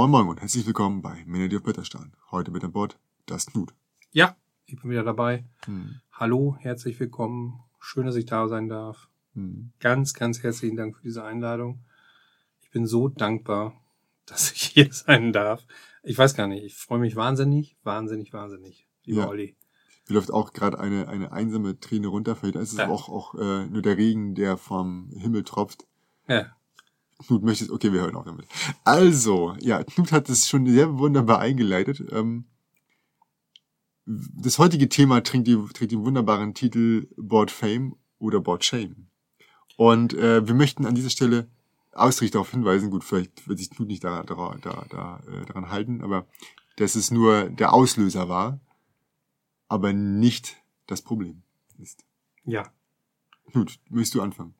Moin 0.00 0.10
Moin 0.12 0.28
und 0.28 0.40
herzlich 0.40 0.64
willkommen 0.66 1.02
bei 1.02 1.22
Melody 1.26 1.56
of 1.56 1.62
Bitterstein. 1.62 2.14
Heute 2.30 2.50
mit 2.50 2.64
an 2.64 2.72
Bord 2.72 2.98
das 3.26 3.44
Knut. 3.44 3.74
Ja, 4.12 4.34
ich 4.64 4.80
bin 4.80 4.90
wieder 4.90 5.04
dabei. 5.04 5.44
Hm. 5.66 6.00
Hallo, 6.10 6.56
herzlich 6.58 6.98
willkommen. 6.98 7.60
Schön, 7.80 8.06
dass 8.06 8.16
ich 8.16 8.24
da 8.24 8.48
sein 8.48 8.70
darf. 8.70 9.10
Hm. 9.34 9.72
Ganz, 9.78 10.14
ganz 10.14 10.42
herzlichen 10.42 10.78
Dank 10.78 10.96
für 10.96 11.02
diese 11.02 11.22
Einladung. 11.22 11.84
Ich 12.62 12.70
bin 12.70 12.86
so 12.86 13.08
dankbar, 13.08 13.74
dass 14.24 14.50
ich 14.52 14.62
hier 14.62 14.90
sein 14.90 15.34
darf. 15.34 15.66
Ich 16.02 16.16
weiß 16.16 16.32
gar 16.34 16.46
nicht, 16.46 16.64
ich 16.64 16.76
freue 16.78 17.00
mich 17.00 17.14
wahnsinnig, 17.14 17.76
wahnsinnig, 17.82 18.32
wahnsinnig, 18.32 18.88
lieber 19.04 19.20
Ja. 19.24 19.28
Olli. 19.28 19.54
Mir 20.08 20.14
läuft 20.14 20.32
auch 20.32 20.54
gerade 20.54 20.78
eine, 20.80 21.08
eine 21.08 21.30
einsame 21.30 21.78
Träne 21.78 22.06
runter. 22.06 22.36
Vielleicht 22.36 22.56
ist 22.56 22.72
es 22.72 22.78
Ja. 22.78 22.88
auch, 22.88 23.10
auch 23.10 23.34
äh, 23.34 23.66
nur 23.66 23.82
der 23.82 23.98
Regen, 23.98 24.34
der 24.34 24.56
vom 24.56 25.10
Himmel 25.10 25.44
tropft. 25.44 25.86
Ja, 26.26 26.56
Knut 27.26 27.42
möchtest, 27.42 27.70
okay, 27.70 27.92
wir 27.92 28.00
hören 28.00 28.16
auch 28.16 28.24
damit. 28.24 28.46
Also, 28.84 29.54
ja, 29.60 29.82
Knut 29.84 30.12
hat 30.12 30.28
es 30.28 30.48
schon 30.48 30.66
sehr 30.66 30.98
wunderbar 30.98 31.38
eingeleitet. 31.40 32.02
Ähm, 32.10 32.46
das 34.06 34.58
heutige 34.58 34.88
Thema 34.88 35.22
trägt, 35.22 35.46
die, 35.46 35.56
trägt 35.72 35.92
den 35.92 36.04
wunderbaren 36.04 36.54
Titel 36.54 37.08
Board 37.16 37.50
Fame 37.50 37.96
oder 38.18 38.40
Board 38.40 38.64
Shame. 38.64 39.08
Und 39.76 40.14
äh, 40.14 40.46
wir 40.46 40.54
möchten 40.54 40.86
an 40.86 40.94
dieser 40.94 41.10
Stelle 41.10 41.48
ausdrücklich 41.92 42.32
darauf 42.32 42.50
hinweisen, 42.50 42.90
gut, 42.90 43.04
vielleicht 43.04 43.48
wird 43.48 43.58
sich 43.58 43.70
Knut 43.70 43.88
nicht 43.88 44.04
da, 44.04 44.22
da, 44.22 44.56
da, 44.60 44.84
da, 44.88 45.20
äh, 45.28 45.46
daran 45.46 45.70
halten, 45.70 46.02
aber 46.02 46.26
dass 46.76 46.94
es 46.94 47.10
nur 47.10 47.50
der 47.50 47.72
Auslöser 47.72 48.28
war, 48.28 48.60
aber 49.68 49.92
nicht 49.92 50.56
das 50.86 51.02
Problem 51.02 51.42
ist. 51.78 52.04
ja. 52.44 52.72
Knut, 53.52 53.80
möchtest 53.88 54.14
du 54.14 54.22
anfangen? 54.22 54.54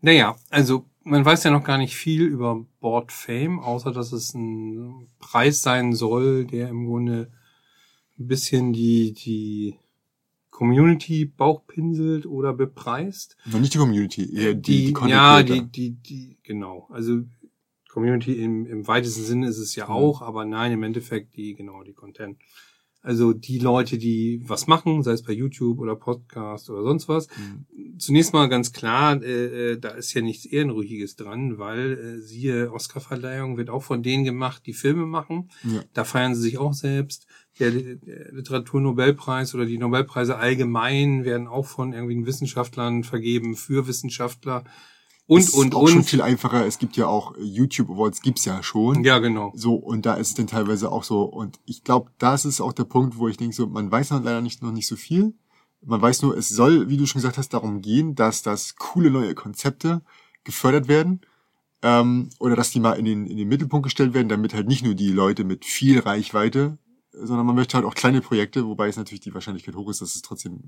Naja, 0.00 0.36
also 0.48 0.89
man 1.02 1.24
weiß 1.24 1.44
ja 1.44 1.50
noch 1.50 1.64
gar 1.64 1.78
nicht 1.78 1.96
viel 1.96 2.22
über 2.22 2.64
Board 2.80 3.12
Fame, 3.12 3.58
außer 3.60 3.92
dass 3.92 4.12
es 4.12 4.34
ein 4.34 5.08
Preis 5.18 5.62
sein 5.62 5.94
soll, 5.94 6.44
der 6.44 6.68
im 6.68 6.86
Grunde 6.86 7.30
ein 8.18 8.26
bisschen 8.26 8.72
die, 8.72 9.12
die 9.12 9.76
Community 10.50 11.24
bauchpinselt 11.24 12.26
oder 12.26 12.52
bepreist. 12.52 13.36
Noch 13.46 13.60
nicht 13.60 13.72
die 13.72 13.78
Community, 13.78 14.34
eher 14.34 14.54
die, 14.54 14.86
die, 14.86 14.92
Content 14.92 15.10
ja, 15.10 15.42
die, 15.42 15.62
die, 15.62 15.90
die, 15.92 16.36
genau. 16.42 16.86
Also 16.90 17.22
Community 17.88 18.34
im, 18.34 18.66
im 18.66 18.86
weitesten 18.86 19.24
Sinne 19.24 19.48
ist 19.48 19.58
es 19.58 19.74
ja 19.74 19.86
Mhm. 19.86 19.92
auch, 19.92 20.22
aber 20.22 20.44
nein, 20.44 20.72
im 20.72 20.82
Endeffekt 20.82 21.34
die, 21.36 21.54
genau, 21.54 21.82
die 21.82 21.94
Content. 21.94 22.38
Also 23.02 23.32
die 23.32 23.58
Leute, 23.58 23.96
die 23.96 24.42
was 24.44 24.66
machen, 24.66 25.02
sei 25.02 25.12
es 25.12 25.22
bei 25.22 25.32
YouTube 25.32 25.78
oder 25.78 25.96
Podcast 25.96 26.68
oder 26.68 26.82
sonst 26.82 27.08
was. 27.08 27.28
Mhm. 27.28 27.98
Zunächst 27.98 28.34
mal 28.34 28.48
ganz 28.48 28.72
klar, 28.72 29.22
äh, 29.22 29.72
äh, 29.72 29.78
da 29.78 29.90
ist 29.90 30.12
ja 30.12 30.20
nichts 30.20 30.44
Ehrenrüchiges 30.44 31.16
dran, 31.16 31.58
weil 31.58 31.92
äh, 31.92 32.18
siehe 32.18 32.70
Oscarverleihung 32.70 33.56
wird 33.56 33.70
auch 33.70 33.82
von 33.82 34.02
denen 34.02 34.24
gemacht, 34.24 34.64
die 34.66 34.74
Filme 34.74 35.06
machen. 35.06 35.50
Ja. 35.64 35.82
Da 35.94 36.04
feiern 36.04 36.34
sie 36.34 36.42
sich 36.42 36.58
auch 36.58 36.74
selbst. 36.74 37.26
Der, 37.58 37.70
der 37.70 38.32
Literaturnobelpreis 38.32 39.54
oder 39.54 39.64
die 39.64 39.78
Nobelpreise 39.78 40.36
allgemein 40.36 41.24
werden 41.24 41.46
auch 41.46 41.66
von 41.66 41.92
irgendwelchen 41.92 42.26
Wissenschaftlern 42.26 43.02
vergeben 43.04 43.56
für 43.56 43.86
Wissenschaftler 43.86 44.64
und, 45.30 45.38
ist 45.38 45.54
und, 45.54 45.74
auch 45.76 45.86
schon 45.86 45.98
und. 45.98 46.04
viel 46.04 46.22
einfacher. 46.22 46.66
Es 46.66 46.78
gibt 46.78 46.96
ja 46.96 47.06
auch 47.06 47.36
äh, 47.36 47.42
YouTube 47.42 47.88
Awards, 47.88 48.20
gibt's 48.20 48.44
ja 48.44 48.64
schon. 48.64 49.04
Ja, 49.04 49.20
genau. 49.20 49.52
So, 49.54 49.74
und 49.74 50.04
da 50.04 50.14
ist 50.14 50.30
es 50.30 50.34
dann 50.34 50.48
teilweise 50.48 50.90
auch 50.90 51.04
so. 51.04 51.22
Und 51.22 51.60
ich 51.66 51.84
glaube, 51.84 52.10
das 52.18 52.44
ist 52.44 52.60
auch 52.60 52.72
der 52.72 52.82
Punkt, 52.82 53.16
wo 53.16 53.28
ich 53.28 53.36
denke, 53.36 53.54
so, 53.54 53.68
man 53.68 53.92
weiß 53.92 54.10
noch 54.10 54.24
leider 54.24 54.40
nicht, 54.40 54.60
noch 54.60 54.72
nicht 54.72 54.88
so 54.88 54.96
viel. 54.96 55.34
Man 55.82 56.02
weiß 56.02 56.22
nur, 56.22 56.36
es 56.36 56.48
soll, 56.48 56.88
wie 56.88 56.96
du 56.96 57.06
schon 57.06 57.20
gesagt 57.20 57.38
hast, 57.38 57.50
darum 57.50 57.80
gehen, 57.80 58.16
dass 58.16 58.42
das 58.42 58.74
coole 58.74 59.10
neue 59.10 59.36
Konzepte 59.36 60.02
gefördert 60.42 60.88
werden. 60.88 61.20
Ähm, 61.82 62.30
oder 62.40 62.56
dass 62.56 62.72
die 62.72 62.80
mal 62.80 62.94
in 62.94 63.04
den, 63.04 63.26
in 63.26 63.36
den 63.36 63.48
Mittelpunkt 63.48 63.84
gestellt 63.84 64.14
werden, 64.14 64.28
damit 64.28 64.52
halt 64.52 64.66
nicht 64.66 64.84
nur 64.84 64.94
die 64.94 65.12
Leute 65.12 65.44
mit 65.44 65.64
viel 65.64 66.00
Reichweite, 66.00 66.76
sondern 67.12 67.46
man 67.46 67.56
möchte 67.56 67.76
halt 67.76 67.84
auch 67.86 67.94
kleine 67.94 68.20
Projekte, 68.20 68.66
wobei 68.66 68.88
es 68.88 68.96
natürlich 68.96 69.20
die 69.20 69.34
Wahrscheinlichkeit 69.34 69.74
hoch 69.74 69.88
ist, 69.90 70.00
dass 70.00 70.14
es 70.14 70.22
trotzdem 70.22 70.60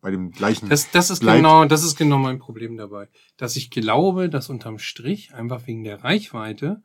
bei 0.00 0.10
dem 0.10 0.30
gleichen 0.30 0.68
Das, 0.68 0.90
das 0.90 1.10
ist 1.10 1.20
bleibt. 1.20 1.38
genau, 1.38 1.64
das 1.64 1.84
ist 1.84 1.96
genau 1.96 2.18
mein 2.18 2.38
Problem 2.38 2.76
dabei. 2.76 3.08
Dass 3.36 3.56
ich 3.56 3.70
glaube, 3.70 4.28
dass 4.28 4.48
unterm 4.48 4.78
Strich, 4.78 5.34
einfach 5.34 5.66
wegen 5.66 5.84
der 5.84 6.04
Reichweite, 6.04 6.82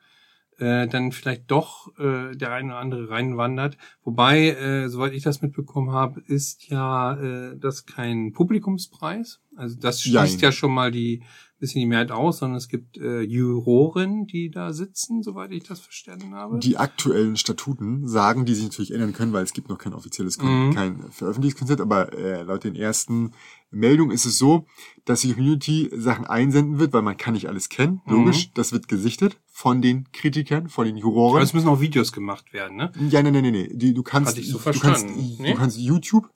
äh, 0.57 0.88
dann 0.88 1.12
vielleicht 1.12 1.50
doch 1.50 1.97
äh, 1.97 2.35
der 2.35 2.52
eine 2.53 2.69
oder 2.69 2.79
andere 2.79 3.09
reinwandert. 3.09 3.78
Wobei, 4.03 4.50
äh, 4.50 4.90
soweit 4.90 5.13
ich 5.13 5.23
das 5.23 5.41
mitbekommen 5.41 5.91
habe, 5.91 6.22
ist 6.22 6.69
ja 6.69 7.13
äh, 7.19 7.57
das 7.57 7.85
kein 7.85 8.34
Publikumspreis. 8.34 9.41
Also 9.56 9.75
das 9.79 10.02
schließt 10.02 10.16
Jein. 10.35 10.40
ja 10.40 10.52
schon 10.52 10.73
mal 10.73 10.91
die 10.91 11.23
bisschen 11.63 11.79
die 11.79 11.85
Mehrheit 11.88 12.12
aus, 12.12 12.40
sondern 12.40 12.57
es 12.57 12.68
gibt 12.68 12.97
äh, 12.97 13.22
Juroren, 13.22 14.28
die 14.28 14.50
da 14.51 14.74
sitzen, 14.74 15.24
soweit 15.24 15.51
ich 15.51 15.63
das 15.63 15.79
verstanden 15.79 16.34
habe. 16.35 16.59
Die 16.59 16.78
aktuellen 16.78 17.35
Statuten 17.38 18.07
sagen, 18.07 18.46
die 18.46 18.53
sich 18.53 18.66
natürlich 18.66 18.94
ändern 18.94 19.13
können, 19.13 19.34
weil 19.34 19.44
es 19.44 19.53
gibt 19.53 19.69
noch 19.69 19.78
kein 19.78 19.94
offizielles, 19.94 20.38
Kon 20.38 20.68
Mhm. 20.69 20.73
kein 20.73 21.12
veröffentlichtes 21.12 21.57
Konzept, 21.59 21.81
aber 21.81 22.13
äh, 22.13 22.44
laut 22.44 22.63
den 22.63 22.75
ersten 22.75 23.31
Meldungen 23.72 24.12
ist 24.13 24.25
es 24.25 24.38
so, 24.38 24.66
dass 25.06 25.22
die 25.22 25.34
Community 25.34 25.90
Sachen 25.96 26.25
einsenden 26.25 26.79
wird, 26.79 26.94
weil 26.94 27.02
man 27.02 27.18
kann 27.18 27.34
nicht 27.34 27.47
alles 27.47 27.69
kennen, 27.69 28.02
logisch, 28.06 28.52
das 28.53 28.72
wird 28.72 28.88
gesichtet 28.88 29.40
von 29.52 29.81
den 29.81 30.12
Kritikern, 30.12 30.69
von 30.69 30.85
den 30.85 30.96
Aber 30.96 31.02
Juroren. 31.03 31.41
es 31.44 31.53
müssen 31.53 31.68
auch 31.69 31.79
Videos 31.79 32.12
gemacht 32.12 32.53
werden, 32.53 32.78
ne? 32.78 32.91
Ja, 33.09 33.23
nee, 33.23 33.31
nee, 33.31 33.41
nee, 33.41 33.52
nee. 33.52 33.69
Die, 33.73 33.94
du 33.94 34.03
kannst, 34.03 34.31
Hatte 34.31 34.41
ich 34.41 34.47
so 34.50 34.57
du 34.57 34.63
kannst, 34.63 34.81
verstanden. 34.81 35.35
Nee? 35.40 35.52
du 35.53 35.57
kannst 35.57 35.78
YouTube, 35.79 36.29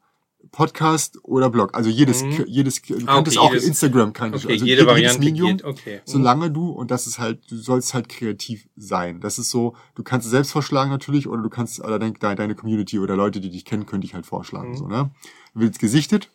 Podcast 0.51 1.17
oder 1.23 1.49
Blog, 1.49 1.75
also 1.75 1.89
jedes, 1.89 2.23
Mhm. 2.23 2.45
jedes, 2.47 2.81
du 2.81 2.95
Ah, 3.05 3.15
könntest 3.15 3.37
okay, 3.37 3.45
auch 3.47 3.51
jedes- 3.51 3.65
Instagram 3.67 4.13
kann 4.13 4.33
ich, 4.33 4.43
Okay, 4.45 4.53
also 4.53 4.65
jede 4.65 4.81
jedes 4.81 4.85
Variante 4.93 5.19
Medium, 5.19 5.47
geht, 5.57 5.63
okay. 5.63 6.01
solange 6.05 6.51
du, 6.51 6.69
und 6.69 6.91
das 6.91 7.07
ist 7.07 7.19
halt, 7.19 7.39
du 7.51 7.57
sollst 7.57 7.93
halt 7.93 8.09
kreativ 8.09 8.67
sein. 8.75 9.19
Das 9.21 9.39
ist 9.39 9.49
so, 9.49 9.75
du 9.95 10.03
kannst 10.03 10.25
es 10.25 10.31
selbst 10.31 10.51
vorschlagen 10.51 10.89
natürlich, 10.89 11.27
oder 11.27 11.41
du 11.41 11.49
kannst, 11.49 11.79
oder 11.79 11.99
dein, 11.99 12.13
deine 12.15 12.35
deine 12.35 12.55
Community 12.55 12.99
oder 12.99 13.15
Leute, 13.15 13.39
die 13.41 13.49
dich 13.49 13.65
kennen, 13.65 13.85
können 13.85 14.01
dich 14.01 14.13
halt 14.13 14.25
vorschlagen, 14.25 14.71
Mhm. 14.71 14.77
so, 14.77 14.87
ne? 14.87 15.11
Wird 15.53 15.79
gesichtet. 15.79 16.29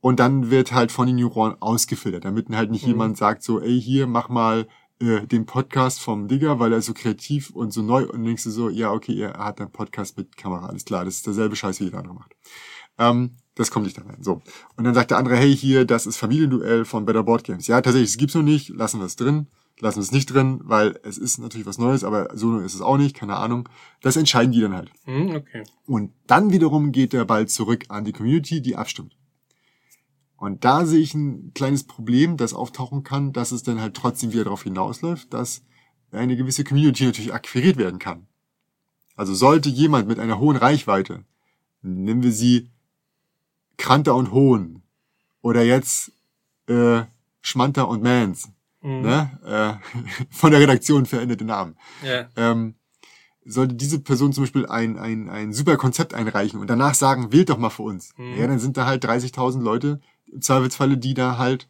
Und 0.00 0.20
dann 0.20 0.50
wird 0.50 0.70
halt 0.72 0.92
von 0.92 1.08
den 1.08 1.18
Juroren 1.18 1.56
ausgefiltert, 1.60 2.24
damit 2.24 2.48
halt 2.50 2.70
nicht 2.70 2.84
Mhm. 2.84 2.90
jemand 2.90 3.16
sagt 3.16 3.42
so, 3.42 3.60
ey, 3.60 3.80
hier, 3.80 4.06
mach 4.06 4.28
mal 4.28 4.68
äh, 5.00 5.24
den 5.28 5.46
Podcast 5.46 6.00
vom 6.00 6.26
Digger, 6.26 6.58
weil 6.58 6.72
er 6.72 6.82
so 6.82 6.92
kreativ 6.92 7.50
und 7.50 7.72
so 7.72 7.82
neu 7.82 8.08
und 8.08 8.24
denkst 8.24 8.42
du 8.42 8.50
so, 8.50 8.68
ja, 8.68 8.90
okay, 8.90 9.16
er 9.20 9.34
hat 9.38 9.60
einen 9.60 9.70
Podcast 9.70 10.16
mit 10.18 10.36
Kamera, 10.36 10.66
alles 10.66 10.84
klar, 10.84 11.04
das 11.04 11.14
ist 11.18 11.26
derselbe 11.28 11.54
Scheiß, 11.54 11.78
wie 11.78 11.84
jeder 11.84 11.98
andere 11.98 12.14
macht. 12.16 12.32
Ähm, 12.98 13.36
das 13.54 13.70
kommt 13.70 13.86
nicht 13.86 13.98
da 13.98 14.02
rein. 14.02 14.22
So. 14.22 14.40
Und 14.76 14.84
dann 14.84 14.94
sagt 14.94 15.10
der 15.10 15.18
andere, 15.18 15.36
hey, 15.36 15.54
hier, 15.54 15.84
das 15.84 16.06
ist 16.06 16.16
Familienduell 16.16 16.84
von 16.84 17.04
Better 17.04 17.24
Board 17.24 17.44
Games. 17.44 17.66
Ja, 17.66 17.80
tatsächlich, 17.80 18.10
es 18.10 18.16
gibt's 18.16 18.34
noch 18.34 18.42
nicht, 18.42 18.68
lassen 18.68 19.00
wir 19.00 19.06
es 19.06 19.16
drin, 19.16 19.48
lassen 19.80 19.96
wir 19.96 20.02
es 20.02 20.12
nicht 20.12 20.32
drin, 20.32 20.60
weil 20.62 20.98
es 21.02 21.18
ist 21.18 21.38
natürlich 21.38 21.66
was 21.66 21.78
Neues, 21.78 22.04
aber 22.04 22.28
so 22.36 22.48
neu 22.48 22.64
ist 22.64 22.74
es 22.74 22.80
auch 22.80 22.96
nicht, 22.96 23.16
keine 23.16 23.36
Ahnung. 23.36 23.68
Das 24.00 24.16
entscheiden 24.16 24.52
die 24.52 24.60
dann 24.60 24.74
halt. 24.74 24.92
Mhm, 25.06 25.34
okay. 25.34 25.64
Und 25.86 26.12
dann 26.26 26.52
wiederum 26.52 26.92
geht 26.92 27.12
der 27.12 27.24
Ball 27.24 27.48
zurück 27.48 27.86
an 27.88 28.04
die 28.04 28.12
Community, 28.12 28.62
die 28.62 28.76
abstimmt. 28.76 29.16
Und 30.36 30.64
da 30.64 30.86
sehe 30.86 31.00
ich 31.00 31.14
ein 31.14 31.50
kleines 31.52 31.82
Problem, 31.82 32.36
das 32.36 32.54
auftauchen 32.54 33.02
kann, 33.02 33.32
dass 33.32 33.50
es 33.50 33.64
dann 33.64 33.80
halt 33.80 33.94
trotzdem 33.94 34.32
wieder 34.32 34.44
darauf 34.44 34.62
hinausläuft, 34.62 35.34
dass 35.34 35.62
eine 36.12 36.36
gewisse 36.36 36.62
Community 36.62 37.06
natürlich 37.06 37.34
akquiriert 37.34 37.76
werden 37.76 37.98
kann. 37.98 38.28
Also 39.16 39.34
sollte 39.34 39.68
jemand 39.68 40.06
mit 40.06 40.20
einer 40.20 40.38
hohen 40.38 40.56
Reichweite, 40.56 41.24
nehmen 41.82 42.22
wir 42.22 42.30
sie 42.30 42.70
Kranter 43.78 44.14
und 44.14 44.30
Hohn 44.32 44.82
oder 45.40 45.62
jetzt 45.64 46.12
äh, 46.68 47.02
Schmanter 47.40 47.88
und 47.88 48.02
Mans, 48.02 48.50
Mhm. 48.82 49.00
ne? 49.02 49.80
äh, 49.82 50.24
von 50.30 50.50
der 50.52 50.60
Redaktion 50.60 51.06
veränderte 51.06 51.44
Namen 51.44 51.76
Ja. 52.04 52.28
ähm, 52.36 52.74
sollte 53.44 53.74
diese 53.74 53.98
Person 54.00 54.32
zum 54.34 54.44
Beispiel 54.44 54.66
ein, 54.66 54.98
ein, 54.98 55.28
ein 55.30 55.52
super 55.54 55.76
Konzept 55.78 56.12
einreichen 56.14 56.60
und 56.60 56.68
danach 56.68 56.94
sagen, 56.94 57.32
wählt 57.32 57.48
doch 57.48 57.56
mal 57.58 57.70
für 57.70 57.82
uns. 57.84 58.12
Mhm. 58.18 58.36
Ja, 58.36 58.46
dann 58.46 58.58
sind 58.58 58.76
da 58.76 58.84
halt 58.86 59.04
30.000 59.04 59.62
Leute 59.62 60.00
im 60.30 60.42
Zweifelsfalle, 60.42 60.98
die 60.98 61.14
da 61.14 61.38
halt 61.38 61.66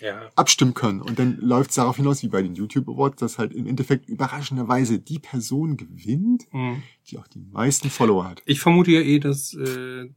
Ja. 0.00 0.28
abstimmen 0.36 0.74
können. 0.74 1.00
Und 1.00 1.18
dann 1.18 1.38
läuft 1.40 1.70
es 1.70 1.76
darauf 1.76 1.96
hinaus, 1.96 2.22
wie 2.22 2.28
bei 2.28 2.42
den 2.42 2.54
YouTube 2.54 2.86
Awards, 2.88 3.16
dass 3.18 3.38
halt 3.38 3.54
im 3.54 3.66
Endeffekt 3.66 4.08
überraschenderweise 4.10 4.98
die 4.98 5.18
Person 5.18 5.78
gewinnt, 5.78 6.46
Mhm. 6.52 6.82
die 7.08 7.16
auch 7.18 7.26
die 7.28 7.38
meisten 7.50 7.88
Follower 7.88 8.28
hat. 8.28 8.42
Ich 8.44 8.60
vermute 8.60 8.90
ja 8.90 9.00
eh, 9.00 9.18
dass 9.18 9.54
äh, 9.54 10.10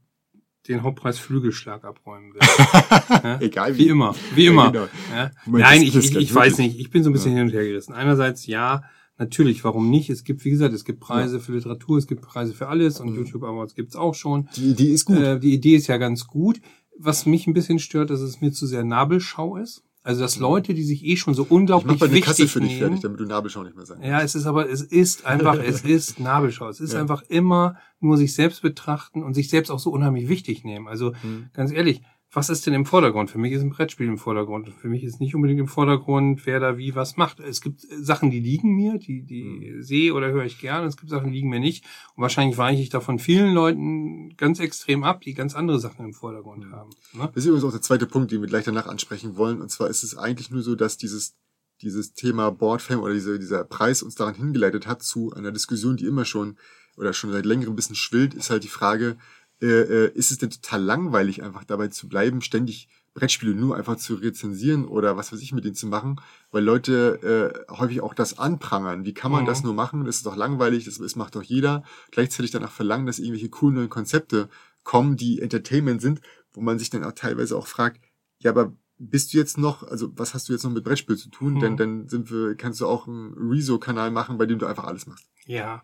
den 0.68 0.82
Hauptpreis 0.82 1.18
Flügelschlag 1.18 1.84
abräumen 1.84 2.34
wird. 2.34 2.44
ja? 3.24 3.40
Egal 3.40 3.76
Wie 3.76 3.88
immer, 3.88 4.14
wie 4.34 4.46
immer. 4.46 4.70
genau. 4.70 4.88
Ja? 5.12 5.30
Du 5.44 5.50
meinst, 5.52 5.66
Nein, 5.70 5.82
ich, 5.82 5.96
ich, 5.96 6.16
ich 6.16 6.34
weiß 6.34 6.58
nicht. 6.58 6.78
Ich 6.78 6.90
bin 6.90 7.02
so 7.02 7.10
ein 7.10 7.12
bisschen 7.12 7.32
hin 7.32 7.42
und 7.46 7.52
her 7.52 7.64
gerissen. 7.64 7.94
Einerseits 7.94 8.46
ja, 8.46 8.82
natürlich, 9.18 9.64
warum 9.64 9.90
nicht? 9.90 10.10
Es 10.10 10.22
gibt, 10.24 10.44
wie 10.44 10.50
gesagt, 10.50 10.74
es 10.74 10.84
gibt 10.84 11.00
Preise 11.00 11.40
für 11.40 11.52
Literatur, 11.52 11.98
es 11.98 12.06
gibt 12.06 12.22
Preise 12.22 12.52
für 12.54 12.68
alles 12.68 13.00
und 13.00 13.10
Mhm. 13.10 13.16
YouTube 13.16 13.42
Awards 13.44 13.74
gibt's 13.74 13.96
auch 13.96 14.14
schon. 14.14 14.48
Die 14.56 14.70
Idee 14.70 14.92
ist 14.92 15.06
gut. 15.06 15.18
Äh, 15.18 15.40
die 15.40 15.54
Idee 15.54 15.76
ist 15.76 15.86
ja 15.86 15.96
ganz 15.96 16.26
gut. 16.26 16.60
Was 16.98 17.24
mich 17.24 17.46
ein 17.46 17.54
bisschen 17.54 17.78
stört, 17.78 18.10
dass 18.10 18.20
es 18.20 18.42
mir 18.42 18.52
zu 18.52 18.66
sehr 18.66 18.84
Nabelschau 18.84 19.56
ist. 19.56 19.82
Also 20.02 20.22
dass 20.22 20.38
Leute, 20.38 20.72
die 20.72 20.82
sich 20.82 21.04
eh 21.04 21.16
schon 21.16 21.34
so 21.34 21.42
Mhm. 21.42 21.46
ich 21.46 21.50
mach 21.50 21.56
unglaublich 21.58 22.00
mal 22.00 22.08
eine 22.08 22.20
Kasse 22.20 22.38
wichtig 22.38 22.52
für 22.52 22.60
dich 22.60 22.70
nehmen, 22.70 22.80
fertig, 22.80 23.00
damit 23.02 23.20
du 23.20 23.24
Nabelschau 23.26 23.62
nicht 23.64 23.76
mehr 23.76 23.84
sein 23.84 24.02
Ja, 24.02 24.22
es 24.22 24.34
ist 24.34 24.46
aber, 24.46 24.68
es 24.70 24.80
ist 24.82 25.26
einfach, 25.26 25.54
es 25.62 25.82
ist 25.82 26.18
Nabelschau. 26.20 26.68
Es 26.68 26.80
ist 26.80 26.94
Ja. 26.94 27.00
einfach 27.00 27.22
immer 27.28 27.76
nur 28.00 28.16
sich 28.16 28.34
selbst 28.34 28.62
betrachten 28.62 29.22
und 29.22 29.34
sich 29.34 29.50
selbst 29.50 29.70
auch 29.70 29.78
so 29.78 29.90
unheimlich 29.90 30.28
wichtig 30.28 30.64
nehmen. 30.64 30.88
Also 30.88 31.12
Mhm. 31.22 31.50
ganz 31.52 31.70
ehrlich, 31.72 32.00
was 32.32 32.48
ist 32.48 32.64
denn 32.64 32.74
im 32.74 32.86
Vordergrund? 32.86 33.28
Für 33.28 33.38
mich 33.38 33.52
ist 33.52 33.62
ein 33.62 33.70
Brettspiel 33.70 34.06
im 34.06 34.16
Vordergrund. 34.16 34.68
Für 34.68 34.88
mich 34.88 35.02
ist 35.02 35.20
nicht 35.20 35.34
unbedingt 35.34 35.58
im 35.58 35.66
Vordergrund, 35.66 36.46
wer 36.46 36.60
da 36.60 36.78
wie 36.78 36.94
was 36.94 37.16
macht. 37.16 37.40
Es 37.40 37.60
gibt 37.60 37.80
Sachen, 37.80 38.30
die 38.30 38.38
liegen 38.38 38.76
mir, 38.76 38.98
die, 38.98 39.22
die 39.24 39.42
mhm. 39.42 39.82
sehe 39.82 40.14
oder 40.14 40.30
höre 40.30 40.44
ich 40.44 40.60
gerne. 40.60 40.86
Es 40.86 40.96
gibt 40.96 41.10
Sachen, 41.10 41.32
die 41.32 41.34
liegen 41.34 41.48
mir 41.48 41.58
nicht. 41.58 41.84
Und 42.14 42.22
wahrscheinlich 42.22 42.56
weiche 42.56 42.80
ich 42.80 42.88
da 42.88 43.00
von 43.00 43.18
vielen 43.18 43.52
Leuten 43.52 44.36
ganz 44.36 44.60
extrem 44.60 45.02
ab, 45.02 45.22
die 45.22 45.34
ganz 45.34 45.56
andere 45.56 45.80
Sachen 45.80 46.04
im 46.04 46.12
Vordergrund 46.12 46.66
mhm. 46.66 46.72
haben. 46.72 46.90
Ne? 47.14 47.28
Das 47.34 47.42
ist 47.42 47.46
übrigens 47.46 47.64
auch 47.64 47.72
der 47.72 47.82
zweite 47.82 48.06
Punkt, 48.06 48.30
den 48.30 48.40
wir 48.40 48.48
gleich 48.48 48.64
danach 48.64 48.86
ansprechen 48.86 49.36
wollen. 49.36 49.60
Und 49.60 49.70
zwar 49.70 49.88
ist 49.88 50.04
es 50.04 50.16
eigentlich 50.16 50.52
nur 50.52 50.62
so, 50.62 50.76
dass 50.76 50.96
dieses, 50.96 51.34
dieses 51.82 52.14
Thema 52.14 52.50
Boardfame 52.50 53.00
oder 53.00 53.14
diese, 53.14 53.40
dieser 53.40 53.64
Preis 53.64 54.04
uns 54.04 54.14
daran 54.14 54.36
hingeleitet 54.36 54.86
hat 54.86 55.02
zu 55.02 55.32
einer 55.32 55.50
Diskussion, 55.50 55.96
die 55.96 56.06
immer 56.06 56.24
schon 56.24 56.56
oder 56.96 57.12
schon 57.12 57.32
seit 57.32 57.46
längerem 57.46 57.72
ein 57.72 57.76
bisschen 57.76 57.96
schwillt, 57.96 58.34
ist 58.34 58.50
halt 58.50 58.62
die 58.62 58.68
Frage, 58.68 59.16
äh, 59.62 59.66
äh, 59.66 60.12
ist 60.14 60.30
es 60.30 60.38
denn 60.38 60.50
total 60.50 60.82
langweilig, 60.82 61.42
einfach 61.42 61.64
dabei 61.64 61.88
zu 61.88 62.08
bleiben, 62.08 62.40
ständig 62.40 62.88
Brettspiele 63.12 63.54
nur 63.54 63.76
einfach 63.76 63.96
zu 63.96 64.14
rezensieren 64.14 64.86
oder 64.86 65.16
was 65.16 65.32
weiß 65.32 65.40
ich 65.40 65.52
mit 65.52 65.64
denen 65.64 65.74
zu 65.74 65.86
machen, 65.86 66.20
weil 66.50 66.62
Leute 66.62 67.64
äh, 67.68 67.72
häufig 67.72 68.00
auch 68.00 68.14
das 68.14 68.38
anprangern. 68.38 69.04
Wie 69.04 69.14
kann 69.14 69.32
man 69.32 69.42
mhm. 69.42 69.48
das 69.48 69.62
nur 69.62 69.74
machen? 69.74 70.04
Das 70.04 70.16
ist 70.16 70.26
doch 70.26 70.36
langweilig, 70.36 70.84
das, 70.84 70.98
das 70.98 71.16
macht 71.16 71.34
doch 71.34 71.42
jeder. 71.42 71.82
Gleichzeitig 72.12 72.52
danach 72.52 72.70
verlangen, 72.70 73.06
dass 73.06 73.18
irgendwelche 73.18 73.48
coolen 73.48 73.74
neuen 73.74 73.88
Konzepte 73.90 74.48
kommen, 74.84 75.16
die 75.16 75.40
Entertainment 75.40 76.00
sind, 76.00 76.20
wo 76.52 76.60
man 76.60 76.78
sich 76.78 76.90
dann 76.90 77.04
auch 77.04 77.12
teilweise 77.12 77.56
auch 77.56 77.66
fragt, 77.66 78.00
ja, 78.38 78.50
aber 78.50 78.72
bist 78.98 79.32
du 79.32 79.38
jetzt 79.38 79.58
noch, 79.58 79.82
also 79.82 80.10
was 80.16 80.34
hast 80.34 80.48
du 80.48 80.52
jetzt 80.52 80.62
noch 80.62 80.70
mit 80.70 80.84
Brettspiel 80.84 81.16
zu 81.16 81.30
tun? 81.30 81.54
Mhm. 81.54 81.60
Denn 81.60 81.76
dann 81.76 82.08
sind 82.08 82.30
wir, 82.30 82.54
kannst 82.54 82.80
du 82.80 82.86
auch 82.86 83.08
einen 83.08 83.34
Rezo-Kanal 83.34 84.10
machen, 84.10 84.38
bei 84.38 84.46
dem 84.46 84.58
du 84.58 84.66
einfach 84.66 84.84
alles 84.84 85.06
machst. 85.06 85.28
Ja, 85.46 85.82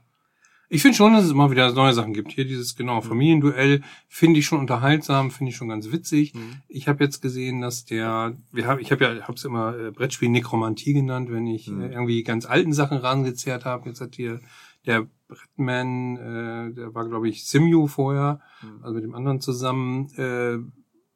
ich 0.69 0.83
finde 0.83 0.97
schon, 0.97 1.13
dass 1.13 1.25
es 1.25 1.31
immer 1.31 1.51
wieder 1.51 1.73
neue 1.73 1.93
Sachen 1.93 2.13
gibt. 2.13 2.33
Hier 2.33 2.45
dieses 2.45 2.75
genau 2.75 3.01
Familienduell 3.01 3.83
finde 4.09 4.41
ich 4.41 4.47
schon 4.47 4.59
unterhaltsam, 4.59 5.31
finde 5.31 5.51
ich 5.51 5.57
schon 5.57 5.69
ganz 5.69 5.93
witzig. 5.93 6.35
Mhm. 6.35 6.63
Ich 6.69 6.89
habe 6.89 7.05
jetzt 7.05 7.23
gesehen, 7.23 7.61
dass 7.61 7.85
der, 7.85 8.37
wir 8.53 8.67
haben, 8.67 8.81
ich 8.81 8.91
habe 8.91 9.05
ja, 9.05 9.23
habe 9.23 9.35
es 9.35 9.45
immer 9.45 9.79
äh, 9.79 9.91
Brettspiel 9.93 10.29
Nekromantie 10.29 10.93
genannt, 10.93 11.31
wenn 11.31 11.47
ich 11.47 11.69
mhm. 11.69 11.83
äh, 11.83 11.93
irgendwie 11.93 12.23
ganz 12.25 12.47
alten 12.47 12.73
Sachen 12.73 12.99
rangezerrt 12.99 13.65
habe. 13.65 13.89
Jetzt 13.89 14.01
hat 14.01 14.17
hier 14.17 14.41
der 14.87 15.07
Brettman, 15.29 16.17
äh, 16.17 16.75
der 16.75 16.95
war 16.95 17.09
glaube 17.09 17.29
ich 17.29 17.47
Simu 17.47 17.87
vorher, 17.87 18.41
mhm. 18.63 18.83
also 18.83 18.95
mit 18.95 19.05
dem 19.05 19.15
anderen 19.15 19.41
zusammen, 19.41 20.09
äh, 20.17 20.59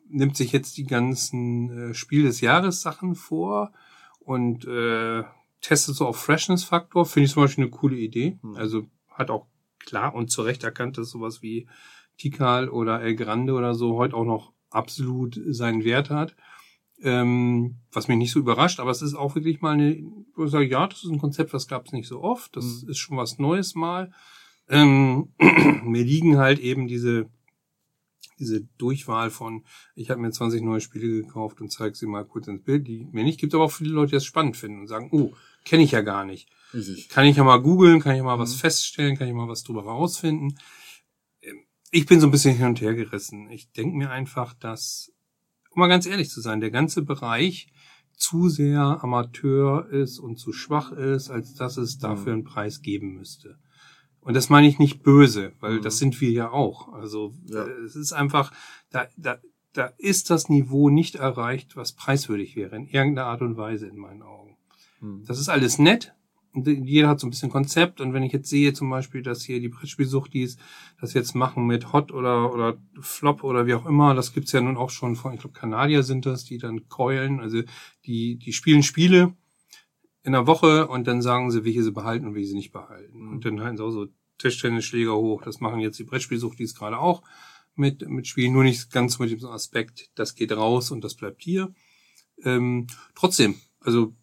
nimmt 0.09 0.37
sich 0.37 0.53
jetzt 0.53 0.77
die 0.77 0.85
ganzen 0.85 1.91
äh, 1.91 1.95
Spiel 1.95 2.23
des 2.25 2.41
Jahres 2.41 2.83
Sachen 2.83 3.17
vor 3.17 3.73
und 4.21 4.65
äh, 4.67 5.25
testet 5.61 5.97
so 5.97 6.07
auf 6.07 6.19
Freshness 6.19 6.65
Faktor. 6.65 7.05
Finde 7.05 7.27
ich 7.27 7.33
zum 7.33 7.43
Beispiel 7.43 7.65
eine 7.65 7.71
coole 7.71 7.97
Idee. 7.97 8.39
Mhm. 8.43 8.57
Also 8.57 8.87
hat 9.21 9.31
auch 9.31 9.47
klar 9.79 10.15
und 10.15 10.31
zu 10.31 10.43
Recht 10.43 10.65
erkannt, 10.65 10.99
dass 10.99 11.11
sowas 11.11 11.43
wie 11.43 11.69
Tikal 12.19 12.69
oder 12.69 13.01
El 13.01 13.15
Grande 13.15 13.53
oder 13.53 13.75
so 13.75 13.97
heute 13.97 14.17
auch 14.17 14.25
noch 14.25 14.53
absolut 14.71 15.41
seinen 15.49 15.85
Wert 15.85 16.11
hat. 16.11 16.35
Ähm, 17.03 17.77
was 17.93 18.09
mich 18.09 18.19
nicht 18.19 18.33
so 18.33 18.41
überrascht, 18.41 18.79
aber 18.79 18.91
es 18.91 19.01
ist 19.01 19.15
auch 19.15 19.35
wirklich 19.35 19.63
mal 19.63 19.73
eine, 19.73 20.03
wo 20.35 20.45
ich 20.45 20.51
sage, 20.51 20.67
ja, 20.67 20.87
das 20.87 21.03
ist 21.03 21.11
ein 21.11 21.19
Konzept, 21.19 21.55
das 21.55 21.67
gab 21.67 21.87
es 21.87 21.93
nicht 21.93 22.07
so 22.07 22.21
oft, 22.23 22.55
das 22.57 22.83
mhm. 22.83 22.91
ist 22.91 22.99
schon 22.99 23.17
was 23.17 23.39
Neues 23.39 23.75
mal. 23.75 24.13
Ähm, 24.69 25.33
mir 25.39 26.05
liegen 26.05 26.37
halt 26.37 26.59
eben 26.59 26.89
diese 26.89 27.31
diese 28.41 28.63
Durchwahl 28.79 29.31
von, 29.31 29.65
ich 29.95 30.11
habe 30.11 30.21
mir 30.21 30.31
20 30.31 30.63
neue 30.63 30.81
Spiele 30.81 31.23
gekauft 31.23 31.61
und 31.61 31.71
zeige 31.71 31.95
sie 31.95 32.07
mal 32.07 32.25
kurz 32.25 32.49
ins 32.49 32.65
Bild, 32.65 32.89
die 32.89 33.07
mir 33.13 33.23
nicht 33.23 33.39
gibt, 33.39 33.55
aber 33.55 33.65
auch 33.65 33.73
viele 33.73 33.93
Leute, 33.93 34.11
die 34.11 34.17
das 34.17 34.25
spannend 34.25 34.57
finden 34.57 34.81
und 34.81 34.87
sagen, 34.89 35.11
oh, 35.13 35.33
kenne 35.65 35.83
ich 35.83 35.93
ja 35.93 36.01
gar 36.01 36.25
nicht. 36.25 36.49
Richtig. 36.73 37.09
Kann 37.09 37.27
ich 37.27 37.37
ja 37.37 37.45
mal 37.45 37.61
googeln, 37.61 38.01
kann 38.01 38.13
ich 38.13 38.19
ja 38.19 38.25
mal 38.25 38.37
mhm. 38.37 38.41
was 38.43 38.55
feststellen, 38.55 39.17
kann 39.17 39.29
ich 39.29 39.35
mal 39.35 39.49
was 39.49 39.63
drüber 39.63 39.85
herausfinden. 39.85 40.57
Ähm, 41.43 41.65
ich 41.91 42.07
bin 42.07 42.21
so 42.21 42.27
ein 42.27 42.31
bisschen 42.31 42.57
hin 42.57 42.67
und 42.67 42.81
her 42.81 42.95
gerissen. 42.95 43.51
Ich 43.51 43.73
denke 43.73 43.97
mir 43.97 44.11
einfach, 44.11 44.55
dass, 44.55 45.13
um 45.71 45.81
mal 45.81 45.89
ganz 45.89 46.07
ehrlich 46.07 46.31
zu 46.31 46.41
sein, 46.41 46.61
der 46.61 46.71
ganze 46.71 47.03
Bereich 47.03 47.73
zu 48.17 48.49
sehr 48.49 49.03
Amateur 49.03 49.89
ist 49.89 50.19
und 50.19 50.37
zu 50.37 50.53
schwach 50.53 50.93
ist, 50.93 51.31
als 51.31 51.55
dass 51.55 51.77
es 51.79 51.99
dafür 51.99 52.33
mhm. 52.33 52.41
einen 52.41 52.45
Preis 52.45 52.83
geben 52.83 53.15
müsste. 53.15 53.59
Und 54.21 54.35
das 54.35 54.51
meine 54.51 54.69
ich 54.69 54.79
nicht 54.79 55.03
böse, 55.03 55.53
weil 55.61 55.79
mhm. 55.79 55.83
das 55.83 55.99
sind 55.99 56.21
wir 56.21 56.31
ja 56.31 56.51
auch. 56.51 56.93
Also 56.93 57.35
ja. 57.47 57.65
Äh, 57.65 57.71
es 57.85 57.97
ist 57.97 58.13
einfach, 58.13 58.53
da, 58.91 59.09
da, 59.17 59.39
da 59.73 59.87
ist 59.99 60.31
das 60.31 60.49
Niveau 60.49 60.91
nicht 60.91 61.17
erreicht, 61.17 61.77
was 61.77 61.93
preiswürdig 61.93 62.57
wäre, 62.57 62.77
in 62.77 62.87
irgendeiner 62.87 63.29
Art 63.29 63.41
und 63.41 63.57
Weise 63.57 63.87
in 63.87 63.97
meinen 63.97 64.23
Augen. 64.23 64.50
Mhm. 65.01 65.25
Das 65.27 65.39
ist 65.39 65.49
alles 65.49 65.79
nett, 65.79 66.15
jeder 66.55 67.09
hat 67.09 67.21
so 67.21 67.27
ein 67.27 67.31
bisschen 67.31 67.51
Konzept. 67.51 68.01
Und 68.01 68.13
wenn 68.13 68.23
ich 68.23 68.33
jetzt 68.33 68.49
sehe 68.49 68.73
zum 68.73 68.91
Beispiel, 68.91 69.23
dass 69.23 69.43
hier 69.43 69.61
die 69.61 69.69
Brettspielsuchtis 69.69 70.57
das 71.01 71.15
jetzt 71.15 71.35
machen 71.35 71.67
mit 71.67 71.93
Hot 71.93 72.13
oder, 72.13 72.53
oder 72.53 72.77
Flop 73.01 73.45
oder 73.45 73.67
wie 73.67 73.75
auch 73.75 73.87
immer, 73.87 74.15
das 74.15 74.33
gibt's 74.33 74.53
ja 74.53 74.61
nun 74.61 74.77
auch 74.77 74.91
schon 74.91 75.17
von, 75.17 75.35
ich 75.35 75.41
glaube, 75.41 75.59
Kanadier 75.59 76.03
sind 76.03 76.27
das, 76.27 76.45
die 76.45 76.59
dann 76.59 76.89
keulen. 76.89 77.41
Also 77.41 77.63
die, 78.05 78.37
die 78.37 78.53
spielen 78.53 78.83
Spiele 78.83 79.35
in 80.23 80.33
der 80.33 80.47
Woche 80.47 80.89
und 80.89 81.07
dann 81.07 81.23
sagen 81.23 81.51
sie, 81.51 81.65
welche 81.65 81.83
sie 81.83 81.93
behalten 81.93 82.27
und 82.27 82.35
welche 82.35 82.49
sie 82.49 82.57
nicht 82.57 82.73
behalten. 82.73 83.29
Und 83.29 83.45
dann 83.45 83.61
halten 83.61 83.77
sie 83.77 83.85
auch 83.85 83.91
so 83.91 84.09
Tischtennisschläger 84.39 85.15
hoch. 85.15 85.43
Das 85.43 85.61
machen 85.61 85.81
jetzt 85.81 85.99
die 85.99 86.05
Brettspielsuchtis 86.05 86.75
gerade 86.75 86.99
auch 86.99 87.23
mit, 87.77 88.07
mit 88.09 88.27
Spielen, 88.27 88.53
nur 88.53 88.65
nicht 88.65 88.91
ganz 88.91 89.19
mit 89.19 89.31
dem 89.31 89.45
Aspekt, 89.47 90.11
das 90.15 90.35
geht 90.35 90.53
raus 90.53 90.91
und 90.91 91.03
das 91.03 91.15
bleibt 91.15 91.43
hier. 91.43 91.73
Ähm, 92.43 92.89
trotzdem, 93.15 93.55
also 93.81 94.15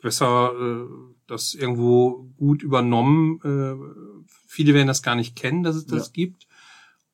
besser 0.00 0.52
äh, 0.58 0.86
das 1.26 1.54
irgendwo 1.54 2.28
gut 2.36 2.62
übernommen. 2.62 3.40
Äh, 3.44 4.28
viele 4.46 4.74
werden 4.74 4.88
das 4.88 5.02
gar 5.02 5.14
nicht 5.14 5.36
kennen, 5.36 5.62
dass 5.62 5.76
es 5.76 5.86
das 5.86 6.08
ja. 6.08 6.12
gibt. 6.12 6.46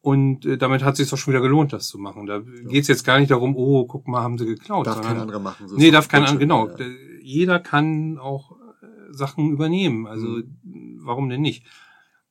Und 0.00 0.46
äh, 0.46 0.56
damit 0.56 0.84
hat 0.84 0.92
es 0.92 0.98
sich 0.98 1.10
doch 1.10 1.18
schon 1.18 1.32
wieder 1.32 1.42
gelohnt, 1.42 1.72
das 1.72 1.88
zu 1.88 1.98
machen. 1.98 2.26
Da 2.26 2.36
ja. 2.36 2.68
geht 2.68 2.82
es 2.82 2.88
jetzt 2.88 3.04
gar 3.04 3.18
nicht 3.18 3.30
darum, 3.30 3.56
oh, 3.56 3.86
guck 3.86 4.06
mal, 4.06 4.22
haben 4.22 4.38
sie 4.38 4.46
geklaut. 4.46 4.86
Darf 4.86 5.00
kein 5.00 5.18
anderer 5.18 5.40
machen. 5.40 5.68
So 5.68 5.76
nee, 5.76 5.90
darf 5.90 6.08
kein 6.08 6.22
anderer, 6.22 6.38
genau. 6.38 6.68
Ja. 6.68 6.86
Jeder 7.20 7.58
kann 7.58 8.16
auch 8.18 8.52
äh, 8.52 8.86
Sachen 9.10 9.50
übernehmen. 9.50 10.06
Also 10.06 10.28
mhm. 10.28 11.00
warum 11.02 11.28
denn 11.28 11.40
nicht? 11.42 11.66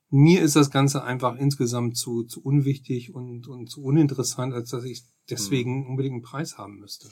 Mir 0.10 0.42
ist 0.42 0.56
das 0.56 0.72
Ganze 0.72 1.04
einfach 1.04 1.36
insgesamt 1.36 1.98
zu, 1.98 2.24
zu 2.24 2.42
unwichtig 2.42 3.13
und, 3.13 3.48
und 3.48 3.69
zu 3.69 3.84
uninteressant, 3.84 4.54
als 4.54 4.69
dass 4.69 4.86
ich 4.86 5.04
deswegen 5.30 5.81
mhm. 5.81 5.90
unbedingt 5.90 6.13
einen 6.13 6.22
Preis 6.22 6.58
haben 6.58 6.80
müsste. 6.80 7.10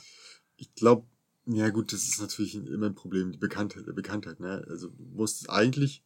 Ich 0.55 0.73
glaube, 0.75 1.05
ja 1.45 1.69
gut, 1.69 1.91
das 1.93 2.03
ist 2.03 2.21
natürlich 2.21 2.55
immer 2.55 2.87
ein 2.87 2.95
Problem, 2.95 3.31
die 3.31 3.37
Bekanntheit, 3.37 3.85
Bekanntheit, 3.95 4.39
ne? 4.39 4.65
Also 4.69 4.89
du 4.89 5.03
musst 5.13 5.49
eigentlich 5.49 6.03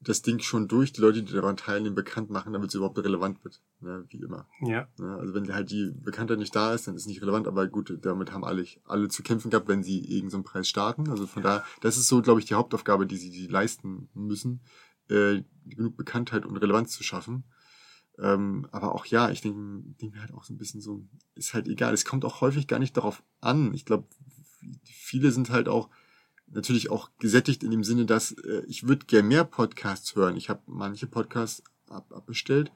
das 0.00 0.22
Ding 0.22 0.40
schon 0.40 0.68
durch 0.68 0.92
die 0.92 1.00
Leute, 1.00 1.22
die 1.22 1.32
daran 1.32 1.56
teilnehmen, 1.56 1.94
bekannt 1.94 2.30
machen, 2.30 2.52
damit 2.52 2.68
es 2.68 2.74
überhaupt 2.74 2.98
relevant 2.98 3.42
wird, 3.44 3.62
ne? 3.80 4.04
wie 4.08 4.18
immer. 4.18 4.46
Ja. 4.60 4.86
Ne? 4.98 5.16
Also 5.16 5.34
wenn 5.34 5.52
halt 5.52 5.70
die 5.70 5.92
Bekanntheit 5.94 6.38
nicht 6.38 6.54
da 6.54 6.74
ist, 6.74 6.86
dann 6.86 6.94
ist 6.94 7.02
es 7.02 7.06
nicht 7.06 7.22
relevant, 7.22 7.46
aber 7.46 7.66
gut, 7.66 7.98
damit 8.02 8.32
haben 8.32 8.44
alle, 8.44 8.66
alle 8.84 9.08
zu 9.08 9.22
kämpfen 9.22 9.50
gehabt, 9.50 9.68
wenn 9.68 9.82
sie 9.82 10.00
irgendeinen 10.00 10.42
so 10.44 10.50
Preis 10.50 10.68
starten. 10.68 11.08
Also 11.08 11.26
von 11.26 11.42
ja. 11.42 11.48
daher, 11.48 11.64
das 11.80 11.96
ist 11.96 12.08
so, 12.08 12.22
glaube 12.22 12.40
ich, 12.40 12.46
die 12.46 12.54
Hauptaufgabe, 12.54 13.06
die 13.06 13.16
sie 13.16 13.30
die 13.30 13.46
leisten 13.46 14.08
müssen, 14.14 14.60
äh, 15.08 15.42
genug 15.64 15.96
Bekanntheit 15.96 16.46
und 16.46 16.56
Relevanz 16.56 16.92
zu 16.92 17.02
schaffen. 17.02 17.44
Ähm, 18.18 18.68
aber 18.70 18.94
auch 18.94 19.06
ja, 19.06 19.30
ich 19.30 19.40
denke 19.40 19.82
denk 20.00 20.14
mir 20.14 20.20
halt 20.20 20.32
auch 20.32 20.44
so 20.44 20.54
ein 20.54 20.58
bisschen 20.58 20.80
so, 20.80 21.04
ist 21.34 21.52
halt 21.52 21.66
egal. 21.66 21.92
Es 21.94 22.04
kommt 22.04 22.24
auch 22.24 22.40
häufig 22.40 22.68
gar 22.68 22.78
nicht 22.78 22.96
darauf 22.96 23.24
an. 23.40 23.74
Ich 23.74 23.84
glaube, 23.84 24.06
viele 24.84 25.32
sind 25.32 25.50
halt 25.50 25.68
auch 25.68 25.88
natürlich 26.46 26.90
auch 26.90 27.10
gesättigt 27.18 27.62
in 27.62 27.70
dem 27.70 27.84
Sinne, 27.84 28.06
dass 28.06 28.32
äh, 28.32 28.62
ich 28.66 28.86
würde 28.86 29.06
gerne 29.06 29.28
mehr 29.28 29.44
Podcasts 29.44 30.14
hören. 30.14 30.36
Ich 30.36 30.48
habe 30.48 30.60
manche 30.66 31.06
Podcasts 31.06 31.62
ab, 31.88 32.12
abbestellt, 32.12 32.72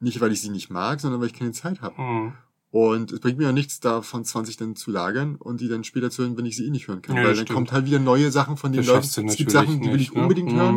nicht 0.00 0.20
weil 0.20 0.32
ich 0.32 0.40
sie 0.40 0.50
nicht 0.50 0.70
mag, 0.70 1.00
sondern 1.00 1.20
weil 1.20 1.28
ich 1.28 1.34
keine 1.34 1.52
Zeit 1.52 1.80
habe. 1.80 2.00
Mhm. 2.00 2.32
Und 2.70 3.12
es 3.12 3.20
bringt 3.20 3.36
mir 3.36 3.44
ja 3.44 3.52
nichts, 3.52 3.80
davon 3.80 4.24
20 4.24 4.56
dann 4.56 4.76
zu 4.76 4.90
lagern 4.90 5.36
und 5.36 5.60
die 5.60 5.68
dann 5.68 5.84
später 5.84 6.10
zu 6.10 6.22
hören, 6.22 6.38
wenn 6.38 6.46
ich 6.46 6.56
sie 6.56 6.66
eh 6.66 6.70
nicht 6.70 6.88
hören 6.88 7.02
kann. 7.02 7.16
Ja, 7.16 7.22
weil 7.22 7.34
dann 7.34 7.44
stimmt. 7.44 7.54
kommt 7.54 7.72
halt 7.72 7.84
wieder 7.84 7.98
neue 7.98 8.30
Sachen 8.30 8.56
von 8.56 8.72
den 8.72 8.84
Leuten. 8.84 9.26
Es 9.26 9.36
gibt 9.36 9.50
Sachen, 9.50 9.82
die 9.82 9.92
will 9.92 10.00
ich 10.00 10.14
ne? 10.14 10.22
unbedingt 10.22 10.52
ne? 10.52 10.58
hören. 10.58 10.76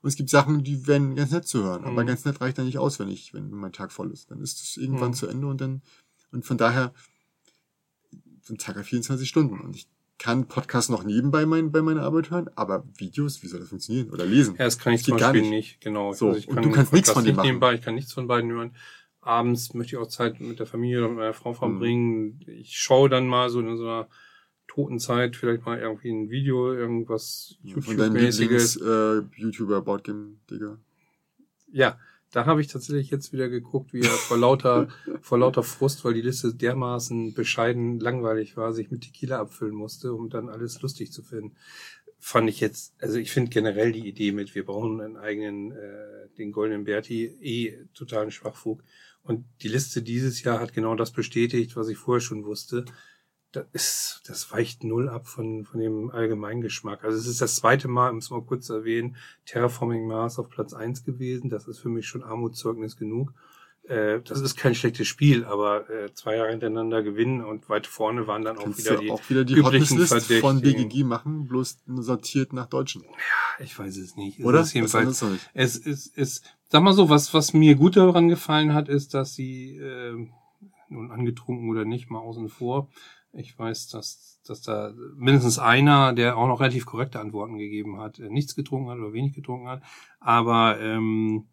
Und 0.00 0.08
es 0.08 0.14
gibt 0.14 0.30
Sachen, 0.30 0.62
die 0.62 0.86
werden 0.86 1.16
ganz 1.16 1.32
nett 1.32 1.48
zu 1.48 1.64
hören. 1.64 1.80
Mhm. 1.80 1.88
Aber 1.88 2.04
ganz 2.04 2.24
nett 2.24 2.40
reicht 2.40 2.58
dann 2.58 2.66
nicht 2.66 2.78
aus, 2.78 3.00
wenn 3.00 3.08
ich, 3.08 3.34
wenn 3.34 3.50
mein 3.50 3.72
Tag 3.72 3.90
voll 3.90 4.12
ist. 4.12 4.30
Dann 4.30 4.40
ist 4.40 4.62
es 4.62 4.76
irgendwann 4.76 5.10
mhm. 5.10 5.14
zu 5.14 5.26
Ende 5.26 5.48
und 5.48 5.60
dann, 5.60 5.82
und 6.30 6.44
von 6.46 6.56
daher, 6.56 6.94
ein 8.52 8.58
Tag 8.58 8.76
hat 8.76 8.84
24 8.84 9.28
Stunden. 9.28 9.60
Und 9.60 9.76
ich 9.76 9.88
kann 10.18 10.46
Podcast 10.46 10.90
noch 10.90 11.04
nebenbei 11.04 11.46
mein, 11.46 11.72
bei 11.72 11.82
meiner 11.82 12.02
Arbeit 12.02 12.30
hören, 12.30 12.48
aber 12.54 12.84
Videos, 12.96 13.42
wie 13.42 13.46
soll 13.46 13.60
das 13.60 13.68
funktionieren? 13.68 14.10
Oder 14.10 14.26
lesen? 14.26 14.54
Ja, 14.58 14.64
das 14.64 14.78
kann 14.78 14.92
ich 14.92 15.00
das 15.00 15.08
zum 15.08 15.18
Beispiel 15.18 15.42
nicht. 15.42 15.50
nicht. 15.50 15.80
Genau. 15.80 16.12
So, 16.12 16.30
also 16.30 16.48
und 16.50 16.64
du 16.64 16.70
kannst 16.70 16.92
nichts 16.92 17.10
von 17.10 17.24
dem 17.24 17.36
machen. 17.36 17.46
Nebenbei, 17.46 17.74
ich 17.74 17.82
kann 17.82 17.94
nichts 17.94 18.12
von 18.12 18.26
beiden 18.26 18.50
hören. 18.50 18.74
Abends 19.20 19.74
möchte 19.74 19.96
ich 19.96 20.02
auch 20.02 20.06
Zeit 20.06 20.40
mit 20.40 20.58
der 20.58 20.66
Familie 20.66 20.98
oder 20.98 21.08
mit 21.08 21.18
meiner 21.18 21.34
Frau 21.34 21.54
verbringen. 21.54 22.40
Mhm. 22.46 22.52
Ich 22.52 22.78
schaue 22.78 23.08
dann 23.08 23.26
mal 23.26 23.48
so 23.48 23.60
in 23.60 23.76
so 23.76 23.84
einer 23.84 24.08
toten 24.66 24.98
Zeit 24.98 25.36
vielleicht 25.36 25.64
mal 25.64 25.78
irgendwie 25.78 26.10
ein 26.10 26.30
Video, 26.30 26.72
irgendwas 26.72 27.56
YouTube-mäßiges. 27.62 28.76
Äh, 28.76 29.22
YouTuber 29.36 29.82
Boardgame, 29.82 30.36
Digga. 30.50 30.78
Ja, 31.72 31.98
da 32.34 32.46
habe 32.46 32.60
ich 32.60 32.66
tatsächlich 32.66 33.10
jetzt 33.10 33.32
wieder 33.32 33.48
geguckt, 33.48 33.92
wie 33.92 34.00
er 34.00 34.10
vor 34.10 34.36
lauter, 34.36 34.88
vor 35.22 35.38
lauter 35.38 35.62
Frust, 35.62 36.04
weil 36.04 36.14
die 36.14 36.20
Liste 36.20 36.52
dermaßen 36.52 37.32
bescheiden 37.32 38.00
langweilig 38.00 38.56
war, 38.56 38.72
sich 38.72 38.90
mit 38.90 39.02
Tequila 39.02 39.38
abfüllen 39.38 39.74
musste, 39.74 40.12
um 40.12 40.30
dann 40.30 40.48
alles 40.48 40.82
lustig 40.82 41.12
zu 41.12 41.22
finden. 41.22 41.54
Fand 42.18 42.50
ich 42.50 42.58
jetzt, 42.58 42.94
also 43.00 43.18
ich 43.18 43.30
finde 43.30 43.50
generell 43.50 43.92
die 43.92 44.08
Idee 44.08 44.32
mit, 44.32 44.56
wir 44.56 44.64
brauchen 44.64 45.00
einen 45.00 45.16
eigenen, 45.16 45.70
äh, 45.72 46.28
den 46.36 46.50
goldenen 46.50 46.82
Berti, 46.82 47.26
eh 47.40 47.86
totalen 47.94 48.32
Schwachfug. 48.32 48.82
Und 49.22 49.44
die 49.62 49.68
Liste 49.68 50.02
dieses 50.02 50.42
Jahr 50.42 50.58
hat 50.58 50.72
genau 50.72 50.96
das 50.96 51.12
bestätigt, 51.12 51.76
was 51.76 51.88
ich 51.88 51.98
vorher 51.98 52.20
schon 52.20 52.44
wusste. 52.44 52.84
Das, 53.54 53.66
ist, 53.72 54.22
das 54.26 54.52
weicht 54.52 54.84
null 54.84 55.08
ab 55.08 55.26
von, 55.26 55.64
von 55.64 55.80
dem 55.80 56.10
Allgemeingeschmack. 56.10 57.04
Also 57.04 57.18
es 57.18 57.26
ist 57.26 57.40
das 57.40 57.56
zweite 57.56 57.88
Mal, 57.88 58.10
um 58.10 58.18
es 58.18 58.30
mal 58.30 58.42
kurz 58.42 58.66
zu 58.66 58.74
erwähnen, 58.74 59.16
Terraforming 59.46 60.06
Mars 60.06 60.38
auf 60.38 60.48
Platz 60.48 60.74
eins 60.74 61.04
gewesen. 61.04 61.50
Das 61.50 61.68
ist 61.68 61.78
für 61.78 61.88
mich 61.88 62.06
schon 62.06 62.22
Armutszeugnis 62.22 62.96
genug. 62.96 63.32
Äh, 63.86 64.22
das 64.22 64.40
ist 64.40 64.56
kein 64.56 64.74
schlechtes 64.74 65.06
Spiel, 65.06 65.44
aber 65.44 65.90
äh, 65.90 66.12
zwei 66.14 66.36
Jahre 66.36 66.50
hintereinander 66.50 67.02
gewinnen 67.02 67.44
und 67.44 67.68
weit 67.68 67.86
vorne 67.86 68.26
waren 68.26 68.42
dann 68.42 68.56
auch 68.56 68.62
Kannst 68.62 68.78
wieder 68.78 68.96
die 68.96 69.10
auch 69.10 69.28
wieder 69.28 69.44
die 69.44 69.54
üblichen 69.54 69.98
Hotnesslist 69.98 70.40
von 70.40 70.60
Verdächtigen. 70.60 70.88
BGG 70.88 71.04
machen, 71.04 71.46
bloß 71.46 71.82
sortiert 71.86 72.54
nach 72.54 72.66
Deutschen. 72.66 73.02
Ja, 73.02 73.62
ich 73.62 73.78
weiß 73.78 73.98
es 73.98 74.16
nicht. 74.16 74.38
Es 74.38 74.46
Oder? 74.46 74.60
ist 74.60 74.72
jedenfalls, 74.72 75.20
nicht. 75.22 75.50
es 75.52 75.76
ist, 75.76 76.16
es, 76.16 76.42
sag 76.70 76.82
mal 76.82 76.94
so, 76.94 77.10
was, 77.10 77.34
was 77.34 77.52
mir 77.52 77.74
gut 77.74 77.96
daran 77.98 78.28
gefallen 78.28 78.72
hat, 78.72 78.88
ist, 78.88 79.12
dass 79.12 79.34
sie, 79.34 79.76
äh, 79.76 80.28
nun 80.88 81.10
angetrunken 81.10 81.68
oder 81.68 81.84
nicht, 81.84 82.10
mal 82.10 82.20
außen 82.20 82.48
vor. 82.48 82.88
Ich 83.36 83.58
weiß, 83.58 83.88
dass, 83.88 84.40
dass 84.46 84.62
da 84.62 84.94
mindestens 85.16 85.58
einer, 85.58 86.12
der 86.12 86.36
auch 86.36 86.46
noch 86.46 86.60
relativ 86.60 86.86
korrekte 86.86 87.20
Antworten 87.20 87.58
gegeben 87.58 87.98
hat, 87.98 88.18
äh, 88.18 88.28
nichts 88.28 88.54
getrunken 88.54 88.90
hat 88.90 88.98
oder 88.98 89.12
wenig 89.12 89.34
getrunken 89.34 89.68
hat. 89.68 89.82
Aber 90.20 90.80
ähm, 90.80 91.46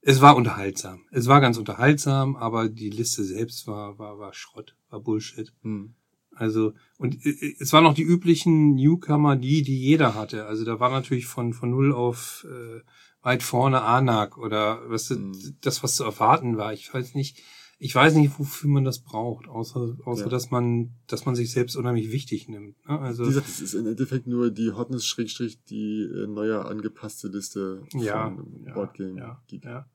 es 0.00 0.20
war 0.20 0.36
unterhaltsam. 0.36 1.02
Es 1.10 1.26
war 1.28 1.40
ganz 1.40 1.56
unterhaltsam, 1.56 2.36
aber 2.36 2.68
die 2.68 2.90
Liste 2.90 3.24
selbst 3.24 3.66
war, 3.66 3.98
war, 3.98 4.18
war 4.18 4.34
Schrott, 4.34 4.76
war 4.90 5.00
Bullshit. 5.00 5.52
Hm. 5.62 5.94
Also, 6.36 6.74
und 6.98 7.24
äh, 7.24 7.54
es 7.58 7.72
waren 7.72 7.84
noch 7.84 7.94
die 7.94 8.02
üblichen 8.02 8.74
Newcomer, 8.74 9.36
die, 9.36 9.62
die 9.62 9.78
jeder 9.80 10.14
hatte. 10.14 10.46
Also 10.46 10.64
da 10.64 10.78
war 10.80 10.90
natürlich 10.90 11.26
von, 11.26 11.54
von 11.54 11.70
null 11.70 11.92
auf 11.92 12.46
äh, 12.48 12.80
weit 13.22 13.42
vorne 13.42 13.82
Anak 13.82 14.36
oder 14.36 14.82
was 14.90 15.10
Mhm. 15.10 15.56
das, 15.62 15.82
was 15.82 15.96
zu 15.96 16.04
erwarten 16.04 16.56
war. 16.58 16.72
Ich 16.72 16.92
weiß 16.92 17.14
nicht, 17.14 17.42
ich 17.84 17.94
weiß 17.94 18.14
nicht, 18.14 18.38
wofür 18.38 18.70
man 18.70 18.84
das 18.84 19.00
braucht, 19.00 19.46
außer, 19.46 19.98
außer 20.06 20.22
Ja. 20.24 20.28
dass 20.30 20.50
man, 20.50 20.94
dass 21.06 21.26
man 21.26 21.34
sich 21.34 21.50
selbst 21.52 21.76
unheimlich 21.76 22.10
wichtig 22.10 22.48
nimmt. 22.48 22.76
Ne? 22.88 22.98
Also, 22.98 23.24
Wie 23.24 23.28
gesagt, 23.28 23.46
es 23.46 23.60
ist 23.60 23.74
im 23.74 23.86
Endeffekt 23.86 24.26
nur 24.26 24.50
die 24.50 24.72
Hotness 24.72 25.04
Schrägstrich 25.04 25.62
die 25.64 26.00
äh, 26.02 26.26
neue 26.26 26.64
angepasste 26.64 27.28
Liste 27.28 27.82
ja, 27.92 28.30
von 28.30 28.64
ja, 28.64 28.72
Boardgame 28.72 29.18
ja, 29.18 29.42
ja. 29.50 29.86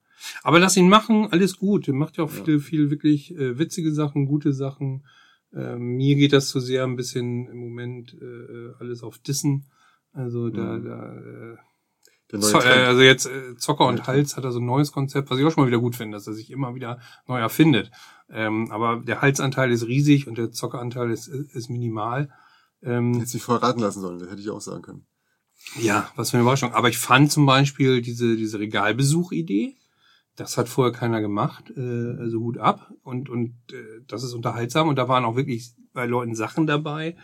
Aber 0.43 0.59
lass 0.59 0.77
ihn 0.77 0.87
machen, 0.87 1.29
alles 1.31 1.57
gut. 1.57 1.87
Er 1.87 1.95
macht 1.95 2.17
ja 2.17 2.25
auch 2.25 2.29
viel, 2.29 2.59
viel 2.59 2.91
wirklich 2.91 3.35
äh, 3.35 3.57
witzige 3.57 3.91
Sachen, 3.91 4.27
gute 4.27 4.53
Sachen. 4.53 5.03
Ähm, 5.51 5.95
mir 5.97 6.15
geht 6.15 6.33
das 6.33 6.49
zu 6.49 6.59
sehr 6.59 6.83
ein 6.83 6.95
bisschen 6.95 7.47
im 7.47 7.57
Moment 7.57 8.15
äh, 8.21 8.71
alles 8.77 9.01
auf 9.01 9.17
Dissen. 9.17 9.65
Also 10.11 10.49
da, 10.51 10.77
Mhm. 10.77 10.83
da 10.83 11.15
äh, 11.15 11.57
Zo 12.37 12.59
äh, 12.59 12.61
Trend. 12.61 12.87
also 12.87 13.01
jetzt 13.01 13.25
äh, 13.25 13.55
Zocker 13.57 13.87
und 13.87 14.05
Hals 14.05 14.37
hat 14.37 14.43
er 14.43 14.51
so 14.51 14.59
ein 14.59 14.65
neues 14.65 14.91
Konzept, 14.91 15.31
was 15.31 15.39
ich 15.39 15.45
auch 15.45 15.51
schon 15.51 15.63
mal 15.63 15.67
wieder 15.67 15.79
gut 15.79 15.95
finde, 15.95 16.15
dass 16.15 16.27
er 16.27 16.33
sich 16.33 16.51
immer 16.51 16.75
wieder 16.75 16.99
neu 17.27 17.39
erfindet. 17.39 17.89
Ähm, 18.29 18.71
aber 18.71 18.97
der 18.97 19.21
Halsanteil 19.21 19.71
ist 19.71 19.87
riesig 19.87 20.27
und 20.27 20.37
der 20.37 20.51
Zockeranteil 20.51 21.09
ist, 21.09 21.27
ist 21.27 21.69
minimal. 21.69 22.29
Ähm, 22.83 23.15
Hätte 23.15 23.25
sich 23.25 23.41
vorher 23.41 23.67
raten 23.67 23.79
lassen 23.79 24.01
sollen, 24.01 24.19
das 24.19 24.29
hätte 24.29 24.41
ich 24.41 24.49
auch 24.49 24.61
sagen 24.61 24.83
können. 24.83 25.05
ja, 25.79 26.09
was 26.15 26.29
für 26.29 26.37
eine 26.37 26.43
Überraschung. 26.43 26.73
Aber 26.73 26.89
ich 26.89 26.97
fand 26.97 27.31
zum 27.31 27.45
Beispiel 27.45 28.01
diese, 28.01 28.35
diese 28.35 28.59
Regalbesuch-Idee, 28.59 29.75
das 30.35 30.57
hat 30.57 30.69
vorher 30.69 30.93
keiner 30.93 31.21
gemacht, 31.21 31.73
äh, 31.75 32.15
also 32.19 32.39
Hut 32.39 32.59
ab. 32.59 32.93
Und, 33.03 33.29
und 33.29 33.55
äh, 33.71 34.01
das 34.07 34.23
ist 34.23 34.33
unterhaltsam. 34.33 34.87
Und 34.87 34.95
da 34.97 35.07
waren 35.07 35.25
auch 35.25 35.35
wirklich 35.35 35.73
bei 35.93 36.05
Leuten 36.05 36.35
Sachen 36.35 36.67
dabei, 36.67 37.17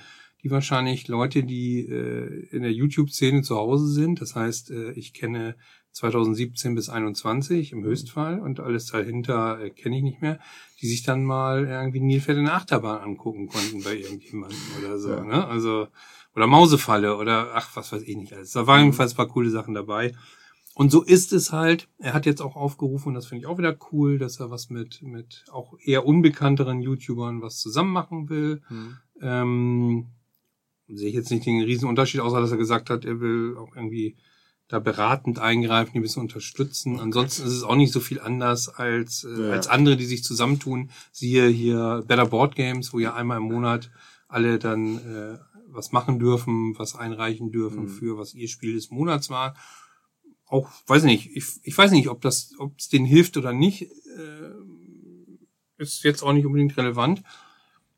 die 0.45 0.51
wahrscheinlich 0.51 1.07
Leute, 1.07 1.43
die 1.43 1.79
äh, 1.79 2.47
in 2.51 2.61
der 2.61 2.71
YouTube-Szene 2.71 3.41
zu 3.41 3.55
Hause 3.55 3.87
sind. 3.87 4.21
Das 4.21 4.35
heißt, 4.35 4.69
äh, 4.69 4.91
ich 4.91 5.15
kenne 5.15 5.55
2017 5.93 6.75
bis 6.75 6.87
21 6.87 7.71
im 7.71 7.83
Höchstfall 7.83 8.39
und 8.39 8.59
alles 8.59 8.85
dahinter 8.85 9.59
äh, 9.59 9.71
kenne 9.71 9.97
ich 9.97 10.03
nicht 10.03 10.21
mehr, 10.21 10.39
die 10.81 10.87
sich 10.87 11.01
dann 11.01 11.23
mal 11.23 11.65
irgendwie 11.65 11.99
Nilpferd 11.99 12.37
in 12.37 12.45
der 12.45 12.53
Achterbahn 12.53 13.01
angucken 13.01 13.47
konnten 13.47 13.81
bei 13.81 13.95
irgendjemandem 13.95 14.59
oder 14.77 14.99
so. 14.99 15.09
Ja. 15.09 15.23
Ne? 15.23 15.47
Also 15.47 15.87
oder 16.35 16.45
Mausefalle 16.45 17.17
oder 17.17 17.55
ach, 17.55 17.75
was 17.75 17.91
weiß 17.91 18.03
ich 18.03 18.15
nicht 18.15 18.33
alles. 18.33 18.51
Da 18.51 18.67
waren 18.67 18.81
jedenfalls 18.81 19.13
ein 19.13 19.17
paar 19.17 19.29
coole 19.29 19.49
Sachen 19.49 19.73
dabei. 19.73 20.13
Und 20.75 20.91
so 20.91 21.01
ist 21.01 21.33
es 21.33 21.53
halt. 21.53 21.87
Er 21.97 22.13
hat 22.13 22.27
jetzt 22.27 22.41
auch 22.41 22.55
aufgerufen, 22.55 23.07
und 23.07 23.13
das 23.15 23.25
finde 23.25 23.39
ich 23.39 23.47
auch 23.47 23.57
wieder 23.57 23.75
cool, 23.91 24.19
dass 24.19 24.39
er 24.41 24.51
was 24.51 24.69
mit, 24.69 25.01
mit 25.01 25.45
auch 25.49 25.73
eher 25.83 26.05
unbekannteren 26.05 26.81
YouTubern 26.81 27.41
was 27.41 27.57
zusammen 27.57 27.91
machen 27.91 28.29
will. 28.29 28.61
Ähm, 29.21 30.07
sehe 30.88 31.10
ich 31.10 31.15
jetzt 31.15 31.32
nicht 31.32 31.46
den 31.46 31.62
riesen 31.63 31.88
Unterschied, 31.89 32.22
außer 32.22 32.39
dass 32.42 32.51
er 32.51 32.58
gesagt 32.58 32.89
hat, 32.89 33.06
er 33.06 33.20
will 33.20 33.58
auch 33.58 33.75
irgendwie 33.75 34.15
da 34.68 34.80
beratend 34.80 35.38
eingreifen, 35.39 35.92
die 35.94 36.00
ein 36.00 36.01
bisschen 36.01 36.24
unterstützen. 36.24 37.00
Ansonsten 37.00 37.46
ist 37.46 37.54
es 37.54 37.63
auch 37.63 37.75
nicht 37.75 37.94
so 37.94 38.00
viel 38.00 38.20
anders 38.20 38.68
als, 38.70 39.24
äh, 39.24 39.30
Ja. 39.42 39.50
als 39.51 39.68
andere, 39.68 39.96
die 39.96 40.06
sich 40.06 40.24
zusammentun. 40.24 40.89
Siehe 41.12 41.48
hier 41.48 42.04
Better 42.08 42.25
Board 42.25 42.56
Games, 42.56 42.92
wo 42.94 43.00
ja 43.00 43.13
einmal 43.13 43.38
im 43.38 43.44
Monat 43.44 43.92
alle 44.27 44.58
dann 44.58 44.98
äh, 44.98 45.38
was 45.68 45.92
machen 45.92 46.18
dürfen, 46.20 46.74
was 46.80 46.96
einreichen 46.96 47.51
dürfen 47.51 47.84
Mhm. 47.84 47.89
für 47.89 48.18
was 48.18 48.34
ihr 48.34 48.48
Spiel 48.48 48.74
des 48.74 48.89
Monats 48.89 49.30
war. 49.30 49.56
Auch, 50.48 50.70
weiß 50.88 51.04
nicht, 51.04 51.36
ich, 51.36 51.46
ich 51.63 51.77
weiß 51.77 51.92
nicht, 51.92 52.08
ob 52.08 52.22
das, 52.22 52.51
ob 52.58 52.77
es 52.80 52.89
denen 52.89 53.06
hilft 53.06 53.38
oder 53.38 53.54
nicht, 53.54 53.84
äh, 53.84 54.51
ist 55.77 56.04
jetzt 56.04 56.24
auch 56.24 56.34
nicht 56.34 56.46
unbedingt 56.46 56.75
relevant. 56.77 57.22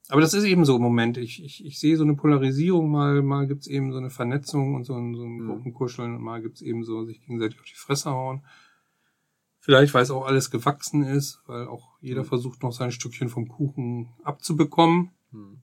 Aber 0.09 0.21
das 0.21 0.33
ist 0.33 0.45
eben 0.45 0.63
so 0.63 0.77
im 0.77 0.81
Moment. 0.81 1.17
Ich, 1.17 1.43
ich, 1.43 1.65
ich 1.65 1.79
sehe 1.79 1.97
so 1.97 2.03
eine 2.03 2.15
Polarisierung, 2.15 2.89
mal, 2.89 3.21
mal 3.21 3.45
gibt's 3.47 3.67
eben 3.67 3.91
so 3.91 3.97
eine 3.97 4.09
Vernetzung 4.09 4.75
und 4.75 4.85
so 4.85 4.93
ein, 4.95 5.15
so 5.15 5.23
ein 5.23 5.37
Mhm. 5.37 5.47
Gruppenkuscheln 5.47 6.15
und 6.15 6.21
mal 6.21 6.41
gibt's 6.41 6.61
eben 6.61 6.83
so 6.85 7.03
sich 7.05 7.19
gegenseitig 7.21 7.59
auf 7.59 7.65
die 7.65 7.75
Fresse 7.75 8.09
hauen. 8.11 8.41
Vielleicht, 9.59 9.93
weil 9.93 10.03
es 10.03 10.11
auch 10.11 10.25
alles 10.25 10.49
gewachsen 10.49 11.03
ist, 11.03 11.41
weil 11.45 11.67
auch 11.67 11.97
jeder 11.99 12.23
Mhm. 12.23 12.27
versucht 12.27 12.63
noch 12.63 12.71
sein 12.71 12.91
Stückchen 12.91 13.27
vom 13.27 13.47
Kuchen 13.49 14.07
abzubekommen. 14.23 15.11
Hm. 15.31 15.57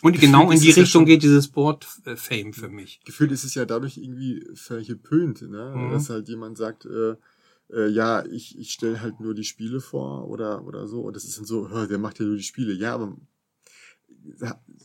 Und 0.00 0.20
genau 0.20 0.52
in 0.52 0.60
die 0.60 0.68
ja 0.68 0.74
Richtung 0.76 0.86
schon- 1.00 1.04
geht 1.06 1.24
dieses 1.24 1.48
Board-Fame 1.48 2.52
für 2.52 2.68
mich. 2.68 3.00
Gefühlt 3.04 3.32
ist 3.32 3.42
es 3.42 3.56
ja 3.56 3.64
dadurch 3.64 3.96
irgendwie 3.98 4.46
verhöhnt, 4.54 5.42
ne? 5.42 5.74
Mhm. 5.76 5.90
dass 5.90 6.08
halt 6.08 6.28
jemand 6.28 6.56
sagt, 6.56 6.86
äh, 6.86 7.16
äh, 7.72 7.88
ja, 7.88 8.24
ich, 8.26 8.56
ich 8.56 8.70
stelle 8.70 9.00
halt 9.00 9.18
nur 9.18 9.34
die 9.34 9.42
Spiele 9.42 9.80
vor 9.80 10.28
oder, 10.28 10.64
oder 10.64 10.86
so. 10.86 11.00
Und 11.00 11.16
das 11.16 11.24
ist 11.24 11.36
dann 11.38 11.44
so, 11.46 11.68
hör, 11.68 11.88
der 11.88 11.98
macht 11.98 12.20
ja 12.20 12.26
nur 12.26 12.36
die 12.36 12.44
Spiele. 12.44 12.72
Ja, 12.74 12.94
aber 12.94 13.06
ja, 13.06 13.16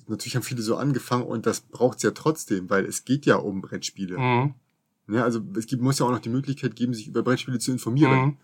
natürlich 0.07 0.35
haben 0.35 0.43
viele 0.43 0.61
so 0.61 0.75
angefangen 0.75 1.23
und 1.25 1.45
das 1.45 1.61
braucht's 1.61 2.03
ja 2.03 2.11
trotzdem, 2.11 2.69
weil 2.69 2.85
es 2.85 3.05
geht 3.05 3.25
ja 3.25 3.35
um 3.35 3.61
Brettspiele. 3.61 4.17
Mhm. 4.17 4.53
Ja, 5.09 5.23
also 5.23 5.41
es 5.57 5.65
gibt, 5.67 5.81
muss 5.81 5.99
ja 5.99 6.05
auch 6.05 6.11
noch 6.11 6.19
die 6.19 6.29
Möglichkeit 6.29 6.75
geben, 6.75 6.93
sich 6.93 7.07
über 7.07 7.23
Brettspiele 7.23 7.59
zu 7.59 7.71
informieren. 7.71 8.19
Mhm. 8.25 8.37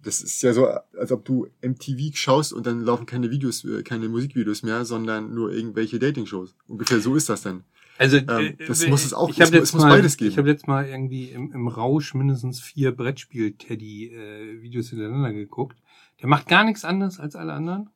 Das 0.00 0.20
ist 0.22 0.40
ja 0.42 0.52
so, 0.52 0.68
als 0.96 1.10
ob 1.10 1.24
du 1.24 1.48
MTV 1.60 2.14
schaust 2.14 2.52
und 2.52 2.66
dann 2.66 2.82
laufen 2.82 3.04
keine 3.04 3.30
Videos, 3.32 3.64
äh, 3.64 3.82
keine 3.82 4.08
Musikvideos 4.08 4.62
mehr, 4.62 4.84
sondern 4.84 5.34
nur 5.34 5.50
irgendwelche 5.52 5.98
Dating-Shows. 5.98 6.54
Ungefähr 6.68 7.00
so 7.00 7.16
ist 7.16 7.28
das 7.28 7.42
dann. 7.42 7.64
Also 7.98 8.18
Ähm, 8.18 8.54
das 8.68 8.86
muss 8.86 9.04
es 9.04 9.12
auch- 9.12 9.28
Ich 9.28 9.40
es 9.40 9.50
jetzt 9.50 9.72
muss 9.74 9.82
mal, 9.82 9.88
beides 9.90 10.16
geben. 10.16 10.30
Ich 10.30 10.38
habe 10.38 10.48
jetzt 10.48 10.68
mal 10.68 10.86
irgendwie 10.86 11.30
im, 11.30 11.50
im 11.50 11.66
Rausch 11.66 12.14
mindestens 12.14 12.60
vier 12.60 12.92
Brettspiel-Teddy-Videos 12.92 14.90
hintereinander 14.90 15.32
geguckt. 15.32 15.78
Der 16.20 16.28
macht 16.28 16.46
gar 16.48 16.64
nichts 16.64 16.84
anderes 16.84 17.18
als 17.18 17.34
alle 17.36 17.52
anderen. 17.52 17.90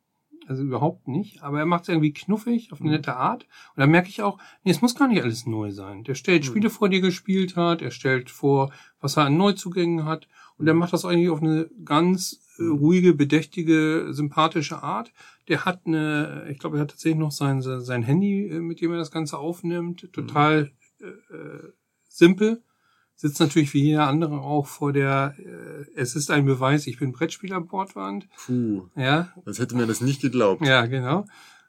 Also 0.48 0.62
überhaupt 0.62 1.06
nicht. 1.08 1.42
Aber 1.42 1.58
er 1.60 1.66
macht 1.66 1.82
es 1.84 1.88
irgendwie 1.88 2.12
knuffig 2.12 2.72
auf 2.72 2.80
eine 2.80 2.90
Mhm. 2.90 2.96
nette 2.96 3.16
Art. 3.16 3.44
Und 3.74 3.80
da 3.80 3.86
merke 3.86 4.08
ich 4.08 4.22
auch, 4.22 4.38
nee, 4.64 4.70
es 4.72 4.82
muss 4.82 4.94
gar 4.94 5.08
nicht 5.08 5.22
alles 5.22 5.46
neu 5.46 5.70
sein. 5.70 6.04
Der 6.04 6.14
stellt 6.14 6.42
Mhm. 6.42 6.46
Spiele 6.46 6.70
vor, 6.70 6.88
die 6.88 6.96
er 6.98 7.02
gespielt 7.02 7.56
hat. 7.56 7.80
Er 7.82 7.90
stellt 7.92 8.28
vor, 8.30 8.72
was 9.00 9.16
er 9.16 9.24
an 9.26 9.36
Neuzugängen 9.36 10.04
hat. 10.04 10.26
Und 10.58 10.66
er 10.66 10.74
macht 10.74 10.92
das 10.92 11.04
eigentlich 11.04 11.30
auf 11.30 11.42
eine 11.42 11.70
ganz 11.84 12.40
äh, 12.58 12.64
Mhm. 12.64 12.72
ruhige, 12.78 13.14
bedächtige, 13.14 14.08
sympathische 14.10 14.82
Art. 14.82 15.12
Der 15.48 15.64
hat 15.64 15.86
eine, 15.86 16.46
ich 16.50 16.58
glaube, 16.58 16.76
er 16.76 16.82
hat 16.82 16.90
tatsächlich 16.90 17.18
noch 17.18 17.32
sein, 17.32 17.62
sein 17.62 18.02
Handy, 18.02 18.46
äh, 18.48 18.60
mit 18.60 18.80
dem 18.80 18.92
er 18.92 18.98
das 18.98 19.10
Ganze 19.10 19.38
aufnimmt. 19.38 20.12
Total 20.12 20.70
äh, 21.00 21.06
äh, 21.34 21.72
simpel. 22.08 22.62
Sitzt 23.14 23.38
natürlich 23.40 23.72
wie 23.74 23.82
jeder 23.82 24.08
andere 24.08 24.40
auch 24.40 24.66
vor 24.66 24.92
der, 24.92 25.34
äh, 25.38 25.84
es 25.94 26.16
ist 26.16 26.30
ein 26.30 26.44
Beweis, 26.44 26.86
ich 26.86 26.98
bin 26.98 27.12
Brettspieler 27.12 27.60
Bordwand. 27.60 28.28
Puh, 28.46 28.88
Ja, 28.96 29.32
das 29.44 29.58
hätte 29.58 29.76
mir 29.76 29.86
das 29.86 30.00
nicht 30.00 30.20
geglaubt. 30.22 30.64
ja, 30.66 30.86
genau. 30.86 31.24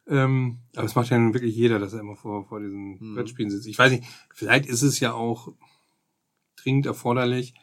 Ähm, 0.08 0.60
aber 0.76 0.86
es 0.86 0.96
macht 0.96 1.10
ja 1.12 1.18
nun 1.18 1.34
wirklich 1.34 1.56
jeder, 1.56 1.80
dass 1.80 1.94
er 1.94 2.02
immer 2.02 2.16
vor, 2.16 2.46
vor 2.46 2.60
diesen 2.60 3.00
Hm. 3.00 3.16
Brettspielen 3.16 3.50
sitzt. 3.52 3.68
Ich 3.68 3.78
weiß 3.80 3.92
nicht, 3.92 4.04
vielleicht 4.34 4.66
ist 4.66 4.82
es 4.82 5.00
ja 5.00 5.14
auch 5.14 5.54
dringend 6.58 6.86
erforderlich. 6.88 7.54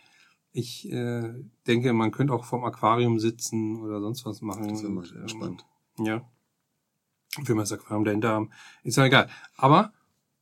Ich 0.53 0.91
äh, 0.91 1.33
denke, 1.67 1.93
man 1.93 2.11
könnte 2.13 2.33
auch 2.33 2.45
vorm 2.45 2.65
Aquarium 2.65 3.19
sitzen 3.19 3.81
oder 3.83 4.01
sonst 4.01 4.25
was 4.25 4.41
machen. 4.41 4.69
Das 4.69 4.83
wäre 4.83 4.91
mal 4.93 5.01
und, 5.03 5.13
ähm, 5.15 5.21
entspannt. 5.21 5.67
Ja. 5.99 6.23
Will 7.45 7.55
man 7.55 7.63
das 7.63 7.73
Aquarium 7.73 8.05
dahinter 8.05 8.31
haben. 8.31 8.51
Ist 8.85 8.97
ja 8.97 9.05
egal. 9.05 9.29
Aber 9.57 9.93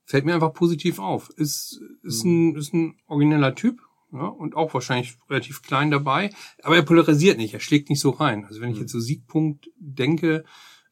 fällt 0.09 0.25
mir 0.25 0.35
einfach 0.35 0.55
positiv 0.55 0.99
auf. 0.99 1.29
Ist, 1.37 1.81
ist, 2.03 2.25
Mhm. 2.25 2.31
ein, 2.51 2.57
ist 2.57 2.73
ein 2.75 2.97
origineller 3.07 3.55
Typ. 3.55 3.81
Ja, 4.11 4.25
und 4.27 4.57
auch 4.57 4.73
wahrscheinlich 4.73 5.19
relativ 5.29 5.61
klein 5.61 5.91
dabei. 5.91 6.31
Aber 6.63 6.77
er 6.77 6.83
polarisiert 6.83 7.37
nicht. 7.37 7.53
Er 7.53 7.61
schlägt 7.61 7.91
nicht 7.91 8.01
so 8.01 8.09
rein. 8.09 8.47
Also 8.47 8.63
wenn 8.63 8.71
ich 8.71 8.77
Mhm. 8.77 8.81
jetzt 8.83 8.93
so 8.93 9.01
Siegpunkt 9.01 9.69
denke, 9.79 10.45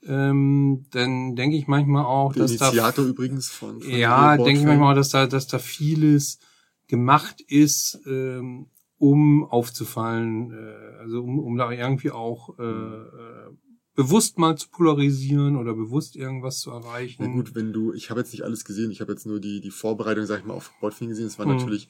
ähm, 0.06 0.84
dann 0.90 1.34
denke 1.34 1.56
ich 1.56 1.66
manchmal 1.66 2.04
auch, 2.04 2.34
Der 2.34 2.42
dass 2.42 2.56
da 2.58 2.68
Initiator 2.68 3.06
übrigens 3.06 3.48
von, 3.48 3.80
von 3.80 3.90
ja, 3.90 4.36
denke 4.36 4.60
ich 4.60 4.66
manchmal, 4.66 4.94
dass 4.94 5.08
da, 5.08 5.26
dass 5.26 5.46
da 5.46 5.58
vieles 5.58 6.38
gemacht 6.88 7.40
ist, 7.40 7.98
ähm, 8.06 8.66
um 8.98 9.44
aufzufallen, 9.44 10.52
äh, 10.52 10.98
also 11.00 11.22
um, 11.22 11.38
um 11.38 11.56
da 11.56 11.70
irgendwie 11.72 12.10
auch 12.10 12.58
äh, 12.58 12.62
äh, 12.62 13.50
bewusst 13.96 14.38
mal 14.38 14.56
zu 14.56 14.68
polarisieren 14.68 15.56
oder 15.56 15.74
bewusst 15.74 16.14
irgendwas 16.14 16.60
zu 16.60 16.70
erreichen. 16.70 17.22
Na 17.24 17.28
gut, 17.28 17.54
wenn 17.54 17.72
du, 17.72 17.92
ich 17.94 18.10
habe 18.10 18.20
jetzt 18.20 18.32
nicht 18.32 18.44
alles 18.44 18.64
gesehen, 18.64 18.90
ich 18.90 19.00
habe 19.00 19.12
jetzt 19.12 19.26
nur 19.26 19.40
die, 19.40 19.60
die 19.60 19.70
Vorbereitung, 19.70 20.26
sag 20.26 20.40
ich 20.40 20.44
mal, 20.44 20.54
auf 20.54 20.70
Botfing 20.80 21.08
gesehen. 21.08 21.26
Es 21.26 21.38
waren 21.38 21.48
Mhm. 21.48 21.54
natürlich 21.56 21.88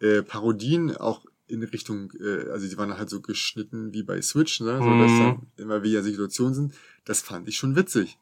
äh, 0.00 0.22
Parodien 0.22 0.96
auch 0.96 1.26
in 1.48 1.62
Richtung, 1.62 2.12
äh, 2.20 2.48
also 2.50 2.68
die 2.68 2.78
waren 2.78 2.96
halt 2.96 3.10
so 3.10 3.20
geschnitten 3.20 3.92
wie 3.92 4.02
bei 4.04 4.22
Switch, 4.22 4.60
ne? 4.60 4.82
So 4.82 4.94
dass 4.94 5.12
Mhm. 5.14 5.18
dann 5.18 5.46
immer 5.56 5.82
wieder 5.82 6.02
Situationen 6.02 6.54
sind. 6.54 6.74
Das 7.04 7.20
fand 7.20 7.48
ich 7.48 7.56
schon 7.56 7.74
witzig. 7.74 8.18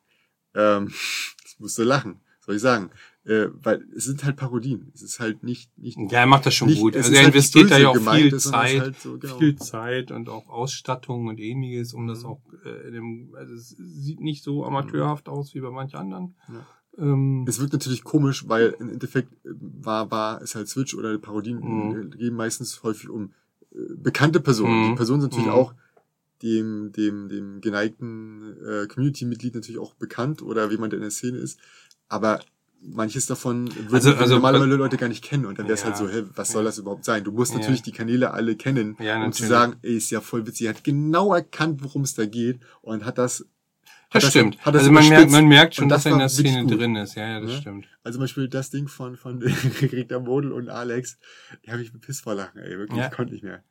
Ähm, 0.54 0.88
ich 1.44 1.60
musste 1.60 1.84
lachen, 1.84 2.20
soll 2.40 2.56
ich 2.56 2.62
sagen. 2.62 2.90
Äh, 3.26 3.48
weil 3.60 3.84
es 3.96 4.04
sind 4.04 4.22
halt 4.24 4.36
Parodien. 4.36 4.92
Es 4.94 5.02
ist 5.02 5.18
halt 5.18 5.42
nicht, 5.42 5.76
nicht 5.76 5.98
Ja, 6.12 6.20
er 6.20 6.26
macht 6.26 6.46
das 6.46 6.54
schon 6.54 6.68
Nicht- 6.68 6.80
gut. 6.80 6.94
Also 6.96 7.10
er 7.12 7.18
halt 7.24 7.28
investiert 7.34 7.70
da 7.72 7.76
ja 7.78 7.88
auch 7.88 7.96
viel 8.14 8.36
Zeit, 8.38 8.80
halt 8.80 9.00
so, 9.00 9.18
genau. 9.18 9.38
viel 9.38 9.56
Zeit 9.56 10.12
und 10.12 10.28
auch 10.28 10.48
Ausstattung 10.48 11.26
und 11.26 11.40
ähnliches, 11.40 11.92
um 11.92 12.06
das 12.06 12.20
Mhm. 12.22 12.26
auch 12.28 12.40
äh, 12.64 12.86
in 12.86 12.92
dem, 12.94 13.34
also 13.34 13.52
es 13.54 13.70
sieht 13.70 14.20
nicht 14.20 14.44
so 14.44 14.64
amateurhaft 14.64 15.28
aus 15.28 15.54
wie 15.54 15.60
bei 15.60 15.70
manch 15.70 15.96
anderen. 15.96 16.36
Ja. 16.48 16.66
Ähm, 16.98 17.44
Es 17.48 17.58
wirkt 17.58 17.72
natürlich 17.72 18.04
komisch, 18.04 18.48
weil 18.48 18.76
im 18.78 18.90
Endeffekt 18.90 19.32
äh, 19.44 19.50
war, 19.60 20.08
war 20.12 20.40
es 20.40 20.54
halt 20.54 20.68
Switch 20.68 20.94
oder 20.94 21.18
Parodien 21.18 21.58
Mhm. 21.58 22.12
äh, 22.12 22.16
gehen 22.16 22.34
meistens 22.34 22.82
häufig 22.84 23.08
um 23.08 23.32
äh, 23.74 23.78
bekannte 23.96 24.38
Personen. 24.38 24.82
Mhm. 24.84 24.90
Die 24.90 24.94
Personen 24.94 25.20
sind 25.22 25.32
natürlich 25.32 25.48
Mhm. 25.52 25.58
auch 25.58 25.74
dem, 26.42 26.92
dem, 26.92 27.28
dem 27.28 27.60
geneigten 27.60 28.54
äh, 28.64 28.86
Community-Mitglied 28.86 29.54
natürlich 29.56 29.80
auch 29.80 29.94
bekannt 29.94 30.42
oder 30.42 30.70
wie 30.70 30.76
man 30.76 30.90
in 30.92 31.00
der 31.00 31.10
Szene 31.10 31.38
ist. 31.38 31.58
Aber 32.08 32.40
manches 32.82 33.26
davon 33.26 33.68
würden, 33.74 33.94
Also- 33.94 34.14
also- 34.14 34.34
normalerweise 34.34 34.76
Leute 34.76 34.96
gar 34.96 35.08
nicht 35.08 35.24
kennen 35.24 35.46
und 35.46 35.58
dann 35.58 35.66
wäre 35.66 35.74
es 35.74 35.80
Ja. 35.80 35.86
halt 35.86 35.96
so, 35.96 36.08
hä, 36.08 36.24
was 36.34 36.50
soll 36.50 36.62
Ja. 36.62 36.66
das 36.68 36.78
überhaupt 36.78 37.04
sein? 37.04 37.24
Du 37.24 37.32
musst 37.32 37.52
Ja. 37.52 37.58
natürlich 37.58 37.82
die 37.82 37.92
Kanäle 37.92 38.32
alle 38.32 38.56
kennen, 38.56 38.96
Ja, 39.00 39.22
um 39.24 39.32
zu 39.32 39.46
sagen, 39.46 39.76
ey, 39.82 39.96
ist 39.96 40.10
ja 40.10 40.20
voll 40.20 40.46
witzig. 40.46 40.66
Er 40.66 40.74
hat 40.74 40.84
genau 40.84 41.34
erkannt, 41.34 41.82
worum 41.82 42.02
es 42.02 42.14
da 42.14 42.26
geht 42.26 42.60
und 42.82 43.04
hat 43.04 43.18
das 43.18 43.44
das 44.12 44.22
hat 44.24 44.30
stimmt. 44.30 44.56
das 44.64 44.74
also 44.74 44.92
man 44.92 45.08
merkt, 45.08 45.30
man 45.32 45.46
merkt 45.48 45.74
schon, 45.74 45.84
Und 45.84 45.88
dass 45.88 46.04
das 46.04 46.06
er 46.06 46.12
in 46.12 46.18
der 46.20 46.28
Szene 46.28 46.62
gut. 46.64 46.78
drin 46.78 46.94
ist. 46.96 47.16
Ja, 47.16 47.26
ja, 47.28 47.40
das 47.40 47.50
Ja. 47.50 47.60
stimmt. 47.60 47.86
Also 48.04 48.18
zum 48.18 48.22
Beispiel 48.24 48.48
das 48.48 48.70
Ding 48.70 48.86
von, 48.86 49.16
von 49.16 49.40
Rita 49.82 50.20
Model 50.20 50.52
und 50.52 50.68
Alex, 50.68 51.18
die 51.64 51.72
habe 51.72 51.82
ich 51.82 51.92
bepisst 51.92 52.22
vor 52.22 52.34
Lachen, 52.34 52.58
ey, 52.60 52.78
wirklich, 52.78 52.98
Ja. 52.98 53.06
ich 53.06 53.12
konnte 53.12 53.32
nicht 53.32 53.42
mehr. 53.42 53.64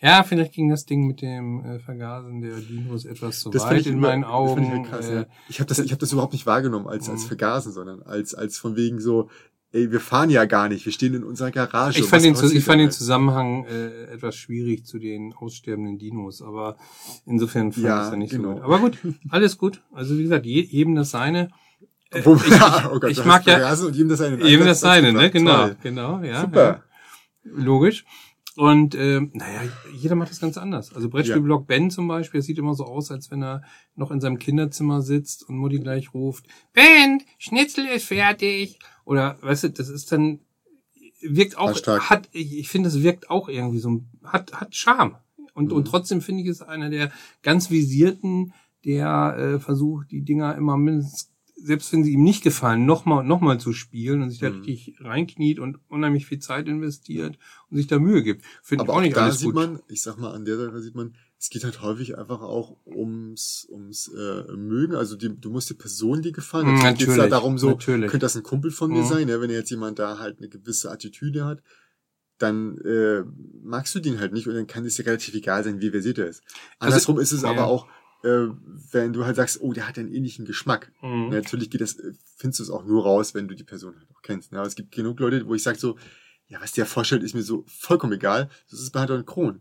Ja, 0.00 0.22
vielleicht 0.22 0.52
ging 0.52 0.68
das 0.68 0.84
Ding 0.86 1.06
mit 1.06 1.22
dem 1.22 1.64
äh, 1.64 1.78
Vergasen 1.80 2.40
der 2.40 2.56
Dinos 2.56 3.04
etwas 3.04 3.40
zu 3.40 3.50
Das 3.50 3.64
weit 3.64 3.80
ich 3.80 3.86
in 3.88 3.94
immer- 3.94 4.08
meinen 4.08 4.22
das 4.22 4.30
Augen. 4.30 4.62
ich 4.62 4.70
halt 4.70 4.86
krass, 4.86 5.08
äh, 5.08 5.14
ja. 5.16 5.26
Ich 5.48 5.58
habe 5.60 5.68
das, 5.68 5.78
ich 5.80 5.90
habe 5.90 5.98
das 6.00 6.12
überhaupt 6.12 6.32
nicht 6.34 6.46
wahrgenommen 6.46 6.86
als, 6.86 7.08
als 7.08 7.24
Mhm. 7.24 7.28
Vergasen, 7.28 7.72
sondern 7.72 8.02
als, 8.02 8.32
als 8.34 8.58
von 8.58 8.76
wegen 8.76 9.00
so, 9.00 9.28
ey, 9.72 9.90
wir 9.90 9.98
fahren 10.00 10.30
ja 10.30 10.44
gar 10.44 10.68
nicht, 10.68 10.84
wir 10.86 10.92
stehen 10.92 11.14
in 11.14 11.24
unserer 11.24 11.50
Garage. 11.50 11.98
Ich 11.98 12.06
fand, 12.06 12.24
den, 12.24 12.34
ich 12.34 12.64
fand 12.64 12.80
den? 12.80 12.90
Zusammenhang 12.92 13.64
äh, 13.64 14.04
etwas 14.12 14.36
schwierig 14.36 14.86
zu 14.86 14.98
den 15.00 15.34
aussterbenden 15.34 15.98
Dinos, 15.98 16.42
aber 16.42 16.76
insofern 17.26 17.72
fand 17.72 17.84
Ja, 17.84 17.98
ich 18.00 18.04
es 18.06 18.10
ja 18.12 18.16
nicht 18.16 18.30
genau. 18.30 18.48
so 18.50 18.54
gut. 18.54 18.62
Aber 18.62 18.78
gut, 18.78 18.98
alles 19.30 19.58
gut. 19.58 19.82
Also 19.92 20.16
wie 20.16 20.22
gesagt, 20.22 20.46
je, 20.46 20.62
jedem 20.62 20.94
das 20.94 21.10
seine. 21.10 21.50
Äh, 22.10 22.24
Wo, 22.24 22.36
ich, 22.36 22.42
oh 22.92 23.00
Gott, 23.00 23.10
ich 23.10 23.24
mag 23.24 23.44
ja- 23.46 23.74
und 23.74 23.96
jedem 23.96 24.08
das 24.10 24.20
seine. 24.20 24.42
jedem 24.46 24.64
das 24.64 24.80
seine, 24.80 25.12
ne? 25.12 25.28
Genau, 25.30 25.56
toll. 25.66 25.76
genau, 25.82 26.20
ja. 26.22 26.40
Super. 26.42 26.62
Ja, 26.64 26.82
logisch. 27.44 28.04
Und 28.58 28.96
ähm, 28.96 29.30
naja, 29.34 29.60
jeder 29.94 30.16
macht 30.16 30.30
das 30.30 30.40
ganz 30.40 30.58
anders. 30.58 30.92
Also 30.92 31.08
Brettspielblock 31.08 31.68
Ben 31.68 31.92
zum 31.92 32.08
Beispiel, 32.08 32.40
das 32.40 32.46
sieht 32.46 32.58
immer 32.58 32.74
so 32.74 32.84
aus, 32.86 33.12
als 33.12 33.30
wenn 33.30 33.40
er 33.40 33.62
noch 33.94 34.10
in 34.10 34.20
seinem 34.20 34.40
Kinderzimmer 34.40 35.00
sitzt 35.00 35.48
und 35.48 35.56
Mutti 35.58 35.78
gleich 35.78 36.12
ruft, 36.12 36.44
Ben, 36.72 37.22
Schnitzel 37.38 37.86
ist 37.86 38.06
fertig. 38.06 38.80
Oder 39.04 39.38
weißt 39.42 39.62
du, 39.62 39.70
das 39.70 39.88
ist 39.88 40.10
dann 40.10 40.40
wirkt 41.20 41.56
auch 41.56 41.70
Hashtag. 41.70 42.10
hat 42.10 42.28
ich 42.32 42.58
ich 42.58 42.68
finde 42.68 42.88
es 42.88 43.00
wirkt 43.02 43.30
auch 43.30 43.48
irgendwie 43.48 43.78
so 43.78 44.02
hat 44.24 44.52
hat 44.52 44.74
Charme 44.74 45.16
und 45.54 45.66
Mhm. 45.66 45.72
und 45.72 45.84
trotzdem 45.86 46.20
finde 46.20 46.42
ich 46.42 46.48
es 46.48 46.60
einer 46.62 46.90
der 46.90 47.12
ganz 47.42 47.70
visierten 47.70 48.52
der 48.84 49.36
äh, 49.36 49.58
versucht 49.60 50.10
die 50.10 50.22
Dinger 50.22 50.56
immer 50.56 50.76
mindestens 50.76 51.30
selbst 51.60 51.92
wenn 51.92 52.04
sie 52.04 52.12
ihm 52.12 52.22
nicht 52.22 52.42
gefallen 52.44 52.86
nochmal 52.86 53.24
noch 53.24 53.40
mal 53.40 53.58
zu 53.58 53.72
spielen 53.72 54.22
und 54.22 54.30
sich 54.30 54.38
da 54.38 54.50
Mhm. 54.50 54.56
richtig 54.62 54.94
reinkniet 55.00 55.58
und 55.58 55.78
unheimlich 55.88 56.26
viel 56.26 56.38
Zeit 56.38 56.68
investiert 56.68 57.38
und 57.70 57.76
sich 57.76 57.86
da 57.86 57.98
Mühe 57.98 58.22
gibt 58.22 58.44
finde 58.62 58.84
ich 58.84 58.90
auch 58.90 58.96
auch 58.96 59.00
nicht 59.00 59.16
da 59.16 59.24
alles 59.24 59.38
sieht 59.38 59.46
gut 59.46 59.54
man, 59.54 59.80
ich 59.88 60.02
sag 60.02 60.18
mal, 60.18 60.32
an 60.32 60.44
der 60.44 60.56
Seite 60.56 60.80
sieht 60.80 60.94
man, 60.94 61.14
es 61.40 61.50
geht 61.50 61.64
halt 61.64 61.82
häufig 61.82 62.18
einfach 62.18 62.40
auch 62.42 62.76
ums, 62.84 63.66
ums 63.70 64.08
äh, 64.08 64.52
Mögen. 64.56 64.94
Also 64.96 65.14
die, 65.16 65.30
du 65.40 65.50
musst 65.50 65.70
die 65.70 65.74
Person, 65.74 66.20
die 66.20 66.32
gefallen. 66.32 66.66
Mm, 66.66 66.74
Natürlich 66.74 66.98
geht's 66.98 67.06
da 67.06 67.16
natürlich, 67.16 67.30
darum, 67.30 67.58
so, 67.58 67.70
natürlich. 67.70 68.10
könnte 68.10 68.24
das 68.24 68.36
ein 68.36 68.42
Kumpel 68.42 68.70
von 68.72 68.90
mir 68.90 69.02
Mhm. 69.02 69.06
sein, 69.06 69.28
ja, 69.28 69.40
wenn 69.40 69.50
jetzt 69.50 69.70
jemand 69.70 69.98
da 70.00 70.18
halt 70.18 70.38
eine 70.38 70.48
gewisse 70.48 70.90
Attitüde 70.90 71.44
hat, 71.44 71.62
dann 72.38 72.78
äh, 72.78 73.22
magst 73.62 73.94
du 73.94 74.00
den 74.00 74.20
halt 74.20 74.32
nicht 74.32 74.46
und 74.46 74.54
dann 74.54 74.66
kann 74.68 74.84
es 74.84 74.94
dir 74.96 75.06
relativ 75.06 75.34
egal 75.34 75.64
sein, 75.64 75.80
wie 75.80 75.90
versiert 75.90 76.18
er 76.18 76.26
ist. 76.28 76.42
Andersrum 76.78 77.18
ist 77.18 77.32
es 77.32 77.42
ja. 77.42 77.50
aber 77.50 77.66
auch, 77.66 77.86
äh, 78.24 78.48
wenn 78.92 79.12
du 79.12 79.24
halt 79.24 79.36
sagst, 79.36 79.60
oh, 79.60 79.72
der 79.72 79.88
hat 79.88 79.98
einen 79.98 80.12
ähnlichen 80.12 80.44
Geschmack. 80.44 80.92
Mhm. 81.02 81.28
Natürlich 81.30 81.70
geht 81.70 81.80
das, 81.80 81.98
äh, 81.98 82.12
findest 82.36 82.60
du 82.60 82.64
es 82.64 82.70
auch 82.70 82.84
nur 82.84 83.04
raus, 83.04 83.34
wenn 83.34 83.48
du 83.48 83.54
die 83.54 83.64
Person 83.64 83.94
halt 83.96 84.08
auch 84.12 84.22
kennst. 84.22 84.52
Ne? 84.52 84.58
Aber 84.58 84.66
es 84.66 84.74
gibt 84.74 84.92
genug 84.92 85.20
Leute, 85.20 85.46
wo 85.46 85.54
ich 85.54 85.62
sage 85.62 85.78
so, 85.78 85.96
ja, 86.48 86.60
was 86.60 86.72
der 86.72 86.86
vorstellt, 86.86 87.22
ist 87.22 87.34
mir 87.34 87.42
so 87.42 87.64
vollkommen 87.66 88.14
egal. 88.14 88.48
Das 88.70 88.80
ist 88.80 88.90
bei 88.90 89.00
Hunter 89.00 89.14
und 89.16 89.26
Kron. 89.26 89.60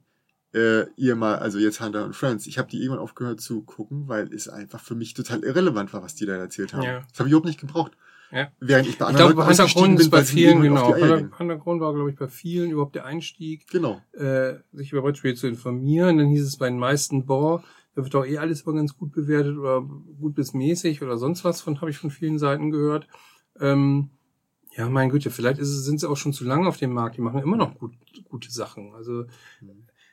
Äh, 0.53 0.85
ihr 0.95 1.15
mal, 1.15 1.35
also 1.35 1.59
jetzt 1.59 1.81
Hunter 1.81 2.05
und 2.05 2.15
Friends. 2.15 2.47
Ich 2.47 2.57
habe 2.57 2.69
die 2.69 2.81
irgendwann 2.81 2.99
aufgehört 3.03 3.41
zu 3.41 3.61
gucken, 3.63 4.07
weil 4.07 4.33
es 4.33 4.47
einfach 4.47 4.79
für 4.79 4.95
mich 4.95 5.13
total 5.13 5.43
irrelevant 5.43 5.93
war, 5.93 6.01
was 6.01 6.15
die 6.15 6.25
da 6.25 6.35
erzählt 6.35 6.73
haben. 6.73 6.83
Ja. 6.83 6.99
Das 7.09 7.19
habe 7.19 7.27
ich 7.27 7.33
überhaupt 7.33 7.47
nicht 7.47 7.59
gebraucht. 7.59 7.91
Ja. 8.31 8.51
Während 8.59 8.87
ich 8.87 8.97
bei 8.97 9.05
ich 9.05 9.09
anderen 9.09 9.33
glaube, 9.33 9.47
Leuten 9.47 9.63
Hintergrund 9.63 9.99
ist 9.99 10.09
bei 10.09 10.23
vielen, 10.23 10.61
genau. 10.61 10.93
gingen. 10.93 11.33
Hintergrund 11.37 11.81
war, 11.81 11.93
glaube 11.93 12.09
ich, 12.09 12.17
bei 12.17 12.27
vielen 12.27 12.71
überhaupt 12.71 12.95
der 12.95 13.05
Einstieg, 13.05 13.67
Genau. 13.69 14.01
äh, 14.13 14.55
sich 14.73 14.91
über 14.91 15.01
Brettspiele 15.01 15.35
zu 15.35 15.47
informieren. 15.47 16.17
Dann 16.17 16.27
hieß 16.27 16.45
es 16.45 16.57
bei 16.57 16.67
den 16.67 16.79
meisten, 16.79 17.25
boah, 17.25 17.63
da 17.97 18.03
wird 18.03 18.13
doch 18.13 18.27
eh 18.27 18.37
alles 18.37 18.61
immer 18.61 18.75
ganz 18.75 18.95
gut 18.95 19.11
bewertet 19.11 19.57
oder 19.57 19.81
gut 19.81 20.35
bis 20.35 20.53
mäßig 20.53 21.01
oder 21.01 21.17
sonst 21.17 21.43
was 21.43 21.61
von, 21.61 21.81
habe 21.81 21.89
ich 21.89 21.97
von 21.97 22.11
vielen 22.11 22.37
Seiten 22.37 22.69
gehört. 22.69 23.07
Ähm, 23.59 24.11
ja, 24.75 24.87
mein 24.87 25.09
Güte, 25.09 25.31
vielleicht 25.31 25.59
ist 25.59 25.69
sind 25.83 25.99
sie 25.99 26.07
auch 26.07 26.15
schon 26.15 26.31
zu 26.31 26.45
lange 26.45 26.67
auf 26.67 26.77
dem 26.77 26.93
Markt. 26.93 27.17
Die 27.17 27.21
machen 27.21 27.41
immer 27.41 27.57
noch 27.57 27.73
gut, 27.73 27.95
gute 28.29 28.51
Sachen. 28.51 28.93
Also, 28.93 29.25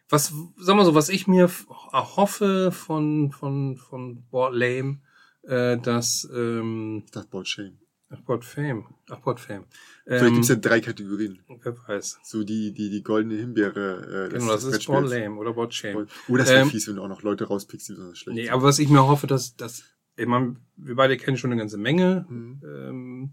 was, 0.09 0.33
sag 0.57 0.77
mal 0.77 0.87
so, 0.87 0.95
was 0.95 1.11
ich 1.11 1.27
mir 1.27 1.51
erhoffe 1.93 2.73
von, 2.73 3.31
von, 3.33 3.77
von 3.77 4.25
Board 4.31 4.55
Lame, 4.55 5.03
äh, 5.43 5.77
dass, 5.77 6.27
ähm, 6.35 7.05
dachte, 7.13 7.29
Board 7.29 7.49
Shame. 7.49 7.84
Ach, 8.17 8.21
Board 8.23 8.45
Fame, 8.45 8.85
ach, 9.11 9.19
Board 9.21 9.41
Fame. 9.41 9.65
Vielleicht 10.07 10.25
Ähm, 10.27 10.35
gibt's 10.35 10.49
ja 10.49 10.57
drei 10.57 10.81
Kategorien. 10.81 11.41
wer 11.63 11.77
weiß. 11.89 12.19
So 12.23 12.45
die, 12.45 12.73
die, 12.73 12.91
die 12.91 13.03
goldene 13.03 13.37
Himbeere. 13.37 14.27
Äh, 14.27 14.33
Genau, 14.33 14.53
das 14.53 14.65
ist. 14.65 14.87
Board 14.87 15.09
Lame 15.11 15.37
oder 15.37 15.53
Board 15.55 15.75
Shame. 15.75 16.07
Oh, 16.29 16.37
das 16.37 16.49
wäre 16.49 16.61
Ähm, 16.63 16.69
fies, 16.71 16.87
wenn 16.89 16.97
du 16.97 17.03
auch 17.03 17.09
noch 17.09 17.23
Leute 17.23 17.45
rauspickst, 17.47 17.89
die 17.89 17.93
besonders 17.93 18.19
schlecht 18.19 18.37
Nee, 18.37 18.45
sind. 18.45 18.53
aber 18.53 18.63
was 18.65 18.79
ich 18.79 18.89
mir 18.89 19.07
hoffe, 19.07 19.27
dass, 19.27 19.57
dass 19.57 19.85
ich 20.17 20.27
meine, 20.27 20.57
wir 20.77 20.95
beide 20.95 21.17
kennen 21.17 21.37
schon 21.37 21.51
eine 21.51 21.59
ganze 21.61 21.77
Menge, 21.79 22.27
Mhm. 22.29 22.61
ähm, 22.65 23.33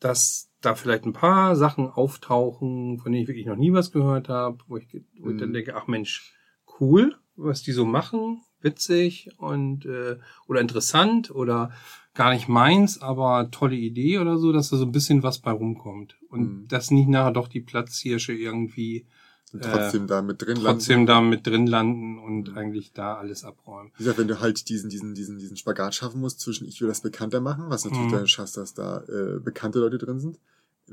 dass 0.00 0.50
da 0.60 0.74
vielleicht 0.74 1.04
ein 1.04 1.12
paar 1.12 1.56
Sachen 1.56 1.88
auftauchen, 1.88 2.98
von 2.98 3.12
denen 3.12 3.22
ich 3.22 3.28
wirklich 3.28 3.46
noch 3.46 3.56
nie 3.56 3.72
was 3.72 3.92
gehört 3.92 4.28
habe, 4.28 4.58
wo 4.66 4.76
ich, 4.76 4.86
wo 5.20 5.30
ich 5.30 5.36
dann 5.38 5.50
Mhm. 5.50 5.54
denke, 5.54 5.76
ach 5.76 5.86
Mensch, 5.86 6.34
cool, 6.80 7.16
was 7.36 7.62
die 7.62 7.72
so 7.72 7.84
machen, 7.84 8.42
witzig 8.60 9.30
und 9.38 9.86
äh, 9.86 10.18
oder 10.46 10.60
interessant 10.60 11.30
oder 11.30 11.72
gar 12.20 12.32
nicht 12.34 12.48
meins, 12.48 13.00
aber 13.00 13.50
tolle 13.50 13.76
Idee 13.76 14.18
oder 14.18 14.36
so, 14.36 14.52
dass 14.52 14.68
da 14.68 14.76
so 14.76 14.84
ein 14.84 14.92
bisschen 14.92 15.22
was 15.22 15.38
bei 15.38 15.52
rumkommt 15.52 16.16
und 16.28 16.40
Mhm. 16.42 16.68
dass 16.68 16.90
nicht 16.90 17.08
nachher 17.08 17.32
doch 17.32 17.48
die 17.48 17.62
Platzhirsche 17.62 18.34
irgendwie 18.34 19.06
Und 19.54 19.64
trotzdem 19.64 20.06
da 20.06 20.20
mit 20.20 20.42
drin 20.42 20.56
landen. 20.56 20.66
äh, 20.66 20.70
trotzdem 20.72 21.06
da 21.06 21.20
mit 21.22 21.46
drin 21.46 21.66
landen 21.66 22.18
und 22.18 22.56
eigentlich 22.58 22.92
da 22.92 23.14
alles 23.16 23.42
abräumen. 23.44 23.90
Wie 23.96 24.04
gesagt, 24.04 24.18
wenn 24.18 24.28
du 24.28 24.38
halt 24.38 24.68
diesen, 24.68 24.90
diesen, 24.90 25.14
diesen, 25.14 25.38
diesen 25.38 25.56
Spagat 25.56 25.94
schaffen 25.94 26.20
musst 26.20 26.40
zwischen 26.40 26.68
ich 26.68 26.78
will 26.82 26.88
das 26.88 27.00
bekannter 27.00 27.40
machen, 27.40 27.64
was 27.68 27.84
natürlich 27.86 28.12
Mhm. 28.12 28.16
dann 28.16 28.28
schaffst, 28.28 28.58
dass 28.58 28.74
da 28.74 29.02
äh, 29.08 29.40
bekannte 29.40 29.78
Leute 29.78 29.96
drin 29.96 30.20
sind, 30.20 30.38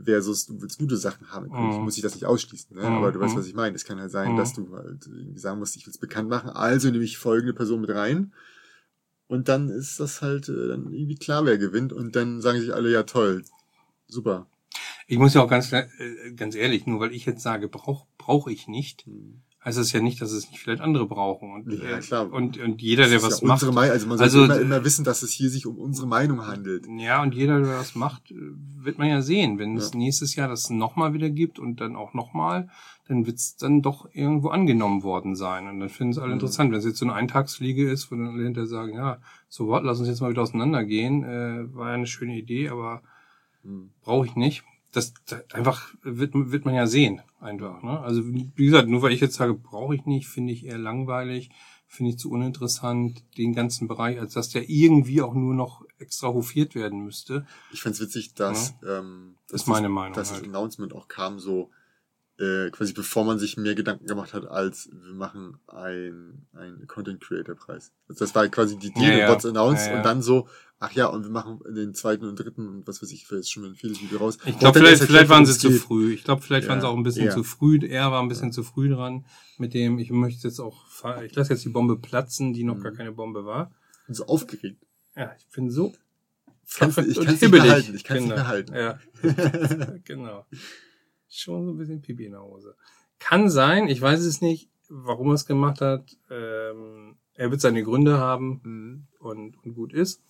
versus 0.01 0.45
du 0.47 0.61
willst 0.61 0.79
gute 0.79 0.95
Sachen 0.95 1.29
haben. 1.31 1.49
Mhm. 1.51 1.83
Muss 1.83 1.97
ich 1.97 2.03
das 2.03 2.13
nicht 2.15 2.25
ausschließen, 2.25 2.73
ne? 2.75 2.89
Mhm. 2.89 2.95
aber 2.95 3.11
du 3.11 3.19
weißt, 3.19 3.35
was 3.35 3.47
ich 3.47 3.53
meine. 3.53 3.75
Es 3.75 3.83
kann 3.83 3.99
halt 3.99 4.11
sein, 4.11 4.31
Mhm. 4.31 4.37
dass 4.37 4.53
du 4.53 4.61
halt 4.73 5.05
irgendwie 5.07 5.39
sagen 5.39 5.59
musst, 5.59 5.75
ich 5.75 5.85
will 5.85 5.91
es 5.91 5.97
bekannt 5.97 6.29
machen, 6.29 6.49
also 6.51 6.89
nehme 6.89 7.03
ich 7.03 7.17
folgende 7.17 7.53
Person 7.53 7.81
mit 7.81 7.89
rein. 7.89 8.31
Und 9.27 9.49
dann 9.49 9.69
ist 9.69 9.99
das 9.99 10.21
halt 10.21 10.49
äh, 10.49 10.67
dann 10.67 10.91
irgendwie 10.93 11.15
klar, 11.15 11.45
wer 11.45 11.57
gewinnt. 11.57 11.93
Und 11.93 12.15
dann 12.15 12.41
sagen 12.41 12.59
sich 12.59 12.73
alle, 12.73 12.91
ja 12.91 13.03
toll, 13.03 13.43
super. 14.07 14.47
Ich 15.07 15.17
muss 15.17 15.33
ja 15.33 15.41
auch 15.41 15.49
ganz, 15.49 15.71
äh, 15.71 15.85
ganz 16.35 16.55
ehrlich, 16.55 16.85
nur 16.85 16.99
weil 16.99 17.13
ich 17.13 17.25
jetzt 17.25 17.41
sage, 17.41 17.67
brauche 17.67 18.07
brauch 18.17 18.47
ich 18.47 18.67
nicht, 18.67 19.05
Hm. 19.05 19.41
Heißt 19.67 19.77
das 19.77 19.91
ja 19.91 19.99
nicht, 20.01 20.21
dass 20.21 20.31
es 20.31 20.49
nicht 20.49 20.59
vielleicht 20.61 20.81
andere 20.81 21.05
brauchen. 21.07 21.51
Und, 21.51 21.71
Ja, 21.73 21.97
äh, 21.97 21.99
klar. 21.99 22.31
Und, 22.31 22.57
und 22.57 22.81
jeder, 22.81 23.03
Das 23.03 23.11
der 23.11 23.21
was 23.23 23.41
ja 23.41 23.47
macht. 23.47 23.61
Meinung. 23.63 23.77
Also 23.91 24.07
man 24.07 24.19
Also, 24.19 24.39
sollte 24.39 24.53
immer, 24.61 24.75
immer 24.77 24.85
wissen, 24.85 25.03
dass 25.03 25.21
es 25.23 25.31
hier 25.31 25.49
sich 25.49 25.65
um 25.67 25.77
unsere 25.77 26.07
Meinung 26.07 26.47
handelt. 26.47 26.87
Ja, 26.97 27.21
und 27.21 27.35
jeder, 27.35 27.59
der 27.59 27.77
was 27.77 27.93
macht, 27.93 28.31
äh, 28.31 28.35
wird 28.77 28.97
man 28.97 29.09
ja 29.09 29.21
sehen. 29.21 29.59
Wenn 29.59 29.75
es 29.77 29.91
Ja. 29.91 29.99
nächstes 29.99 30.35
Jahr 30.35 30.47
das 30.47 30.69
nochmal 30.69 31.13
wieder 31.13 31.29
gibt 31.29 31.59
und 31.59 31.81
dann 31.81 31.95
auch 31.95 32.13
nochmal, 32.13 32.69
dann 33.09 33.25
wird 33.25 33.37
es 33.37 33.55
dann 33.57 33.81
doch 33.81 34.07
irgendwo 34.13 34.49
angenommen 34.49 35.03
worden 35.03 35.35
sein. 35.35 35.67
Und 35.67 35.79
dann 35.81 35.89
finden 35.89 36.11
es 36.11 36.17
alle 36.17 36.27
Mhm. 36.29 36.33
interessant. 36.35 36.71
Wenn 36.71 36.79
es 36.79 36.85
jetzt 36.85 36.97
so 36.99 37.05
eine 37.05 37.13
Eintagsfliege 37.13 37.89
ist, 37.91 38.09
wo 38.11 38.15
dann 38.15 38.27
alle 38.27 38.43
hinterher 38.43 38.67
sagen, 38.67 38.93
ja, 38.93 39.17
so 39.49 39.67
what, 39.67 39.83
lass 39.83 39.99
uns 39.99 40.07
jetzt 40.07 40.21
mal 40.21 40.29
wieder 40.31 40.41
auseinandergehen, 40.43 41.23
äh, 41.23 41.75
war 41.75 41.89
ja 41.89 41.93
eine 41.95 42.07
schöne 42.07 42.37
Idee, 42.37 42.69
aber 42.69 43.01
Hm. 43.63 43.89
brauche 44.01 44.25
ich 44.27 44.35
nicht, 44.35 44.63
das, 44.97 45.13
das 45.27 45.43
einfach 45.53 45.93
wird, 46.01 46.31
wird 46.33 46.65
man 46.65 46.73
ja 46.73 46.87
sehen, 46.87 47.21
einfach. 47.39 47.83
Ne? 47.83 47.99
Also 47.99 48.23
wie 48.25 48.65
gesagt, 48.65 48.89
nur 48.89 49.03
weil 49.03 49.13
ich 49.13 49.21
jetzt 49.21 49.35
sage, 49.35 49.53
brauche 49.53 49.95
ich 49.95 50.05
nicht, 50.05 50.27
finde 50.27 50.51
ich 50.51 50.65
eher 50.65 50.79
langweilig, 50.79 51.51
finde 51.87 52.11
ich 52.11 52.17
zu 52.17 52.31
uninteressant, 52.31 53.23
den 53.37 53.53
ganzen 53.53 53.87
Bereich, 53.87 54.19
als 54.19 54.33
dass 54.33 54.49
der 54.49 54.69
irgendwie 54.69 55.21
auch 55.21 55.35
nur 55.35 55.53
noch 55.53 55.85
extra 55.99 56.29
hofiert 56.29 56.73
werden 56.73 57.03
müsste. 57.03 57.45
Ich 57.71 57.81
find's 57.81 58.01
witzig, 58.01 58.33
dass, 58.33 58.73
ja. 58.81 58.99
ähm, 58.99 59.35
dass 59.49 59.61
ist 59.61 59.67
meine 59.67 59.89
Meinung. 59.89 60.13
Dass 60.13 60.31
halt. 60.31 60.41
das 60.41 60.47
Announcement 60.47 60.93
auch 60.93 61.07
kam 61.07 61.39
so, 61.39 61.69
äh, 62.39 62.69
quasi 62.69 62.93
bevor 62.93 63.25
man 63.25 63.39
sich 63.39 63.57
mehr 63.57 63.73
Gedanken 63.73 64.05
gemacht 64.05 64.33
hat, 64.33 64.45
als 64.45 64.89
wir 64.91 65.13
machen 65.13 65.57
ein, 65.67 66.45
ein 66.53 66.85
Content 66.87 67.19
Creator 67.19 67.55
Preis. 67.55 67.91
Also 68.07 68.25
das 68.25 68.35
war 68.35 68.47
quasi 68.47 68.77
die 68.77 68.93
Deal, 68.93 69.11
ja, 69.11 69.17
ja. 69.19 69.29
what's 69.29 69.45
announced 69.45 69.87
ja, 69.87 69.93
ja. 69.93 69.97
und 69.97 70.05
dann 70.05 70.21
so, 70.21 70.47
ach 70.79 70.91
ja, 70.91 71.07
und 71.07 71.23
wir 71.23 71.31
machen 71.31 71.59
den 71.67 71.95
zweiten 71.95 72.25
und 72.25 72.35
dritten 72.35 72.67
und 72.67 72.87
was 72.87 73.01
weiß 73.01 73.11
ich, 73.11 73.27
jetzt 73.29 73.51
schon 73.51 73.65
ein 73.65 73.75
vieles 73.75 74.01
Video 74.01 74.19
raus. 74.19 74.37
Ich 74.45 74.59
glaube, 74.59 74.79
vielleicht, 74.79 75.03
vielleicht 75.03 75.29
waren 75.29 75.45
sie 75.45 75.57
zu 75.57 75.71
früh. 75.71 76.13
Ich 76.13 76.23
glaube, 76.23 76.41
vielleicht 76.43 76.67
waren 76.67 76.79
sie 76.79 76.87
auch 76.87 76.95
ein 76.95 77.03
bisschen 77.03 77.31
zu 77.31 77.43
früh. 77.43 77.79
Er 77.87 78.11
war 78.11 78.21
ein 78.21 78.29
bisschen 78.29 78.51
zu 78.51 78.63
früh 78.63 78.89
dran 78.89 79.25
mit 79.57 79.73
dem, 79.73 79.97
ich 79.97 80.11
möchte 80.11 80.47
jetzt 80.47 80.59
auch, 80.59 80.85
ich 81.23 81.35
lasse 81.35 81.53
jetzt 81.53 81.65
die 81.65 81.69
Bombe 81.69 81.97
platzen, 81.97 82.53
die 82.53 82.63
noch 82.63 82.77
mhm. 82.77 82.83
gar 82.83 82.91
keine 82.91 83.13
Bombe 83.13 83.45
war. 83.45 83.71
Bin 84.05 84.13
so 84.13 84.25
aufgeregt. 84.27 84.79
Ja, 85.15 85.35
ich 85.37 85.47
bin 85.55 85.71
so 85.71 85.93
Kannst, 86.77 86.97
ich 86.97 87.15
kann 87.15 87.33
es 87.33 87.41
nicht 87.41 87.51
mehr 87.51 87.63
halten. 87.63 87.95
Ich 87.95 88.03
kann 88.03 88.17
es 88.17 88.23
nicht 88.25 88.35
mehr 88.35 88.47
halten. 88.47 88.75
Ja. 88.75 88.99
genau 90.03 90.45
schon 91.29 91.65
so 91.65 91.71
ein 91.71 91.77
bisschen 91.77 92.01
Pipi 92.01 92.25
in 92.25 92.31
der 92.31 92.43
Hose. 92.43 92.75
Kann 93.19 93.49
sein, 93.49 93.87
ich 93.87 94.01
weiß 94.01 94.21
es 94.21 94.41
nicht, 94.41 94.69
warum 94.89 95.29
er 95.29 95.33
es 95.33 95.45
gemacht 95.45 95.81
hat. 95.81 96.17
Ähm, 96.29 97.15
er 97.33 97.51
wird 97.51 97.61
seine 97.61 97.83
Gründe 97.83 98.17
haben 98.17 98.61
mhm. 98.63 99.07
und, 99.19 99.63
und 99.63 99.75
gut 99.75 99.93
ist. 99.93 100.21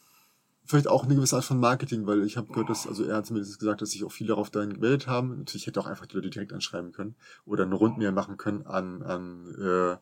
Vielleicht 0.65 0.89
auch 0.89 1.05
eine 1.05 1.15
gewisse 1.15 1.37
Art 1.37 1.45
von 1.45 1.61
Marketing, 1.61 2.05
weil 2.07 2.25
ich 2.25 2.35
habe 2.35 2.47
gehört, 2.47 2.69
dass, 2.69 2.85
also 2.87 3.05
er 3.05 3.17
hat 3.17 3.25
zumindest 3.25 3.57
gesagt, 3.57 3.81
dass 3.81 3.91
sich 3.91 4.03
auch 4.03 4.11
viele 4.11 4.29
darauf 4.29 4.49
dahin 4.49 4.73
gemeldet 4.73 5.07
haben. 5.07 5.37
Natürlich 5.37 5.65
hätte 5.65 5.79
auch 5.79 5.87
einfach 5.87 6.07
die 6.07 6.15
Leute 6.15 6.29
direkt 6.29 6.51
anschreiben 6.51 6.91
können 6.91 7.15
oder 7.45 7.63
eine 7.63 7.75
Rundmail 7.75 8.11
machen 8.11 8.35
können 8.35 8.65
an, 8.65 9.01
an 9.01 9.45
äh, 9.57 9.97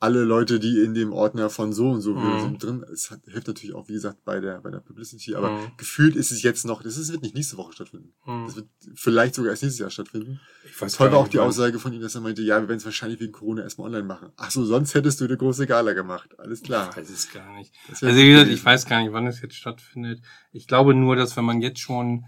alle 0.00 0.24
Leute, 0.24 0.58
die 0.58 0.80
in 0.80 0.94
dem 0.94 1.12
Ordner 1.12 1.50
von 1.50 1.74
so 1.74 1.90
und 1.90 2.00
so 2.00 2.14
mhm. 2.14 2.40
sind 2.40 2.62
drin. 2.62 2.84
Es 2.90 3.10
hat, 3.10 3.20
hilft 3.26 3.48
natürlich 3.48 3.74
auch, 3.74 3.86
wie 3.88 3.92
gesagt, 3.92 4.24
bei 4.24 4.40
der, 4.40 4.62
bei 4.62 4.70
der 4.70 4.78
Publicity, 4.78 5.34
aber 5.34 5.50
mhm. 5.50 5.72
gefühlt 5.76 6.16
ist 6.16 6.30
es 6.30 6.42
jetzt 6.42 6.64
noch, 6.64 6.82
das 6.82 6.96
ist, 6.96 7.12
wird 7.12 7.22
nicht 7.22 7.34
nächste 7.34 7.58
Woche 7.58 7.74
stattfinden. 7.74 8.14
Mhm. 8.24 8.46
Das 8.46 8.56
wird 8.56 8.68
vielleicht 8.94 9.34
sogar 9.34 9.50
erst 9.50 9.62
nächstes 9.62 9.78
Jahr 9.78 9.90
stattfinden. 9.90 10.40
Ich 10.64 10.80
weiß 10.80 10.94
Toll 10.94 11.12
war 11.12 11.18
auch 11.18 11.28
die 11.28 11.38
Aussage 11.38 11.78
von 11.78 11.92
ihm, 11.92 12.00
dass 12.00 12.14
er 12.14 12.22
meinte, 12.22 12.40
ja, 12.40 12.62
wir 12.62 12.68
werden 12.68 12.78
es 12.78 12.84
wahrscheinlich 12.86 13.20
wegen 13.20 13.32
Corona 13.32 13.62
erstmal 13.62 13.88
online 13.88 14.04
machen. 14.04 14.30
Ach 14.38 14.50
so, 14.50 14.64
sonst 14.64 14.94
hättest 14.94 15.20
du 15.20 15.26
eine 15.26 15.36
große 15.36 15.66
Gala 15.66 15.92
gemacht. 15.92 16.30
Alles 16.38 16.62
klar. 16.62 16.88
Ich 16.90 16.96
weiß 16.96 17.10
es 17.10 17.30
gar 17.30 17.54
nicht. 17.58 17.74
Also 17.90 18.06
wie 18.06 18.30
gesagt, 18.30 18.50
ich 18.50 18.64
weiß 18.64 18.86
gar 18.86 19.02
nicht, 19.02 19.12
wann 19.12 19.26
es 19.26 19.42
jetzt 19.42 19.54
stattfindet. 19.54 20.22
Ich 20.50 20.66
glaube 20.66 20.94
nur, 20.94 21.14
dass 21.14 21.36
wenn 21.36 21.44
man 21.44 21.60
jetzt 21.60 21.78
schon 21.78 22.24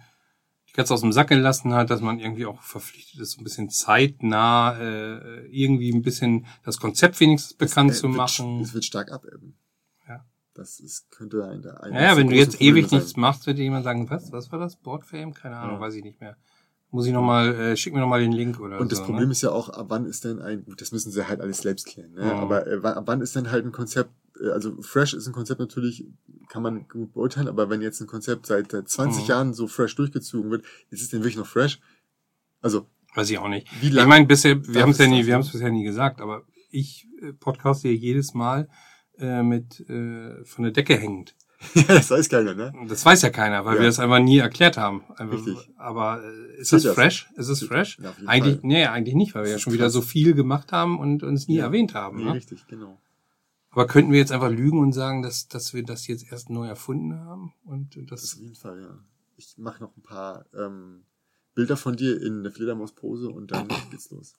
ganz 0.73 0.91
aus 0.91 1.03
dem 1.03 1.13
Sack 1.13 1.29
gelassen 1.29 1.75
hat, 1.75 1.91
dass 1.91 2.01
man 2.01 2.19
irgendwie 2.19 2.47
auch 2.47 2.63
verpflichtet 2.63 3.21
ist, 3.21 3.39
ein 3.39 3.45
bisschen 3.45 3.71
zeitnah 3.71 4.79
äh, 4.79 5.47
irgendwie 5.47 5.93
ein 5.93 6.03
bisschen 6.03 6.47
das 6.65 6.79
Konzept 6.79 7.21
wenigstens 7.21 7.55
bekannt 7.55 7.91
es, 7.91 7.99
äh, 7.99 8.01
zu 8.01 8.09
machen. 8.09 8.61
Es 8.61 8.75
wird 8.75 8.85
stark 8.85 9.13
abebben. 9.13 9.57
Ja. 10.09 10.25
Das 10.55 10.81
ist, 10.81 11.11
könnte 11.11 11.45
ein, 11.45 11.65
ein 11.65 11.95
Ja, 11.95 12.03
ja 12.03 12.17
wenn 12.17 12.29
du 12.29 12.37
jetzt 12.37 12.53
Probleme 12.53 12.79
ewig 12.79 12.91
sein. 12.91 12.99
nichts 12.99 13.17
machst, 13.17 13.47
wird 13.47 13.59
dir 13.59 13.65
jemand 13.65 13.85
sagen, 13.85 14.09
was, 14.09 14.33
was 14.33 14.51
war 14.51 14.59
das? 14.59 14.77
Boardfame? 14.77 15.33
Keine 15.33 15.57
Ahnung, 15.57 15.77
ja. 15.77 15.81
weiß 15.81 15.95
ich 15.95 16.05
nicht 16.05 16.21
mehr. 16.21 16.37
Muss 16.91 17.07
ich 17.07 17.13
nochmal, 17.13 17.55
äh, 17.55 17.77
schick 17.77 17.95
mir 17.95 18.01
nochmal 18.01 18.21
den 18.21 18.33
Link 18.33 18.61
oder 18.61 18.79
Und 18.79 18.91
so, 18.91 18.97
das 18.97 19.05
Problem 19.05 19.29
ne? 19.29 19.33
ist 19.33 19.41
ja 19.41 19.51
auch, 19.51 19.71
ab 19.71 19.87
wann 19.89 20.05
ist 20.05 20.25
denn 20.25 20.41
ein, 20.41 20.65
gut, 20.65 20.81
das 20.81 20.93
müssen 20.93 21.11
sie 21.11 21.27
halt 21.27 21.41
alles 21.41 21.59
selbst 21.59 21.87
klären, 21.87 22.13
ne? 22.13 22.25
Mhm. 22.25 22.31
aber 22.31 22.67
äh, 22.67 22.81
ab 22.83 23.05
wann 23.07 23.23
ist 23.23 23.35
denn 23.35 23.51
halt 23.51 23.65
ein 23.65 23.73
Konzept, 23.73 24.11
also 24.53 24.81
Fresh 24.83 25.15
ist 25.15 25.27
ein 25.27 25.33
Konzept 25.33 25.61
natürlich, 25.61 26.07
kann 26.49 26.63
man 26.63 26.89
gut 26.89 27.13
beurteilen, 27.13 27.49
aber 27.49 27.71
wenn 27.71 27.83
jetzt 27.83 28.01
ein 28.01 28.07
Konzept 28.07 28.47
seit 28.47 28.71
20 28.71 29.23
mhm. 29.23 29.29
Jahren 29.29 29.55
so 29.55 29.67
fresh 29.67 29.95
durchgezogen 29.95 30.51
wird, 30.51 30.65
ist 30.91 31.03
es 31.03 31.11
denn 31.11 31.21
wirklich 31.21 31.37
noch 31.37 31.47
fresh? 31.47 31.81
Also. 32.61 32.87
Weiß 33.15 33.29
ich 33.31 33.39
auch 33.39 33.49
nicht. 33.49 33.69
Wie 33.83 33.91
lange 33.91 34.03
ich 34.03 34.09
meine, 34.09 34.27
bisher, 34.27 34.67
wir 34.67 34.83
haben 34.83 34.93
es 34.93 34.99
ja 34.99 35.07
nie, 35.07 35.27
wir 35.27 35.35
haben 35.35 35.43
es 35.43 35.53
bisher 35.53 35.71
nie 35.71 35.85
gesagt, 35.85 36.21
aber 36.21 36.45
ich 36.71 37.07
äh, 37.21 37.33
podcaste 37.33 37.89
ja 37.89 37.95
jedes 37.95 38.33
Mal 38.33 38.69
äh, 39.19 39.43
mit 39.43 39.81
äh, 39.89 40.45
von 40.45 40.65
der 40.65 40.73
Decke 40.73 40.97
hängend. 40.97 41.35
ja, 41.75 41.83
das 41.85 42.11
weiß 42.11 42.29
keiner, 42.29 42.55
ne? 42.55 42.73
Das 42.89 43.05
weiß 43.05 43.23
ja 43.23 43.31
keiner, 43.31 43.65
weil 43.65 43.77
ja. 43.77 43.83
wir 43.83 43.87
das 43.87 44.01
einfach 44.01 44.19
nie 44.19 44.39
erklärt 44.39 44.77
haben. 44.77 45.05
Einfach, 45.17 45.37
Richtig. 45.37 45.71
Aber 45.77 46.23
äh, 46.23 46.61
ist 46.61 46.73
das, 46.73 46.83
das 46.83 46.95
fresh? 46.95 47.29
Ist 47.37 47.49
es 47.49 47.63
fresh? 47.63 47.99
Ja, 48.03 48.15
eigentlich, 48.27 48.57
Fall. 48.57 48.67
nee, 48.67 48.87
eigentlich 48.87 49.15
nicht, 49.15 49.35
weil 49.35 49.45
wir 49.45 49.53
ja 49.53 49.59
schon 49.59 49.73
wieder 49.73 49.91
so 49.91 50.01
viel 50.01 50.35
gemacht 50.35 50.73
haben 50.73 50.99
und 50.99 51.23
uns 51.23 51.49
nie 51.49 51.57
ja. 51.57 51.65
erwähnt 51.65 51.95
haben. 51.95 52.19
Nee, 52.19 52.25
ne? 52.25 52.35
Richtig, 52.35 52.67
genau. 52.67 52.99
Aber 53.73 53.87
könnten 53.87 54.13
wir 54.13 54.19
jetzt 54.19 54.33
einfach 54.33 54.51
lügen 54.51 54.79
und 54.79 54.93
sagen, 54.93 55.23
dass, 55.23 55.49
dass 55.49 55.73
wir 55.73 55.83
das 55.83 56.07
jetzt 56.07 56.31
erst 56.31 56.51
neu 56.51 56.67
erfunden 56.69 57.19
haben? 57.19 57.55
Und 57.65 57.99
das, 58.11 58.35
auf 58.35 58.41
jeden 58.41 58.55
Fall, 58.55 58.81
ja. 58.81 58.99
Ich 59.37 59.57
mache 59.57 59.83
noch 59.83 59.97
ein 59.97 60.03
paar 60.03 60.45
ähm, 60.55 61.05
Bilder 61.55 61.79
von 61.79 61.97
dir 61.97 62.21
in 62.21 62.43
der 62.43 62.53
Fledermauspose 62.53 63.29
und 63.31 63.51
dann 63.51 63.69
geht's 63.91 64.11
los. 64.11 64.35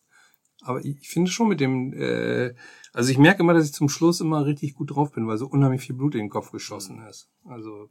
Aber 0.62 0.86
ich 0.86 1.10
finde 1.10 1.32
schon 1.32 1.50
mit 1.50 1.60
dem, 1.60 1.94
äh, 1.94 2.54
also 2.94 3.10
ich 3.12 3.18
merke 3.18 3.42
immer, 3.42 3.54
dass 3.54 3.66
ich 3.66 3.74
zum 3.74 3.90
Schluss 3.90 4.22
immer 4.22 4.46
richtig 4.46 4.76
gut 4.76 4.92
drauf 4.92 5.12
bin, 5.12 5.28
weil 5.28 5.38
so 5.38 5.48
unheimlich 5.48 5.82
viel 5.82 5.96
Blut 5.96 6.14
in 6.14 6.22
den 6.22 6.30
Kopf 6.30 6.52
geschossen 6.52 7.02
mhm. 7.02 7.08
ist. 7.08 7.28
Also, 7.44 7.90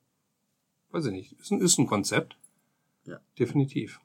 weiß 0.90 1.06
ich 1.06 1.12
nicht. 1.12 1.32
Ist 1.40 1.50
ein, 1.50 1.60
ist 1.60 1.78
ein 1.78 1.86
Konzept. 1.86 2.38
Ja. 3.04 3.20
Definitiv. 3.36 4.00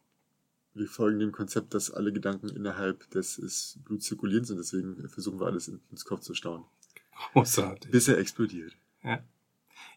Wir 0.74 0.88
folgen 0.88 1.20
dem 1.20 1.32
Konzept, 1.32 1.76
dass 1.76 1.92
alle 1.92 2.12
Gedanken 2.12 2.50
innerhalb 2.50 3.10
des 3.12 3.80
Blut 3.86 4.04
zirkulieren 4.04 4.44
sind, 4.44 4.58
deswegen 4.58 5.08
versuchen 5.08 5.40
wir 5.40 5.46
alles 5.46 5.68
ins 5.68 6.06
Kopf 6.06 6.22
zu 6.22 6.34
stauen. 6.34 6.66
Großartig. 7.34 7.92
Bis 7.92 8.08
er 8.08 8.18
explodiert. 8.18 8.76
Ja, 9.04 9.20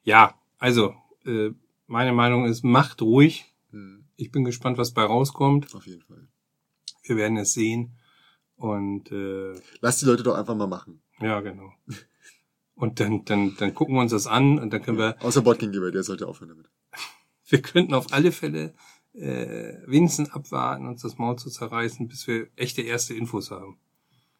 ja 0.02 0.35
also 0.59 0.94
äh, 1.24 1.50
meine 1.87 2.12
Meinung 2.12 2.46
ist, 2.46 2.64
macht 2.64 3.02
ruhig. 3.02 3.52
Hm. 3.70 4.04
Ich 4.16 4.30
bin 4.30 4.44
gespannt, 4.44 4.78
was 4.78 4.92
bei 4.92 5.02
rauskommt. 5.02 5.74
Auf 5.74 5.87
jeden 5.87 6.02
Fall. 6.02 6.28
Wir 7.02 7.16
werden 7.16 7.37
es 7.37 7.52
sehen. 7.52 7.96
Und 8.56 9.11
äh, 9.11 9.54
lass 9.80 9.98
die 9.98 10.06
Leute 10.06 10.22
doch 10.22 10.35
einfach 10.35 10.54
mal 10.54 10.66
machen. 10.66 11.02
Ja, 11.20 11.40
genau. 11.40 11.72
Und 12.74 13.00
dann, 13.00 13.24
dann, 13.24 13.56
dann 13.56 13.74
gucken 13.74 13.94
wir 13.94 14.02
uns 14.02 14.12
das 14.12 14.26
an 14.26 14.59
und 14.59 14.72
dann 14.72 14.83
können 14.83 14.98
ja, 14.98 15.16
wir. 15.18 15.24
Außer 15.24 15.42
Botgegengeber, 15.42 15.90
der 15.90 16.02
sollte 16.02 16.26
aufhören 16.26 16.50
damit. 16.50 16.70
Wir 17.48 17.61
könnten 17.61 17.94
auf 17.94 18.12
alle 18.12 18.30
Fälle 18.30 18.74
äh, 19.12 19.74
wenigstens 19.87 20.30
abwarten, 20.30 20.87
uns 20.87 21.02
das 21.02 21.18
Maul 21.18 21.37
zu 21.37 21.50
zerreißen, 21.50 22.06
bis 22.06 22.28
wir 22.28 22.46
echte 22.54 22.83
erste 22.83 23.12
Infos 23.12 23.50
haben. 23.50 23.78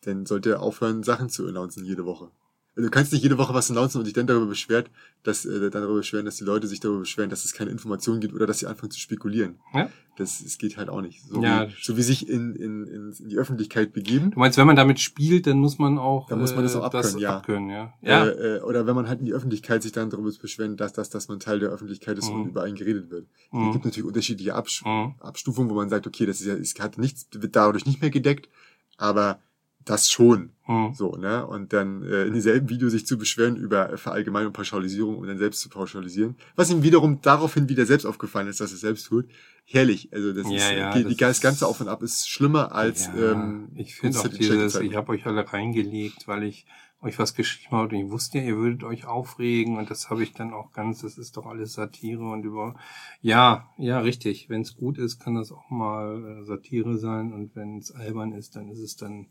Dann 0.03 0.27
sollte 0.27 0.51
er 0.51 0.63
aufhören, 0.63 1.03
Sachen 1.03 1.29
zu 1.29 1.47
announcen 1.49 1.85
jede 1.85 2.05
Woche. 2.05 2.31
Also 2.77 2.89
du 2.89 2.91
kannst 2.91 3.13
nicht 3.13 3.23
jede 3.23 3.37
Woche 3.37 3.53
was 3.53 3.71
announcen 3.71 3.99
und 3.99 4.05
dich 4.05 4.15
dann 4.15 4.29
darüber 4.29 4.47
beschwert, 4.47 4.91
dass 5.25 5.45
äh, 5.45 5.71
dann 5.71 5.83
darüber 5.83 5.97
beschweren, 5.97 6.25
dass 6.25 6.37
die 6.37 6.45
Leute 6.45 6.69
sich 6.69 6.79
darüber 6.79 7.01
beschweren, 7.01 7.29
dass 7.29 7.45
es 7.45 7.53
keine 7.53 7.71
Informationen 7.71 8.21
gibt 8.21 8.33
oder 8.33 8.47
dass 8.47 8.61
sie 8.61 8.67
anfangen 8.67 8.93
zu 8.93 9.01
spekulieren. 9.01 9.59
Ja? 9.75 9.91
Das, 10.17 10.43
das 10.43 10.57
geht 10.57 10.77
halt 10.77 10.89
auch 10.89 11.01
nicht. 11.01 11.23
So, 11.23 11.43
ja, 11.43 11.69
wie, 11.69 11.75
so 11.81 11.97
wie 11.97 12.03
sich 12.03 12.29
in, 12.29 12.55
in, 12.55 12.87
in, 12.87 13.13
in 13.19 13.29
die 13.29 13.39
Öffentlichkeit 13.39 13.93
begeben. 13.93 14.31
Du 14.31 14.39
meinst, 14.39 14.57
wenn 14.57 14.67
man 14.67 14.77
damit 14.77 15.01
spielt, 15.01 15.47
dann 15.47 15.59
muss 15.59 15.79
man 15.79 15.99
auch 15.99 16.29
dann 16.29 16.39
muss 16.39 16.55
man 16.55 16.63
das 16.63 16.77
auch 16.77 16.85
abkönnen, 16.85 17.13
das 17.13 17.21
ja. 17.21 17.37
abkönnen 17.39 17.71
ja. 17.71 17.95
ja. 18.03 18.27
Äh, 18.27 18.57
äh, 18.57 18.61
oder 18.61 18.87
wenn 18.87 18.95
man 18.95 19.09
halt 19.09 19.19
in 19.19 19.27
die 19.27 19.33
Öffentlichkeit 19.33 19.83
sich 19.83 19.93
dann 19.93 20.11
darüber 20.11 20.31
beschweren, 20.31 20.77
dass, 20.77 20.93
dass, 20.93 21.11
dass 21.11 21.29
man 21.29 21.41
Teil 21.41 21.59
der 21.59 21.71
Öffentlichkeit 21.71 22.19
ist 22.19 22.31
mhm. 22.31 22.43
und 22.43 22.49
über 22.49 22.63
einen 22.63 22.77
geredet 22.77 23.11
wird. 23.11 23.27
Mhm. 23.51 23.69
Es 23.69 23.73
gibt 23.73 23.85
natürlich 23.85 24.07
unterschiedliche 24.07 24.55
Abs 24.55 24.83
mhm. 24.85 25.15
Abstufungen, 25.19 25.71
wo 25.71 25.75
man 25.75 25.89
sagt, 25.89 26.07
okay, 26.07 26.25
das 26.25 26.41
ist 26.41 26.47
ja, 26.47 26.55
es 26.55 26.75
hat 26.79 26.99
nichts, 26.99 27.27
wird 27.33 27.57
dadurch 27.57 27.85
nicht 27.85 28.01
mehr 28.01 28.11
gedeckt, 28.11 28.49
aber 28.97 29.41
das 29.85 30.11
schon. 30.11 30.51
Mhm. 30.67 30.95
So, 30.95 31.17
ne? 31.17 31.47
Und 31.47 31.73
dann 31.73 32.03
äh, 32.03 32.25
in 32.25 32.35
dieselben 32.35 32.69
Video 32.69 32.89
sich 32.89 33.07
zu 33.07 33.19
beschweren 33.19 33.57
über 33.57 33.97
Verallgemeinung, 33.97 34.53
Pauschalisierung 34.53 35.19
und 35.19 35.27
dann 35.27 35.39
selbst 35.39 35.61
zu 35.61 35.69
pauschalisieren. 35.69 36.37
Was 36.55 36.71
ihm 36.71 36.83
wiederum 36.83 37.21
daraufhin 37.23 37.69
wieder 37.69 37.87
selbst 37.87 38.05
aufgefallen 38.05 38.49
ist, 38.49 38.61
dass 38.61 38.73
er 38.73 38.79
selbst 38.79 39.07
tut. 39.07 39.27
Herrlich. 39.65 40.09
Also 40.13 40.33
das 40.33 40.49
ja, 40.49 40.57
ist 40.57 40.73
ja, 40.73 40.95
die, 40.95 41.05
das, 41.05 41.17
das 41.17 41.41
ganze 41.41 41.67
Auf 41.67 41.81
und 41.81 41.89
Ab 41.89 42.03
ist 42.03 42.29
schlimmer 42.29 42.73
als 42.73 43.07
ja, 43.07 43.33
ähm, 43.33 43.69
ich 43.75 43.95
finde 43.95 44.19
auch 44.19 44.29
dieses, 44.29 44.77
ich 44.77 44.95
habe 44.95 45.13
euch 45.13 45.27
alle 45.27 45.51
reingelegt, 45.51 46.27
weil 46.27 46.45
ich 46.45 46.67
euch 47.03 47.19
was 47.19 47.35
geschrieben 47.35 47.77
habe 47.77 47.97
und 47.97 48.05
ich 48.05 48.11
wusste 48.11 48.39
ja, 48.39 48.45
ihr 48.45 48.57
würdet 48.57 48.85
euch 48.85 49.07
aufregen 49.07 49.79
und 49.79 49.91
das 49.91 50.11
habe 50.11 50.23
ich 50.23 50.35
dann 50.35 50.53
auch 50.53 50.73
ganz, 50.73 51.01
das 51.01 51.17
ist 51.17 51.37
doch 51.37 51.47
alles 51.47 51.73
Satire 51.73 52.23
und 52.23 52.45
über 52.45 52.75
ja, 53.23 53.71
ja, 53.79 54.01
richtig. 54.01 54.49
Wenn 54.51 54.61
es 54.61 54.77
gut 54.77 54.99
ist, 54.99 55.19
kann 55.19 55.35
das 55.35 55.51
auch 55.51 55.71
mal 55.71 56.43
äh, 56.43 56.45
Satire 56.45 56.99
sein 56.99 57.33
und 57.33 57.57
wenn 57.57 57.79
es 57.79 57.91
albern 57.91 58.33
ist, 58.33 58.57
dann 58.57 58.69
ist 58.69 58.81
es 58.81 58.97
dann 58.97 59.29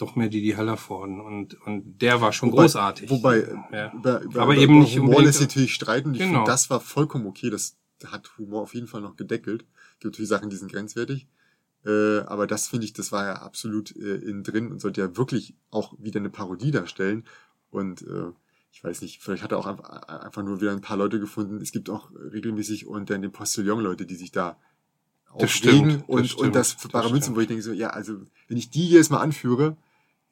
doch 0.00 0.16
mehr 0.16 0.28
die 0.28 0.42
die 0.42 0.56
Hallervorden 0.56 1.20
und 1.20 1.60
und 1.66 2.00
der 2.00 2.20
war 2.20 2.32
schon 2.32 2.52
wobei, 2.52 2.62
großartig. 2.62 3.10
Wobei 3.10 3.46
ja. 3.72 3.92
über, 3.92 4.20
über, 4.20 4.42
aber 4.42 4.54
über, 4.54 4.62
eben 4.62 4.78
nicht 4.80 4.98
Humor 4.98 5.22
lässt 5.22 5.40
natürlich 5.40 5.74
streiten. 5.74 6.12
Ich 6.12 6.20
genau. 6.20 6.40
finde, 6.40 6.50
das 6.50 6.70
war 6.70 6.80
vollkommen 6.80 7.26
okay. 7.26 7.50
Das 7.50 7.76
hat 8.06 8.30
Humor 8.38 8.62
auf 8.62 8.74
jeden 8.74 8.86
Fall 8.86 9.00
noch 9.00 9.16
gedeckelt. 9.16 9.64
Es 9.94 10.00
gibt 10.00 10.14
natürlich 10.14 10.28
Sachen, 10.28 10.50
die 10.50 10.56
sind 10.56 10.72
grenzwertig. 10.72 11.26
Äh, 11.84 12.20
aber 12.20 12.46
das 12.46 12.68
finde 12.68 12.84
ich, 12.84 12.92
das 12.92 13.10
war 13.10 13.24
ja 13.24 13.34
absolut 13.36 13.94
äh, 13.96 14.16
innen 14.16 14.42
drin 14.42 14.70
und 14.70 14.80
sollte 14.80 15.00
ja 15.00 15.16
wirklich 15.16 15.54
auch 15.70 15.94
wieder 15.98 16.20
eine 16.20 16.30
Parodie 16.30 16.70
darstellen. 16.70 17.24
Und 17.70 18.02
äh, 18.02 18.32
ich 18.72 18.84
weiß 18.84 19.02
nicht, 19.02 19.22
vielleicht 19.22 19.42
hat 19.42 19.52
er 19.52 19.58
auch 19.58 19.66
einfach, 19.66 20.42
nur 20.42 20.60
wieder 20.60 20.72
ein 20.72 20.80
paar 20.80 20.96
Leute 20.96 21.18
gefunden. 21.18 21.60
Es 21.60 21.72
gibt 21.72 21.90
auch 21.90 22.10
regelmäßig 22.12 22.86
dann 23.06 23.22
den 23.22 23.32
Postillon-Leute, 23.32 24.06
die 24.06 24.14
sich 24.14 24.30
da 24.30 24.56
das 25.38 25.50
stimmt, 25.50 26.08
und, 26.08 26.22
das 26.22 26.30
stimmt, 26.30 26.46
und 26.46 26.54
das 26.54 26.72
für 26.72 26.88
bare 26.88 27.10
Münzen, 27.10 27.36
wo 27.36 27.40
ich 27.40 27.46
denke 27.46 27.62
so, 27.62 27.72
ja, 27.72 27.90
also 27.90 28.20
wenn 28.48 28.56
ich 28.56 28.70
die 28.70 28.88
jetzt 28.88 29.10
mal 29.10 29.20
anführe, 29.20 29.76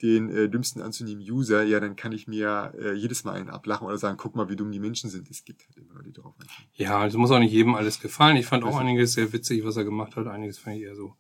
den 0.03 0.31
äh, 0.31 0.49
dümmsten 0.49 0.81
anzunehmen 0.81 1.23
User, 1.23 1.63
ja, 1.65 1.81
dann 1.81 1.97
kann 1.97 2.13
ich 2.13 2.29
mir 2.29 2.73
äh, 2.79 2.93
jedes 2.93 3.25
Mal 3.25 3.33
einen 3.33 3.51
ablachen 3.51 3.87
oder 3.87 3.99
sagen, 3.99 4.17
guck 4.17 4.37
mal, 4.37 4.49
wie 4.49 4.57
dumm 4.57 4.71
die 4.71 4.79
Menschen 4.79 5.11
sind. 5.11 5.29
Es 5.29 5.45
gibt 5.45 5.67
halt 5.67 5.77
immer 5.77 5.95
Leute, 5.95 6.07
die 6.07 6.13
drauf 6.13 6.35
anfangen. 6.39 6.69
Ja, 6.75 6.99
also 6.99 7.19
muss 7.19 7.31
auch 7.31 7.41
nicht 7.41 7.53
jedem 7.53 7.75
alles 7.75 8.01
gefallen. 8.01 8.37
Ich 8.37 8.47
fand 8.47 8.65
auch 8.65 8.77
einiges 8.77 9.15
sehr 9.15 9.33
witzig, 9.33 9.65
was 9.65 9.77
er 9.77 9.85
gemacht 9.85 10.15
hat. 10.17 10.27
Einiges 10.29 10.59
fand 10.59 10.77
ich 10.77 10.83
eher 10.83 10.95
so, 10.95 11.15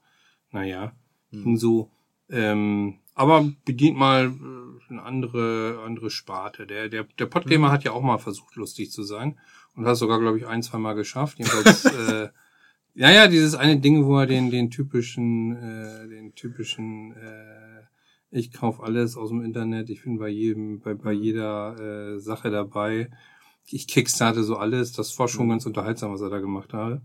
naja, 0.52 0.92
ging 1.30 1.56
so. 1.56 1.90
Ähm, 2.30 2.98
aber 3.14 3.50
bedient 3.64 3.96
mal 3.96 4.26
äh, 4.26 4.90
eine 4.90 5.02
andere, 5.02 5.82
andere 5.84 6.10
Sparte. 6.10 6.66
Der, 6.66 6.88
der, 6.88 7.04
der 7.18 7.26
Podgamer 7.26 7.72
hat 7.72 7.82
ja 7.82 7.92
auch 7.92 8.02
mal 8.02 8.18
versucht, 8.18 8.54
lustig 8.54 8.92
zu 8.92 9.02
sein. 9.02 9.38
Und 9.74 9.86
hat 9.86 9.96
sogar, 9.96 10.20
glaube 10.20 10.38
ich, 10.38 10.46
ein, 10.46 10.62
zwei 10.62 10.78
Mal 10.78 10.94
geschafft. 10.94 11.38
Jedenfalls, 11.38 11.84
äh, 12.08 12.28
ja, 12.94 13.10
ja, 13.10 13.28
dieses 13.28 13.54
eine 13.54 13.78
Ding, 13.78 14.04
wo 14.06 14.18
er 14.18 14.26
den, 14.26 14.50
den 14.50 14.70
typischen, 14.70 15.56
äh, 15.56 16.08
den 16.08 16.34
typischen, 16.34 17.12
äh, 17.12 17.57
ich 18.30 18.52
kauf 18.52 18.82
alles 18.82 19.16
aus 19.16 19.30
dem 19.30 19.42
Internet, 19.42 19.90
ich 19.90 20.02
bin 20.02 20.18
bei 20.18 20.28
jedem, 20.28 20.80
bei, 20.80 20.94
bei 20.94 21.12
jeder 21.12 21.78
äh, 21.78 22.18
Sache 22.18 22.50
dabei. 22.50 23.10
Ich 23.70 23.86
kickstarte 23.86 24.42
so 24.44 24.56
alles. 24.56 24.92
Das 24.92 25.18
war 25.18 25.28
schon 25.28 25.48
ganz 25.48 25.66
unterhaltsam, 25.66 26.12
was 26.12 26.20
er 26.20 26.30
da 26.30 26.38
gemacht 26.38 26.72
hat. 26.72 27.02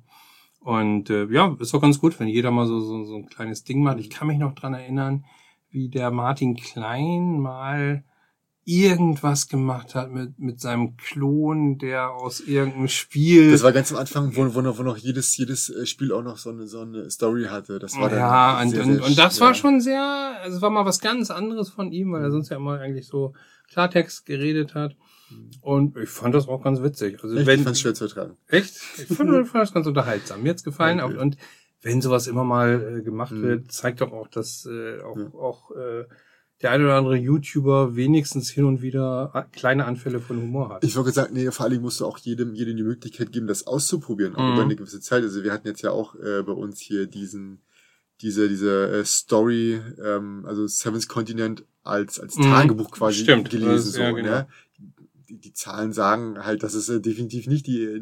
Und 0.59 1.09
äh, 1.09 1.25
ja, 1.25 1.55
ist 1.59 1.73
doch 1.73 1.81
ganz 1.81 1.99
gut, 1.99 2.19
wenn 2.19 2.27
jeder 2.27 2.51
mal 2.51 2.67
so, 2.67 2.79
so, 2.79 3.03
so 3.03 3.15
ein 3.17 3.27
kleines 3.27 3.63
Ding 3.65 3.83
macht. 3.83 3.99
Ich 3.99 4.09
kann 4.09 4.27
mich 4.27 4.37
noch 4.37 4.53
dran 4.53 4.73
erinnern, 4.73 5.25
wie 5.69 5.89
der 5.89 6.09
Martin 6.11 6.55
Klein 6.55 7.39
mal 7.39 8.05
irgendwas 8.65 9.47
gemacht 9.49 9.93
hat 9.93 10.11
mit, 10.11 10.39
mit 10.39 10.61
seinem 10.61 10.95
Klon, 10.97 11.77
der 11.77 12.11
aus 12.11 12.39
irgendeinem 12.39 12.87
Spiel. 12.87 13.51
Das 13.51 13.63
war 13.63 13.73
ganz 13.73 13.91
am 13.91 13.97
Anfang, 13.99 14.35
wo, 14.35 14.55
wo, 14.55 14.61
noch, 14.61 14.77
wo 14.77 14.83
noch 14.83 14.97
jedes, 14.97 15.35
jedes 15.35 15.69
äh, 15.69 15.85
Spiel 15.85 16.11
auch 16.13 16.23
noch 16.23 16.37
so 16.37 16.49
eine, 16.51 16.67
so 16.67 16.79
eine 16.81 17.09
Story 17.11 17.45
hatte. 17.49 17.79
Das 17.79 17.97
war 17.97 18.09
dann 18.09 18.19
ja, 18.19 18.61
und, 18.61 18.69
sehr, 18.69 18.83
und, 18.85 18.93
sehr 18.93 19.03
und 19.05 19.17
das 19.17 19.37
schwer. 19.37 19.47
war 19.47 19.53
schon 19.53 19.81
sehr, 19.81 20.01
also 20.41 20.55
es 20.57 20.61
war 20.61 20.69
mal 20.69 20.85
was 20.85 20.99
ganz 21.01 21.29
anderes 21.29 21.69
von 21.69 21.91
ihm, 21.91 22.13
weil 22.13 22.23
er 22.23 22.31
sonst 22.31 22.49
ja 22.49 22.57
immer 22.57 22.79
eigentlich 22.79 23.07
so 23.07 23.33
Klartext 23.69 24.25
geredet 24.25 24.75
hat. 24.75 24.95
Und 25.61 25.97
ich 25.97 26.09
fand 26.09 26.35
das 26.35 26.47
auch 26.47 26.61
ganz 26.63 26.81
witzig. 26.81 27.21
Also 27.23 27.35
Echt, 27.35 27.47
wenn, 27.47 27.59
ich 27.59 27.63
fand's 27.65 27.79
schwer 27.81 27.93
zu 27.95 28.05
ertragen. 28.05 28.37
Echt? 28.47 28.75
Ich 28.97 29.17
fand, 29.17 29.29
fand 29.47 29.55
das 29.63 29.73
ganz 29.73 29.87
unterhaltsam. 29.87 30.43
Mir 30.43 30.51
hat's 30.51 30.63
gefallen. 30.63 31.01
Okay. 31.01 31.13
Und, 31.13 31.19
und 31.19 31.37
wenn 31.81 32.01
sowas 32.01 32.27
immer 32.27 32.43
mal 32.43 32.99
äh, 32.99 33.01
gemacht 33.03 33.31
Mhm. 33.33 33.41
wird, 33.41 33.71
zeigt 33.71 33.99
doch 34.01 34.13
auch, 34.13 34.27
dass 34.27 34.65
äh, 34.71 35.01
auch, 35.01 35.17
Ja. 35.17 35.33
auch 35.33 35.71
äh, 35.71 36.05
der 36.63 36.71
eine 36.71 36.85
oder 36.85 36.95
andere 36.95 37.15
YouTuber 37.17 37.95
wenigstens 37.95 38.49
hin 38.49 38.65
und 38.65 38.81
wieder 38.81 39.29
a- 39.35 39.43
kleine 39.43 39.85
Anfälle 39.85 40.19
von 40.19 40.41
Humor 40.41 40.69
hat. 40.69 40.83
Ich 40.83 40.95
wollte 40.95 41.11
sagen, 41.11 41.33
nee, 41.33 41.49
vor 41.51 41.65
allem 41.65 41.81
musst 41.81 41.99
du 41.99 42.05
auch 42.05 42.17
jedem, 42.17 42.55
jedem 42.55 42.77
die 42.77 42.83
Möglichkeit 42.83 43.31
geben, 43.31 43.47
das 43.47 43.67
auszuprobieren, 43.67 44.35
auch 44.35 44.43
Mhm. 44.47 44.53
über 44.53 44.61
eine 44.63 44.75
gewisse 44.75 44.99
Zeit. 45.01 45.23
Also 45.23 45.43
wir 45.43 45.51
hatten 45.53 45.67
jetzt 45.67 45.81
ja 45.81 45.91
auch 45.91 46.15
äh, 46.15 46.41
bei 46.43 46.53
uns 46.53 46.79
hier 46.79 47.05
diesen, 47.07 47.59
diese, 48.21 48.47
diese 48.49 48.89
äh, 48.91 49.05
Story, 49.05 49.81
ähm, 50.03 50.45
also 50.47 50.65
Seventh 50.65 51.07
Continent 51.09 51.63
als, 51.83 52.19
als 52.19 52.37
Mhm. 52.37 52.43
Tagebuch 52.43 52.91
quasi 52.91 53.23
Stimmt, 53.23 53.49
gelesen. 53.49 53.75
ist- 53.89 53.93
So, 53.93 54.01
ja, 54.01 54.11
genau. 54.11 54.29
ne? 54.29 54.47
die, 55.29 55.37
die 55.39 55.53
Zahlen 55.53 55.93
sagen 55.93 56.43
halt, 56.45 56.63
dass 56.63 56.73
es 56.75 56.87
äh, 56.89 56.99
definitiv 57.01 57.47
nicht 57.47 57.65
die, 57.67 57.81
äh, 57.83 58.01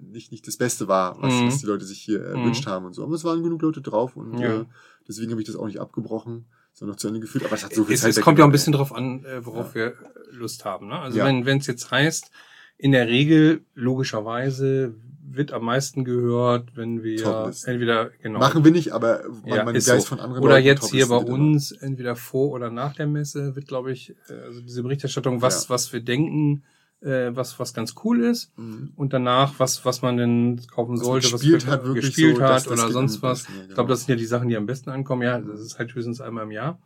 nicht, 0.00 0.32
nicht 0.32 0.46
das 0.48 0.56
Beste 0.56 0.88
war, 0.88 1.20
was, 1.22 1.32
Mhm. 1.34 1.46
was 1.46 1.58
die 1.58 1.66
Leute 1.66 1.84
sich 1.84 1.98
hier 2.00 2.24
äh, 2.24 2.30
Mhm. 2.34 2.40
erwünscht 2.40 2.66
haben 2.66 2.86
und 2.86 2.94
so. 2.94 3.02
Aber 3.04 3.14
es 3.14 3.24
waren 3.24 3.42
genug 3.42 3.62
Leute 3.62 3.80
drauf 3.82 4.16
und 4.16 4.38
Ja. 4.38 4.60
äh, 4.62 4.64
deswegen 5.06 5.30
habe 5.30 5.40
ich 5.40 5.46
das 5.46 5.56
auch 5.56 5.66
nicht 5.66 5.80
abgebrochen, 5.80 6.46
sondern 6.72 6.92
noch 6.94 6.98
zu 7.00 7.08
Ende 7.08 7.20
geführt. 7.20 7.44
Aber 7.44 7.54
es 7.54 7.64
hat 7.64 7.74
so 7.74 7.84
viel 7.84 7.94
es, 7.94 8.00
Zeit 8.00 8.10
es 8.10 8.20
kommt 8.20 8.38
ja 8.38 8.44
auch 8.44 8.48
ein 8.48 8.52
bisschen 8.52 8.72
drauf 8.72 8.94
an, 8.94 9.24
äh, 9.24 9.44
worauf 9.44 9.74
wir 9.74 9.94
Lust 10.30 10.64
haben. 10.64 10.88
Ne? 10.88 10.98
Also 10.98 11.18
Ja. 11.18 11.24
wenn 11.26 11.58
es 11.58 11.66
jetzt 11.66 11.90
heißt, 11.90 12.30
in 12.78 12.92
der 12.92 13.06
Regel 13.08 13.64
logischerweise 13.74 14.94
wird 15.24 15.52
am 15.52 15.64
meisten 15.64 16.04
gehört, 16.04 16.76
wenn 16.76 17.02
wir 17.02 17.22
Toplisten. 17.22 17.70
entweder 17.72 18.10
genau 18.22 18.38
Machen 18.38 18.64
wir 18.64 18.70
nicht, 18.70 18.92
aber 18.92 19.22
man, 19.44 19.48
Ja, 19.54 19.64
man 19.64 19.74
ist 19.74 19.88
weiß 19.88 20.02
so. 20.02 20.08
von 20.08 20.20
anderen 20.20 20.42
oder 20.44 20.56
Leuten, 20.56 20.66
jetzt 20.66 20.90
hier 20.90 21.06
bei 21.08 21.16
uns 21.16 21.72
entweder 21.72 22.16
vor 22.16 22.50
oder 22.50 22.70
nach 22.70 22.94
der 22.94 23.06
Messe 23.06 23.56
wird, 23.56 23.66
glaube 23.66 23.92
ich, 23.92 24.14
äh, 24.28 24.32
also 24.44 24.60
diese 24.60 24.82
Berichterstattung, 24.82 25.40
was 25.40 25.64
Ja. 25.64 25.70
was 25.70 25.92
wir 25.92 26.00
denken, 26.00 26.64
äh, 27.02 27.34
was 27.34 27.58
was 27.58 27.74
ganz 27.74 27.94
cool 28.04 28.22
ist 28.24 28.52
Mhm. 28.56 28.92
und 28.96 29.12
danach 29.12 29.58
was 29.58 29.84
was 29.84 30.02
man 30.02 30.16
denn 30.16 30.60
kaufen 30.70 30.94
man 30.94 31.04
sollte, 31.04 31.30
gespielt 31.30 31.66
was 31.66 31.72
hat, 31.72 31.84
wirklich 31.84 32.06
gespielt 32.06 32.36
so, 32.36 32.42
hat 32.42 32.68
oder 32.68 32.90
sonst 32.90 33.22
was. 33.22 33.44
besten, 33.44 33.52
ja, 33.54 33.60
Ich 33.62 33.66
glaube, 33.68 33.76
genau. 33.76 33.88
das 33.88 34.00
sind 34.00 34.08
ja 34.10 34.16
die 34.16 34.26
Sachen, 34.26 34.48
die 34.48 34.56
am 34.56 34.66
besten 34.66 34.90
ankommen. 34.90 35.22
Ja, 35.22 35.38
das 35.40 35.60
ist 35.60 35.78
halt 35.78 35.94
höchstens 35.94 36.20
einmal 36.20 36.44
im 36.44 36.50
Jahr. 36.52 36.80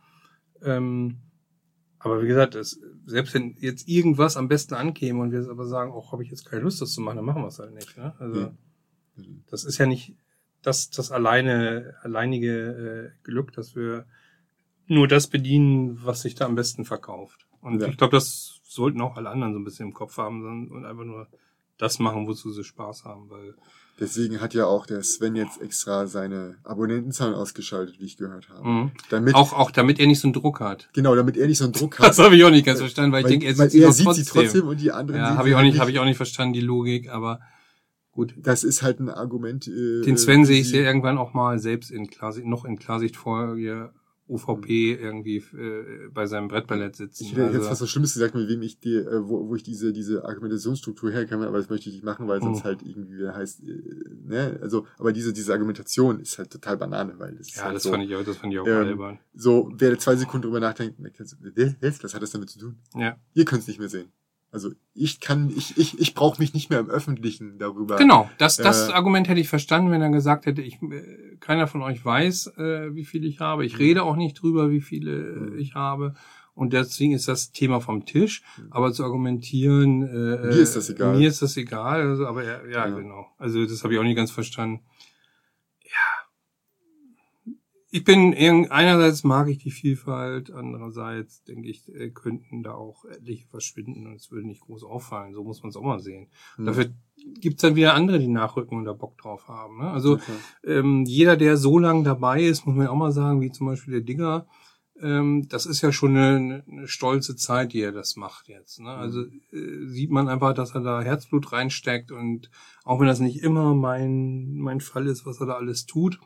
Ähm, 0.63 1.17
aber 1.99 2.21
wie 2.23 2.27
gesagt, 2.27 2.55
es, 2.55 2.79
selbst 3.05 3.33
wenn 3.33 3.55
jetzt 3.59 3.87
irgendwas 3.87 4.37
am 4.37 4.47
besten 4.47 4.75
ankäme 4.75 5.19
und 5.21 5.31
wir 5.31 5.39
es 5.39 5.49
aber 5.49 5.65
sagen, 5.65 5.91
auch 5.91 6.11
habe 6.11 6.23
ich 6.23 6.29
jetzt 6.29 6.45
keine 6.45 6.61
Lust, 6.63 6.81
das 6.81 6.93
zu 6.93 7.01
machen, 7.01 7.17
dann 7.17 7.25
machen 7.25 7.41
wir 7.41 7.47
es 7.47 7.59
halt 7.59 7.73
nicht. 7.73 7.97
Ne? 7.97 8.13
Also. 8.19 8.51
Mhm. 9.15 9.43
das 9.49 9.63
ist 9.63 9.77
ja 9.79 9.85
nicht 9.87 10.13
das, 10.61 10.89
das 10.89 11.11
alleine, 11.11 11.95
alleinige 12.01 13.13
äh, 13.15 13.23
Glück, 13.23 13.51
dass 13.53 13.75
wir 13.75 14.05
nur 14.87 15.07
das 15.07 15.27
bedienen, 15.27 15.99
was 16.03 16.21
sich 16.21 16.35
da 16.35 16.45
am 16.45 16.55
besten 16.55 16.85
verkauft. 16.85 17.47
Und 17.61 17.81
Ja. 17.81 17.87
ich 17.87 17.97
glaube, 17.97 18.15
das 18.15 18.56
sollten 18.67 19.01
auch 19.01 19.15
alle 19.15 19.29
anderen 19.29 19.53
so 19.53 19.59
ein 19.59 19.63
bisschen 19.63 19.87
im 19.87 19.93
Kopf 19.93 20.17
haben 20.17 20.69
und 20.71 20.85
einfach 20.85 21.03
nur 21.05 21.27
das 21.77 21.99
machen, 21.99 22.27
wozu 22.27 22.51
sie 22.51 22.63
Spaß 22.63 23.05
haben, 23.05 23.29
weil 23.29 23.55
Deswegen 23.99 24.41
hat 24.41 24.53
ja 24.53 24.65
auch 24.67 24.85
der 24.85 25.01
Sven 25.01 25.35
jetzt 25.35 25.59
extra 25.59 26.05
seine 26.05 26.57
Abonnentenzahlen 26.63 27.33
ausgeschaltet, 27.33 27.99
wie 27.99 28.05
ich 28.05 28.15
gehört 28.17 28.47
habe. 28.49 28.67
Mhm. 28.67 28.91
Damit, 29.09 29.33
auch, 29.33 29.53
auch 29.53 29.71
damit 29.71 29.99
er 29.99 30.05
nicht 30.05 30.19
so 30.19 30.27
einen 30.27 30.33
Druck 30.33 30.59
hat. 30.59 30.87
genau, 30.93 31.15
damit 31.15 31.35
er 31.35 31.47
nicht 31.47 31.57
so 31.57 31.63
einen 31.63 31.73
Druck 31.73 31.97
hat. 31.99 32.09
Das 32.09 32.19
habe 32.19 32.35
ich 32.35 32.43
auch 32.43 32.51
nicht 32.51 32.65
ganz 32.65 32.79
verstanden, 32.79 33.11
weil, 33.11 33.23
weil, 33.23 33.31
ich 33.31 33.39
denke, 33.39 33.47
er 33.47 33.57
weil 33.57 33.69
sieht, 33.71 33.81
er 33.81 33.91
sie 33.91 34.03
sieht 34.03 34.13
sie 34.13 34.23
trotzdem 34.25 34.67
und 34.67 34.79
die 34.79 34.91
anderen 34.91 35.21
Ja, 35.21 35.35
habe 35.35 35.49
ich 35.49 35.55
auch 35.55 35.63
nicht, 35.63 35.79
habe 35.79 35.89
ich 35.89 35.97
auch 35.97 36.05
nicht 36.05 36.17
verstanden 36.17 36.53
die 36.53 36.61
Logik, 36.61 37.09
aber 37.09 37.39
gut. 38.11 38.35
Das 38.37 38.63
ist 38.63 38.83
halt 38.83 38.99
ein 38.99 39.09
Argument. 39.09 39.67
Äh, 39.67 40.01
Den 40.03 40.17
Sven 40.17 40.41
wie 40.41 40.45
sehe 40.45 40.61
ich 40.61 40.69
sie- 40.69 40.77
ja 40.77 40.83
irgendwann 40.83 41.17
auch 41.17 41.33
mal 41.33 41.57
selbst 41.57 41.89
in 41.89 42.07
Klarsicht, 42.07 42.45
noch 42.45 42.65
in 42.65 42.77
Klarsichtfolge 42.77 43.91
UVP 44.29 44.93
irgendwie 44.93 45.37
äh, 45.37 46.09
bei 46.13 46.25
seinem 46.25 46.47
Brettballett 46.47 46.95
sitzen. 46.95 47.23
Ich 47.23 47.31
hätte 47.31 47.41
jetzt 47.43 47.55
Also- 47.55 47.69
was 47.71 47.79
so 47.79 47.87
Schlimmes 47.87 48.13
gesagt, 48.13 48.35
mit 48.35 48.47
wem 48.49 48.61
ich 48.61 48.79
die, 48.79 48.95
äh, 48.95 49.21
wo, 49.27 49.47
wo 49.47 49.55
ich 49.55 49.63
diese, 49.63 49.93
diese 49.93 50.25
Argumentationsstruktur 50.25 51.11
herkomme, 51.11 51.47
aber 51.47 51.57
das 51.57 51.69
möchte 51.69 51.89
ich 51.89 51.95
nicht 51.95 52.03
machen, 52.05 52.27
weil 52.27 52.41
sonst 52.41 52.61
Oh. 52.61 52.63
halt 52.65 52.81
irgendwie 52.83 53.15
wieder 53.17 53.35
heißt, 53.35 53.63
äh, 53.63 53.81
ne, 54.25 54.59
also, 54.61 54.85
aber 54.97 55.13
diese, 55.13 55.33
diese 55.33 55.53
Argumentation 55.53 56.19
ist 56.19 56.37
halt 56.37 56.51
total 56.51 56.77
Banane, 56.77 57.17
weil 57.17 57.35
das 57.35 57.47
ist 57.47 57.57
ja, 57.57 57.63
halt 57.63 57.75
das 57.75 57.83
so, 57.83 57.91
fand 57.91 58.03
ich 58.03 58.15
auch, 58.15 58.23
das 58.23 58.37
fand 58.37 58.53
ich 58.53 58.59
auch 58.59 58.67
Ähm, 58.67 58.87
albern. 58.87 59.19
so, 59.33 59.71
wer 59.77 59.97
zwei 59.99 60.15
Sekunden 60.15 60.43
drüber 60.43 60.59
nachdenkt, 60.59 60.99
halt 60.99 61.29
so, 61.29 61.37
"Hä? 61.55 61.75
was 61.81 62.13
hat 62.13 62.21
das 62.21 62.31
damit 62.31 62.49
zu 62.49 62.59
tun? 62.59 62.75
Ja. 62.95 63.17
Ihr 63.33 63.45
könnt 63.45 63.61
es 63.61 63.67
nicht 63.67 63.79
mehr 63.79 63.89
sehen. 63.89 64.11
Also, 64.51 64.71
ich 64.93 65.19
kann, 65.19 65.51
ich, 65.55 65.77
ich, 65.77 65.99
ich 65.99 66.13
brauche 66.13 66.39
mich 66.41 66.53
nicht 66.53 66.69
mehr 66.69 66.79
im 66.79 66.89
Öffentlichen 66.89 67.59
darüber. 67.59 67.97
Genau, 67.97 68.29
das, 68.37 68.55
das 68.57 68.89
Äh, 68.89 68.93
Argument 68.93 69.27
hätte 69.27 69.39
ich 69.41 69.49
verstanden, 69.49 69.91
wenn 69.91 70.01
er 70.01 70.09
gesagt 70.09 70.45
hätte, 70.45 70.61
ich, 70.61 70.81
äh, 70.81 71.35
keiner 71.39 71.67
von 71.67 71.81
euch 71.81 72.03
weiß, 72.03 72.53
äh, 72.57 72.95
wie 72.95 73.03
viel 73.05 73.25
ich 73.25 73.39
habe. 73.39 73.63
Mhm. 73.63 73.67
Ich 73.67 73.77
rede 73.79 74.03
auch 74.03 74.15
nicht 74.15 74.41
drüber, 74.41 74.69
wie 74.71 74.81
viele 74.81 75.51
äh, 75.55 75.57
ich 75.57 75.75
habe. 75.75 76.15
Und 76.53 76.73
deswegen 76.73 77.11
ist 77.13 77.27
das 77.27 77.51
Thema 77.51 77.81
vom 77.81 78.05
Tisch. 78.05 78.41
Aber 78.71 78.91
zu 78.91 79.03
argumentieren, 79.03 80.01
äh, 80.01 80.37
Mhm. 80.37 80.47
Mir 80.47 80.61
ist 80.61 80.75
das 80.75 80.89
egal. 80.89 81.15
Mir 81.17 81.27
ist 81.27 81.41
das 81.41 81.55
egal. 81.57 82.01
Also, 82.01 82.25
aber 82.25 82.43
ja, 82.43 82.59
ja, 82.65 82.87
Ja. 82.87 82.89
genau. 82.89 83.27
Also 83.37 83.63
das 83.65 83.83
habe 83.83 83.93
ich 83.93 83.99
auch 83.99 84.03
nicht 84.03 84.15
ganz 84.15 84.31
verstanden. 84.31 84.79
Ich 87.89 88.03
bin 88.03 88.33
einerseits 88.69 89.23
mag 89.23 89.47
ich 89.47 89.59
die 89.59 89.71
Vielfalt, 89.71 90.51
andererseits 90.51 91.43
denke 91.43 91.69
ich, 91.69 91.87
äh, 91.93 92.09
könnten 92.09 92.61
da 92.61 92.73
auch 92.73 93.05
etliche 93.05 93.47
verschwinden 93.47 94.07
und 94.07 94.15
es 94.15 94.29
würde 94.29 94.45
nicht 94.45 94.61
groß 94.61 94.83
auffallen. 94.83 95.33
So 95.33 95.43
muss 95.43 95.63
man 95.63 95.69
es 95.69 95.77
auch 95.77 95.83
mal 95.83 95.99
sehen. 95.99 96.27
Hm. 96.57 96.65
Dafür 96.65 96.89
gibt's 97.39 97.61
dann 97.61 97.75
wieder 97.75 97.93
andere, 97.93 98.19
die 98.19 98.27
nachrücken 98.27 98.77
und 98.77 98.85
da 98.85 98.93
Bock 98.93 99.17
drauf 99.17 99.47
haben. 99.47 99.77
Ne? 99.79 99.89
Also 99.89 100.13
Okay. 100.15 100.33
ähm, 100.65 101.05
jeder, 101.05 101.37
der 101.37 101.55
so 101.55 101.79
lang 101.79 102.03
dabei 102.03 102.43
ist, 102.43 102.65
muss 102.65 102.75
man 102.75 102.87
auch 102.87 102.95
mal 102.95 103.13
sagen, 103.13 103.39
wie 103.39 103.51
zum 103.51 103.67
Beispiel 103.67 103.93
der 103.93 104.01
Digger, 104.01 104.47
ähm, 105.01 105.47
das 105.47 105.65
ist 105.65 105.81
ja 105.81 105.91
schon 105.93 106.17
eine, 106.17 106.63
eine 106.69 106.87
stolze 106.87 107.35
Zeit, 107.35 107.71
die 107.71 107.81
er 107.81 107.91
das 107.93 108.15
macht 108.17 108.49
jetzt. 108.49 108.79
Ne? 108.79 108.89
Also 108.89 109.21
äh, 109.21 109.85
sieht 109.85 110.11
man 110.11 110.27
einfach, 110.27 110.53
dass 110.53 110.75
er 110.75 110.81
da 110.81 111.01
Herzblut 111.01 111.53
reinsteckt 111.53 112.11
und 112.11 112.49
auch 112.83 112.99
wenn 112.99 113.07
das 113.07 113.19
nicht 113.19 113.43
immer 113.43 113.75
mein, 113.75 114.57
mein 114.57 114.81
Fall 114.81 115.07
ist, 115.07 115.25
was 115.25 115.39
er 115.39 115.45
da 115.45 115.53
alles 115.53 115.85
tut, 115.85 116.19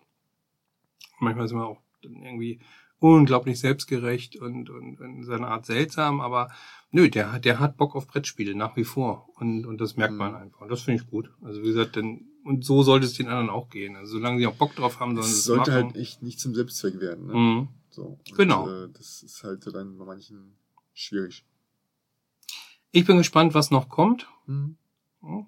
manchmal 1.22 1.46
ist 1.46 1.54
man 1.54 1.64
auch 1.64 1.82
irgendwie 2.02 2.60
unglaublich 3.00 3.60
selbstgerecht 3.60 4.36
und, 4.36 4.70
und 4.70 5.00
in 5.00 5.24
seiner 5.24 5.48
Art 5.48 5.66
seltsam, 5.66 6.22
aber 6.22 6.52
nö, 6.92 7.10
der, 7.10 7.32
hat 7.32 7.46
der 7.46 7.60
hat 7.60 7.78
Bock 7.78 7.96
auf 7.96 8.08
Brettspiele 8.08 8.54
nach 8.56 8.76
wie 8.76 8.84
vor 8.84 9.30
und, 9.36 9.66
und 9.66 9.82
das 9.82 9.98
merkt 9.98 10.14
man 10.14 10.32
Mhm. 10.34 10.38
einfach. 10.38 10.62
Und 10.62 10.70
das 10.70 10.82
finde 10.82 11.02
ich 11.02 11.10
gut. 11.10 11.32
Also 11.42 11.62
wie 11.64 11.68
gesagt, 11.68 11.96
denn, 11.96 12.28
und 12.44 12.64
so 12.64 12.84
sollte 12.84 13.06
es 13.08 13.14
den 13.14 13.28
anderen 13.28 13.50
auch 13.50 13.70
gehen. 13.70 13.96
Also 13.96 14.14
solange 14.14 14.38
sie 14.40 14.46
auch 14.48 14.56
Bock 14.56 14.76
drauf 14.76 15.00
haben, 15.00 15.16
sollen 15.16 15.26
sie 15.28 15.34
Es 15.34 15.44
sollte 15.46 15.72
machen. 15.72 15.84
halt 15.86 15.96
echt 15.96 16.22
nicht 16.22 16.40
zum 16.40 16.54
Selbstzweck 16.54 17.00
werden. 17.00 17.26
Ne? 17.28 17.34
Mhm. 17.34 17.68
So. 17.90 18.04
Und, 18.04 18.36
Genau. 18.38 18.68
Äh, 18.70 18.90
das 18.94 19.24
ist 19.24 19.44
halt 19.44 19.66
dann 19.74 19.98
bei 19.98 20.06
manchen 20.06 20.56
schwierig. 20.94 21.44
Ich 22.92 23.06
bin 23.06 23.18
gespannt, 23.18 23.54
was 23.54 23.72
noch 23.72 23.90
kommt. 23.90 24.28
Hm. 24.46 24.76
Ja. 25.24 25.48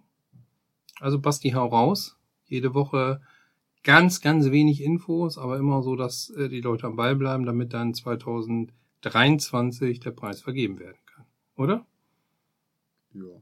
Also 1.01 1.19
Basti, 1.19 1.51
hau 1.51 1.67
raus. 1.67 2.17
Jede 2.45 2.73
Woche 2.73 3.21
ganz, 3.83 4.21
ganz 4.21 4.51
wenig 4.51 4.81
Infos, 4.81 5.37
aber 5.37 5.57
immer 5.57 5.83
so, 5.83 5.95
dass 5.95 6.31
äh, 6.31 6.49
die 6.49 6.61
Leute 6.61 6.87
am 6.87 6.95
Ball 6.95 7.15
bleiben, 7.15 7.45
damit 7.45 7.73
dann 7.73 7.93
2023 7.93 9.99
der 9.99 10.09
Preis 10.11 10.41
vergeben 10.41 10.79
werden 10.79 10.97
kann. 11.05 11.25
Oder? 11.55 11.85
Ja. 13.13 13.41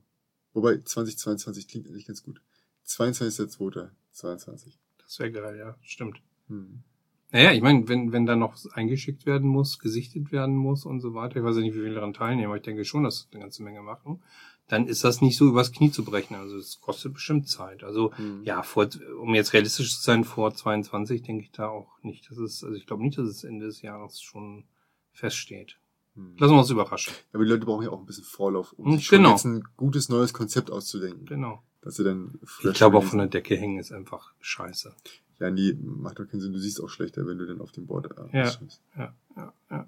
Wobei 0.54 0.80
2022 0.80 1.68
klingt 1.68 1.88
eigentlich 1.88 2.08
ganz 2.08 2.24
gut. 2.24 2.42
22.02.22. 2.88 4.74
Das 4.98 5.20
wäre 5.20 5.32
geil, 5.32 5.58
ja, 5.58 5.78
stimmt. 5.82 6.22
Hm. 6.48 6.84
Naja, 7.32 7.54
ich 7.54 7.62
meine, 7.62 7.88
wenn, 7.88 8.12
wenn 8.12 8.26
da 8.26 8.36
noch 8.36 8.58
eingeschickt 8.74 9.26
werden 9.26 9.48
muss, 9.48 9.80
gesichtet 9.80 10.34
werden 10.34 10.56
muss 10.56 10.86
und 10.86 11.00
so 11.00 11.14
weiter, 11.14 11.38
ich 11.38 11.44
weiß 11.44 11.56
ja 11.56 11.62
nicht, 11.62 11.76
wie 11.76 11.80
viele 11.80 11.96
daran 11.96 12.14
teilnehmen, 12.14 12.48
aber 12.48 12.58
ich 12.58 12.64
denke 12.64 12.84
schon, 12.84 13.06
dass 13.06 13.30
eine 13.32 13.42
ganze 13.42 13.64
Menge 13.64 13.82
machen, 13.82 14.22
dann 14.72 14.88
ist 14.88 15.04
das 15.04 15.22
nicht 15.22 15.38
so 15.38 15.48
übers 15.48 15.72
Knie 15.72 15.92
zu 15.92 16.04
brechen. 16.06 16.36
Also 16.36 16.58
es 16.58 16.80
kostet 16.80 17.14
bestimmt 17.14 17.50
Zeit. 17.50 17.84
Also 17.84 18.14
Hm. 18.16 18.44
ja, 18.44 18.64
vor, 18.64 18.88
um 19.20 19.36
jetzt 19.36 19.54
realistisch 19.54 19.96
zu 19.98 20.02
sein, 20.02 20.24
vor 20.24 20.54
22 20.54 21.22
denke 21.22 21.44
ich 21.44 21.52
da 21.52 21.68
auch 21.68 21.90
nicht, 22.04 22.30
dass 22.32 22.38
es, 22.38 22.64
also 22.64 22.76
ich 22.76 22.86
glaube 22.86 23.04
nicht, 23.04 23.18
dass 23.18 23.28
es 23.28 23.44
Ende 23.44 23.66
des 23.66 23.82
Jahres 23.82 24.22
schon 24.22 24.64
feststeht. 25.12 25.78
Hm. 26.16 26.36
Lassen 26.38 26.54
wir 26.54 26.60
uns 26.60 26.70
überraschen. 26.70 27.14
Aber 27.34 27.44
die 27.44 27.50
Leute 27.52 27.66
brauchen 27.66 27.84
ja 27.84 27.90
auch 27.92 28.00
ein 28.00 28.06
bisschen 28.06 28.24
Vorlauf, 28.24 28.74
um 28.74 28.86
Hm, 28.92 28.98
sich 28.98 29.10
genau. 29.10 29.32
jetzt 29.32 29.46
ein 29.46 29.64
gutes 29.78 30.10
neues 30.10 30.34
Konzept 30.34 30.72
auszudenken. 30.72 31.26
Genau. 31.26 31.64
Dass 31.82 31.96
sie 31.96 32.04
dann 32.04 32.40
Ich 32.44 32.74
glaube 32.74 32.98
auch 32.98 33.04
von 33.04 33.18
der 33.20 33.28
Decke 33.28 33.56
hängen 33.58 33.80
ist 33.80 33.92
einfach 33.92 34.34
scheiße. 34.40 34.94
Ja, 35.40 35.50
nee, 35.50 35.74
macht 35.82 36.20
doch 36.20 36.26
keinen 36.26 36.40
Sinn. 36.40 36.54
Du 36.54 36.60
siehst 36.60 36.82
auch 36.82 36.90
schlechter, 36.90 37.26
wenn 37.26 37.38
du 37.40 37.48
dann 37.48 37.60
auf 37.60 37.72
dem 37.72 37.88
Board 37.88 38.08
äh. 38.18 38.38
Ja, 38.38 38.52
ja, 38.96 39.14
ja. 39.36 39.54
Ja. 39.72 39.88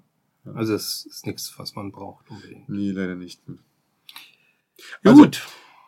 Also 0.52 0.74
es 0.74 1.06
ist 1.06 1.24
nichts, 1.26 1.54
was 1.58 1.74
man 1.74 1.92
braucht 1.92 2.28
unbedingt. 2.30 2.68
Nee, 2.68 2.90
leider 2.90 3.14
nicht. 3.14 3.40
Hm. 3.46 3.60
Also, 5.04 5.22
Gut. 5.22 5.42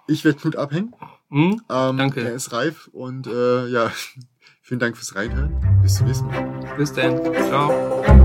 Ich 0.09 0.25
werde 0.25 0.39
Knut 0.39 0.57
abhängen. 0.57 0.95
Hm? 1.31 1.61
Ähm, 1.69 1.97
Danke. 1.97 2.21
Er 2.21 2.35
ist 2.35 2.53
reif 2.53 2.89
und 2.93 3.27
äh, 3.27 3.67
ja, 3.67 3.91
vielen 4.63 4.81
Dank 4.81 4.97
fürs 4.97 5.15
Reinhören. 5.17 5.81
Bis 5.83 5.97
zum 5.97 6.07
nächsten 6.07 6.27
Mal. 6.27 6.75
Bis 6.77 6.93
dann. 6.93 7.21
Ciao. 7.49 8.23